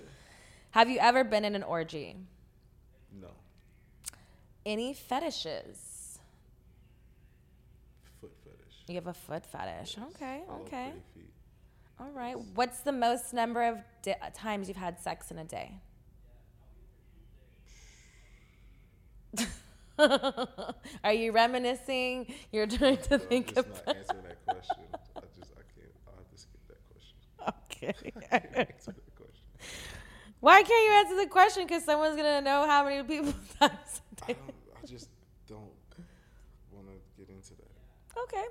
[0.70, 2.16] Have you ever been in an orgy?
[3.20, 3.28] No.
[4.64, 6.18] Any fetishes?
[8.20, 8.74] Foot fetish.
[8.88, 9.96] You have a foot fetish.
[10.14, 10.92] Okay, okay.
[11.14, 11.30] feet.
[11.98, 12.36] All right.
[12.54, 15.80] What's the most number of di- uh, times you've had sex in a day?
[21.04, 22.32] Are you reminiscing?
[22.52, 23.86] You're trying to I'm think just about.
[23.86, 24.76] not answering that question.
[25.16, 25.92] I just I can't.
[26.06, 27.16] I'll have to skip that question.
[27.48, 27.94] Okay.
[28.31, 29.44] Answer that question.
[30.40, 31.64] Why can't you answer the question?
[31.66, 34.39] Because someone's gonna know how many people times a I day.
[34.82, 35.09] I just
[35.48, 35.70] don't
[36.73, 38.23] want to get into that.
[38.24, 38.44] Okay.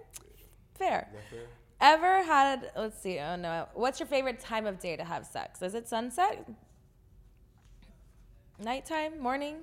[0.74, 1.08] Fair.
[1.14, 1.46] That fair?
[1.82, 2.72] Ever had?
[2.76, 3.20] Let's see.
[3.20, 3.68] Oh no.
[3.74, 5.62] What's your favorite time of day to have sex?
[5.62, 6.48] Is it sunset?
[8.60, 9.20] Nighttime?
[9.20, 9.58] Morning?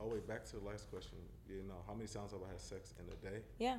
[0.00, 1.18] Oh wait, back to the last question.
[1.48, 3.40] You know, How many times have I had sex in a day?
[3.58, 3.78] Yeah.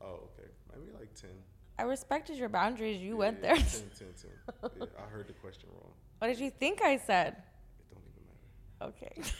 [0.00, 0.48] Oh, okay.
[0.72, 1.30] Maybe like ten.
[1.78, 3.00] I respected your boundaries.
[3.00, 3.54] You Yeah, went there.
[3.56, 4.70] 10, 10, 10.
[4.80, 5.92] Yeah, I heard the question wrong.
[6.18, 7.36] What did you think I said?
[7.78, 8.94] It don't even matter.
[8.96, 9.22] Okay.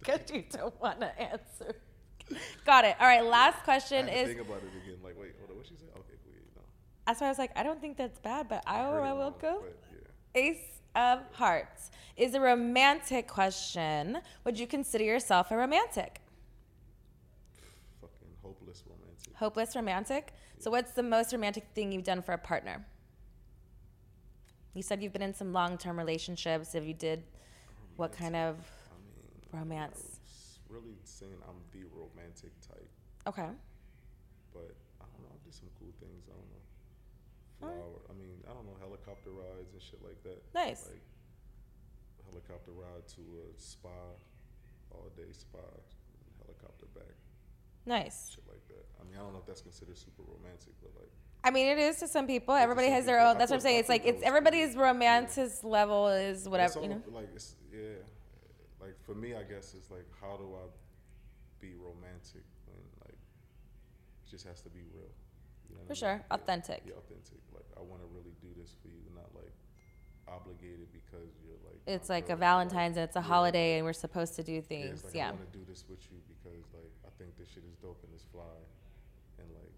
[0.00, 1.74] Because you don't want to answer.
[2.64, 2.96] Got it.
[2.98, 3.22] All right.
[3.22, 4.28] Last question is.
[4.28, 4.96] think about it again.
[5.04, 5.56] Like, wait, hold on.
[5.58, 5.88] What she said?
[5.94, 6.32] Okay, cool.
[6.32, 6.62] Yeah, no.
[7.06, 9.62] That's why I was like, I don't think that's bad, but I, I will go.
[9.92, 10.40] yeah.
[10.40, 14.18] Ace of Hearts is a romantic question.
[14.44, 16.22] Would you consider yourself a romantic?
[18.00, 19.36] Fucking hopeless romantic.
[19.36, 20.32] Hopeless romantic?
[20.60, 22.84] So, what's the most romantic thing you've done for a partner?
[24.74, 26.74] You said you've been in some long term relationships.
[26.74, 27.24] If you did,
[27.96, 28.56] what kind of
[28.92, 30.20] I mean, romance?
[30.68, 32.88] I really saying I'm the romantic type,
[33.26, 33.48] Okay.
[34.52, 35.32] but I don't know.
[35.32, 36.28] I did some cool things.
[36.28, 36.62] I don't know.
[37.80, 38.00] Flower.
[38.08, 40.44] I mean, I don't know helicopter rides and shit like that.
[40.54, 40.86] Nice.
[40.92, 41.02] Like
[42.30, 43.88] helicopter ride to a spa,
[44.92, 45.58] all day spa,
[46.44, 47.16] helicopter back,
[47.86, 48.30] Nice.
[48.34, 48.49] shit like that.
[48.49, 48.49] I
[49.10, 51.10] mean, I don't know if that's considered super romantic, but like.
[51.42, 52.54] I mean, it is to some people.
[52.54, 53.38] Everybody has their own.
[53.38, 53.80] That's what I'm saying.
[53.80, 57.02] It's like it's everybody's romantic level is whatever you know.
[57.10, 57.96] Like it's yeah,
[58.80, 60.68] like for me, I guess it's like how do I
[61.60, 62.76] be romantic when
[63.06, 65.08] like it just has to be real.
[65.70, 66.14] You know For I sure.
[66.16, 66.24] mean?
[66.30, 66.82] Authentic.
[66.84, 67.40] Yeah, authentic.
[67.54, 69.54] Like I want to really do this for you, not like
[70.28, 71.80] obligated because you're like.
[71.86, 73.24] It's like a Valentine's and it's a yeah.
[73.24, 75.00] holiday and we're supposed to do Yeah, things.
[75.00, 75.28] it's like Yeah.
[75.28, 77.98] I want to do this with you because like I think this shit is dope
[78.04, 78.60] and it's fly,
[79.40, 79.72] and like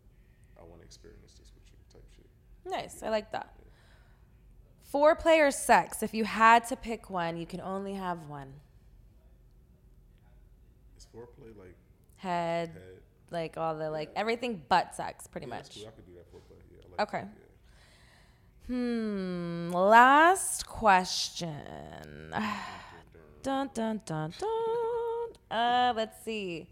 [0.59, 2.27] I want to experience this with you type shit.
[2.71, 3.03] Nice.
[3.03, 3.55] I like that.
[4.83, 6.03] Four player sex.
[6.03, 8.53] If you had to pick one, you can only have one.
[10.99, 11.77] Is foreplay like
[12.17, 12.83] Head, head?
[13.31, 15.75] like all the like everything but sex, pretty Yeah, much.
[15.75, 15.89] cool.
[15.89, 16.61] I could do that foreplay.
[16.71, 16.85] Yeah.
[16.91, 17.21] Like Okay.
[17.23, 17.31] that,
[18.69, 18.75] yeah.
[18.77, 19.71] Hmm.
[19.73, 22.33] Last question.
[23.43, 25.29] dun dun dun dun.
[25.51, 26.69] Uh, let's see.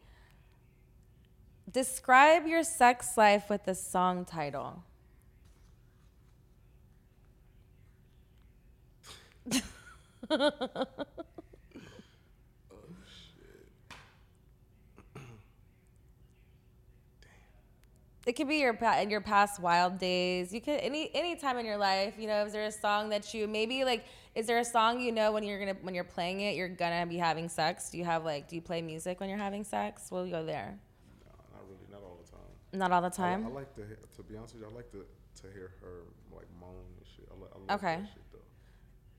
[1.70, 4.82] Describe your sex life with a song title.
[18.26, 18.78] It could be your
[19.08, 20.52] your past wild days.
[20.52, 22.14] You could any any time in your life.
[22.18, 24.04] You know, is there a song that you maybe like?
[24.34, 27.06] Is there a song you know when you're gonna when you're playing it, you're gonna
[27.06, 27.90] be having sex?
[27.90, 28.46] Do you have like?
[28.48, 30.08] Do you play music when you're having sex?
[30.12, 30.78] We'll go there.
[31.26, 32.40] Nah, not really, not all the time.
[32.72, 33.46] Not all the time.
[33.46, 35.04] I like to, to be honest with you, I like to,
[35.42, 36.02] to hear her
[36.34, 37.28] like moan and shit.
[37.30, 37.96] I, I love Okay.
[38.02, 38.38] that shit though.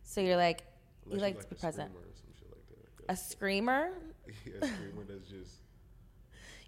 [0.03, 0.63] so you're like
[1.05, 1.89] you Unless like to be a present.
[1.91, 3.13] screamer or some shit like that.
[3.13, 3.89] A screamer.
[4.45, 5.55] yeah, a screamer that's just.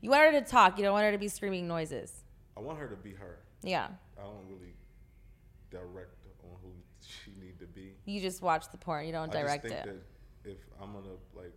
[0.02, 0.78] You want her to talk.
[0.78, 2.24] You don't want her to be screaming noises.
[2.58, 3.40] I want her to be her.
[3.62, 3.88] Yeah.
[4.20, 4.74] I don't really
[5.72, 7.94] direct on who she need to be.
[8.06, 9.06] You just watch the porn.
[9.06, 10.04] You don't I direct just think it.
[10.44, 11.54] that if I'm gonna like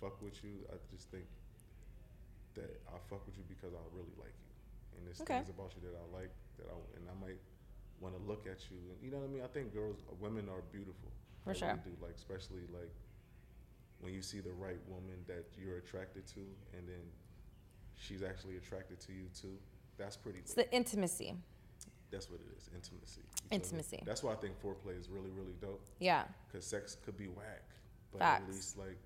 [0.00, 1.24] fuck with you, I just think
[2.54, 4.34] that I fuck with you because I really like
[5.10, 5.38] there's Okay.
[5.42, 7.40] things about you that I like that I and I might
[8.00, 9.42] want to look at you, and you know what I mean.
[9.42, 11.10] I think girls, women are beautiful.
[11.44, 11.68] For sure.
[11.68, 12.92] really do like especially like
[14.00, 16.40] when you see the right woman that you're attracted to,
[16.76, 17.02] and then
[17.96, 19.56] she's actually attracted to you too.
[19.98, 20.38] That's pretty.
[20.38, 21.34] It's the intimacy.
[22.10, 22.68] That's what it is.
[22.74, 23.20] Intimacy.
[23.20, 23.56] You feel me?
[23.56, 24.02] Intimacy.
[24.06, 25.84] That's why I think foreplay is really, really dope.
[25.98, 26.24] Yeah.
[26.52, 27.62] Cause sex could be whack,
[28.12, 28.42] but Facts.
[28.48, 28.98] at least like,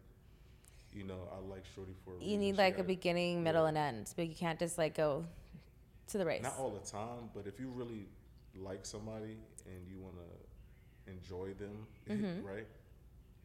[0.92, 2.14] you know, I like Shorty for.
[2.16, 3.68] A You need like a beginning, middle, yeah.
[3.68, 4.12] and end.
[4.16, 5.24] But you can't just like go
[6.08, 6.42] to the race.
[6.42, 8.06] Not all the time, but if you really
[8.56, 9.36] like somebody
[9.66, 12.46] and you want to enjoy them, Mm-hmm.
[12.46, 12.66] right?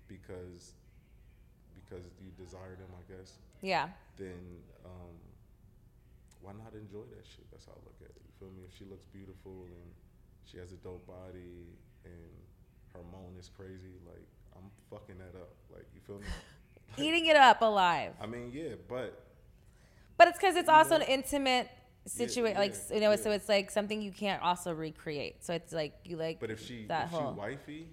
[0.07, 0.73] Because
[1.76, 3.34] because you desire them, I guess.
[3.61, 3.90] Yeah.
[4.18, 5.15] Then um,
[6.41, 7.49] why not enjoy that shit?
[7.52, 8.22] That's how I look at it.
[8.22, 8.64] You feel me?
[8.68, 9.91] If she looks beautiful and
[10.45, 11.73] she has a dope body
[12.06, 12.30] and
[12.94, 14.26] her moan is crazy, like
[14.56, 15.49] I'm fucking that up.
[15.73, 16.26] Like you feel me?
[16.98, 18.14] Eating it up alive.
[18.22, 19.18] I mean, yeah, but
[20.18, 21.06] But it's because it's also know?
[21.06, 21.69] an intimate
[22.10, 22.57] situation.
[22.57, 23.15] like yeah, you know, yeah.
[23.15, 25.44] so it's like something you can't also recreate.
[25.44, 26.40] So it's like you like.
[26.40, 27.34] but if she that if whole.
[27.34, 27.88] she wifey,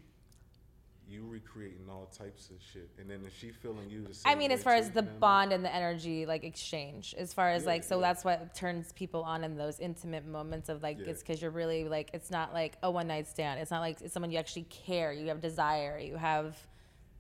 [1.09, 4.33] you recreating all types of shit, and then if she feeling you the same.
[4.33, 5.21] I mean, as far as the know what I mean?
[5.21, 9.23] bond and the energy like exchange, as far as like, so that's what turns people
[9.23, 12.77] on in those intimate moments of like, it's because you're really like, it's not like
[12.83, 13.61] a one night stand.
[13.61, 15.13] It's not like it's someone you actually care.
[15.13, 15.99] You have desire.
[15.99, 16.57] You have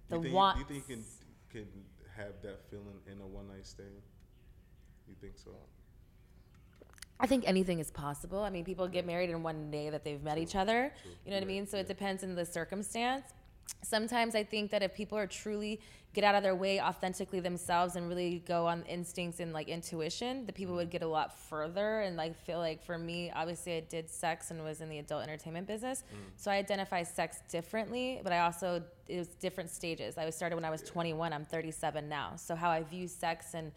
[0.08, 0.58] the want.
[0.58, 1.04] You think you can
[1.50, 1.68] can
[2.16, 3.88] have that feeling in a one night stand?
[5.06, 5.50] You think so?
[7.18, 8.40] I think anything is possible.
[8.40, 10.92] I mean, people get married in one day that they've met each other.
[11.02, 11.12] true.
[11.24, 11.66] You know what I mean?
[11.66, 13.32] So it depends on the circumstance.
[13.82, 15.80] Sometimes I think that if people are truly
[16.16, 20.46] get out of their way authentically themselves and really go on instincts and like intuition,
[20.46, 20.78] the people mm-hmm.
[20.78, 22.00] would get a lot further.
[22.00, 25.22] And like feel like for me, obviously I did sex and was in the adult
[25.24, 26.16] entertainment business, mm.
[26.36, 28.20] so I identify sex differently.
[28.24, 30.16] But I also it was different stages.
[30.16, 31.34] I was started when I was 21.
[31.34, 32.32] I'm 37 now.
[32.36, 33.70] So how I view sex and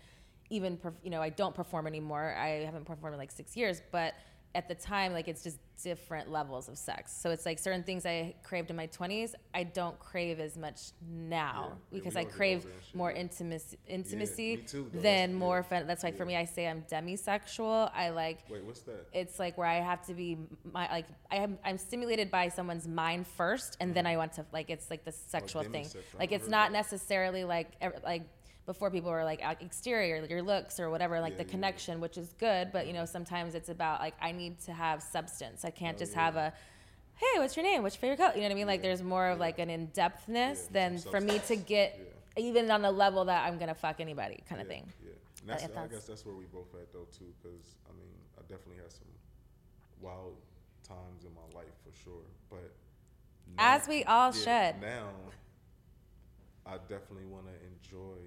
[0.50, 2.36] even perf- you know I don't perform anymore.
[2.38, 4.14] I haven't performed in like six years, but
[4.56, 7.16] at the time, like it's just different levels of sex.
[7.16, 10.92] So it's like certain things I craved in my 20s, I don't crave as much
[11.08, 15.58] now Yeah, because I crave older and shit, more intimacy, intimacy me too, than more.
[15.58, 17.92] yeah, Fun- that's like for me, I say I'm demisexual.
[17.94, 19.06] I like Wait, what's that?
[19.14, 20.38] it's like where I have to be
[20.74, 24.14] my like I am I'm stimulated by someone's mind first, and then mm-hmm.
[24.14, 25.88] I want to like it's like the sexual thing.
[26.18, 27.72] Like it's not necessarily like
[28.04, 28.24] like
[28.70, 32.20] before people were like exterior, your looks or whatever, like Yeah, the yeah, connection, which
[32.20, 32.72] is good.
[32.72, 33.08] But you know uh-huh.
[33.18, 35.66] sometimes it's about like I need to have substance.
[35.66, 36.26] I can't Oh, just yeah.
[36.26, 36.54] have a
[37.16, 37.82] hey, what's your name?
[37.82, 38.34] What's your favorite color?
[38.36, 38.68] You know what I mean?
[38.68, 39.46] Like there's more of yeah.
[39.48, 41.98] like an in depthness Yeah, than for me to get
[42.38, 42.44] Yeah.
[42.46, 44.94] even on a level that I'm gonna fuck anybody kind of thing.
[45.04, 45.10] Yeah,
[45.42, 48.14] and that's, if I guess that's where we both at though too, because I mean,
[48.38, 49.08] I definitely had some
[50.00, 50.38] wild
[50.88, 52.72] times in my life for sure, but
[53.58, 54.82] As we all yeah, should.
[54.82, 55.10] Now,
[56.68, 58.18] I definitely want to enjoy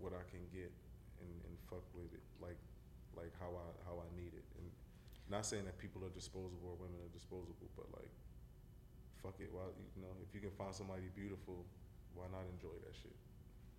[0.00, 0.72] what I can get
[1.20, 2.58] and, and fuck with it, like
[3.16, 4.66] like how I how I need it, and
[5.28, 8.10] not saying that people are disposable or women are disposable, but like
[9.22, 9.62] fuck it, why
[9.96, 11.64] you know if you can find somebody beautiful,
[12.14, 13.14] why not enjoy that shit?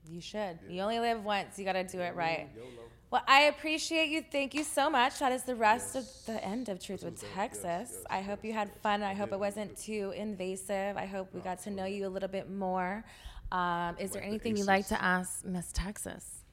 [0.09, 0.57] You should.
[0.65, 0.69] Yeah.
[0.69, 1.59] You only live once.
[1.59, 2.49] You got to do it right.
[2.55, 2.89] YOLO.
[3.11, 4.23] Well, I appreciate you.
[4.31, 5.19] Thank you so much.
[5.19, 6.27] That is the rest Yes.
[6.27, 7.29] of the end of Truth with dope.
[7.29, 7.63] Yes, Texas.
[7.93, 9.03] yes, I hope you had fun.
[9.03, 10.97] I hope it wasn't too invasive.
[10.97, 13.03] I hope we No, got to know you a little bit more.
[13.51, 16.43] Um, is there Like the anything you'd like to ask Miss Texas?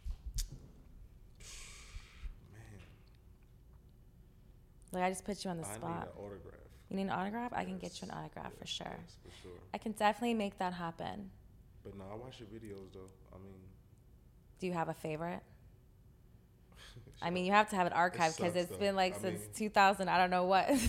[2.53, 2.61] Man,
[4.93, 6.03] Like I just put you on the I need spot.
[6.17, 6.55] an autograph.
[6.91, 7.53] You need an autograph?
[7.53, 8.87] I can get you an Yes, autograph for sure.
[9.01, 9.59] yes, for sure.
[9.75, 11.31] I can definitely make that happen.
[11.85, 13.11] But no, I watch your videos though.
[13.35, 13.61] I mean,
[14.59, 15.43] Do you have a favorite?
[17.23, 18.77] I mean, you have to have an archive because it's though.
[18.79, 20.09] been like I since mean- 2000.
[20.09, 20.67] I don't know what.
[20.67, 20.81] shout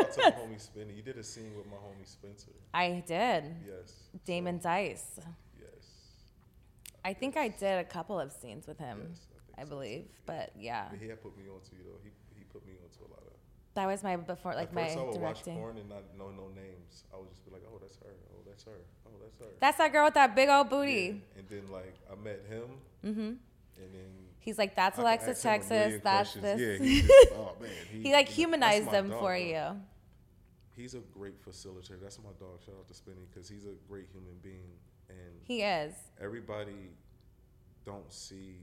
[0.00, 0.96] out to my homie Spenny.
[0.96, 2.50] You did a scene with my homie Spencer.
[2.74, 3.44] I did.
[3.66, 3.92] Yes.
[4.24, 5.20] Damon So, Dice.
[7.04, 8.98] I think I did a couple of scenes with him.
[9.08, 9.26] Yes,
[9.58, 10.08] I I so, believe, too.
[10.26, 10.86] but yeah.
[10.90, 11.98] But he had put me on to you though.
[12.02, 13.32] He he put me onto a lot of
[13.74, 15.54] That was my before, like At my first, I would directing.
[15.54, 17.04] watch porn and not know no names.
[17.12, 18.14] I would just be like, "Oh, that's her.
[18.32, 18.80] Oh, that's her.
[19.06, 20.92] Oh, that's her." That's that girl with that big old booty.
[21.34, 21.38] Yeah.
[21.38, 22.68] And then like I met him,
[23.04, 23.20] mm-hmm.
[23.20, 26.00] and then He's like, that's I Alexis, ask him a Texas.
[26.02, 26.42] That's questions.
[26.42, 26.80] this.
[26.80, 29.36] Yeah, he, just, oh man, he, he like humanized them dog, for bro.
[29.36, 29.80] you.
[30.74, 32.00] He's a great facilitator.
[32.02, 32.58] That's my dog.
[32.66, 34.66] Shout out to Spinny because he's a great human being,
[35.12, 35.94] and He is.
[36.20, 36.90] everybody
[37.84, 38.56] don't see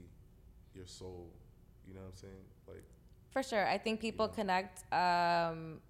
[0.74, 1.28] your soul.
[1.86, 2.44] You know what I'm saying?
[2.68, 2.84] Like
[3.30, 3.66] For sure.
[3.66, 5.80] I think people connect um,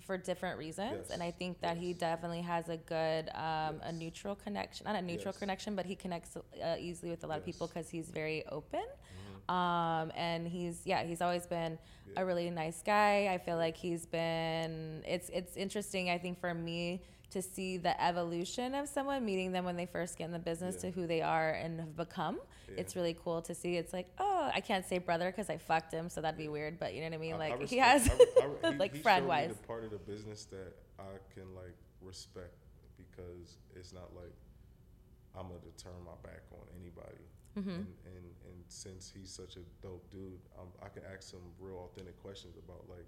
[0.00, 1.10] for different reasons.
[1.10, 4.84] And I think that he definitely has a good, um, a neutral connection.
[4.86, 5.38] Not a neutral Yes.
[5.38, 8.80] connection, but he connects uh, easily with a lot of people because he's very open.
[8.80, 9.54] Mm-hmm.
[9.54, 11.78] Um, and he's, yeah, he's always been
[12.16, 13.28] a really nice guy.
[13.32, 17.02] I feel like he's been, it's, it's interesting, I think, for me
[17.32, 20.76] to see the evolution of someone, meeting them when they first get in the business
[20.76, 20.90] Yeah.
[20.90, 22.38] to who they are and have become.
[22.74, 23.76] It's really cool to see.
[23.76, 26.78] It's like, oh, I can't say brother because I fucked him, so that'd be weird.
[26.78, 27.34] But you know what I mean?
[27.34, 28.16] I- I Like he has, I
[28.72, 29.50] he- like he friend wise.
[29.54, 31.04] the part of the business that I
[31.34, 32.54] can like respect
[32.96, 34.32] because it's not like
[35.36, 37.24] I'm gonna turn my back on anybody.
[37.58, 37.70] Mm-hmm.
[37.70, 41.90] And, and and since he's such a dope dude, um, I can ask some real
[41.90, 43.06] authentic questions about like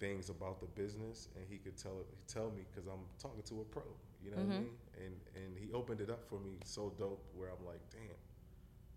[0.00, 2.08] things about the business, and he could tell it.
[2.28, 3.84] Tell me because I'm talking to a pro.
[4.24, 4.62] You know what I Mm-hmm.
[4.62, 4.74] mean?
[4.98, 8.18] And and he opened it up for me so dope where I'm like, damn,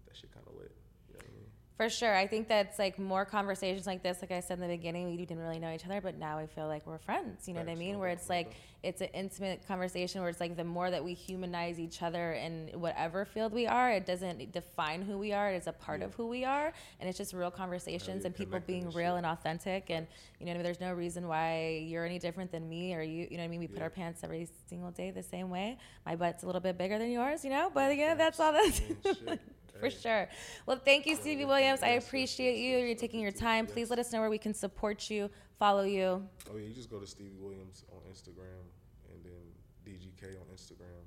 [0.08, 0.74] that shit kind of lit.
[1.10, 1.53] You know what I mean?
[1.76, 2.14] For sure.
[2.16, 4.20] I think that's like more conversations like this.
[4.22, 6.46] Like I said in the beginning, we didn't really know each other, but now I
[6.46, 7.48] feel like we're friends.
[7.48, 7.98] You know what I mean?
[7.98, 11.80] Where it's like it's an intimate conversation where it's like the more that we humanize
[11.80, 15.50] each other in whatever field we are, it doesn't define who we are.
[15.50, 18.60] It's a part of who we are, and it's just real conversations yeah, and people
[18.60, 19.90] being real and authentic.
[19.90, 20.06] And
[20.40, 20.64] you know, what I mean?
[20.64, 23.28] there's no reason why you're any different than me or you.
[23.32, 23.60] You know what I mean?
[23.62, 23.84] We put Yeah.
[23.86, 25.78] our pants every single day the same way.
[26.06, 28.80] My butt's a little bit bigger than yours, you know, but yeah, that's all that's.
[29.78, 30.00] I mean, shit.
[30.02, 30.30] For sure.
[30.66, 31.82] Well, thank you, Stevie Williams.
[31.84, 32.78] I appreciate you.
[32.78, 33.66] You're taking your time.
[33.68, 35.30] Please let us know where we can support you,
[35.60, 36.28] follow you.
[36.52, 38.64] Oh yeah, you just go to Stevie Williams on Instagram
[39.12, 39.44] and then
[39.86, 41.04] DGK on Instagram,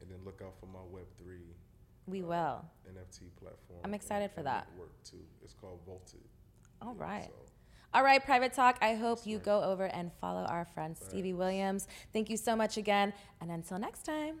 [0.00, 1.54] and then look out for my Web three
[2.06, 2.64] We uh, will.
[2.88, 3.80] NFT platform.
[3.84, 4.68] I'm excited for and that.
[4.78, 5.18] Work too.
[5.42, 6.20] It's called Vaulted.
[6.82, 7.24] All Yeah, right.
[7.24, 7.52] so-
[7.94, 8.78] All right, Private Talk.
[8.82, 11.88] I hope you go over and follow our friend Stevie Williams.
[12.12, 13.12] Thank you so much again.
[13.40, 14.40] And until next time.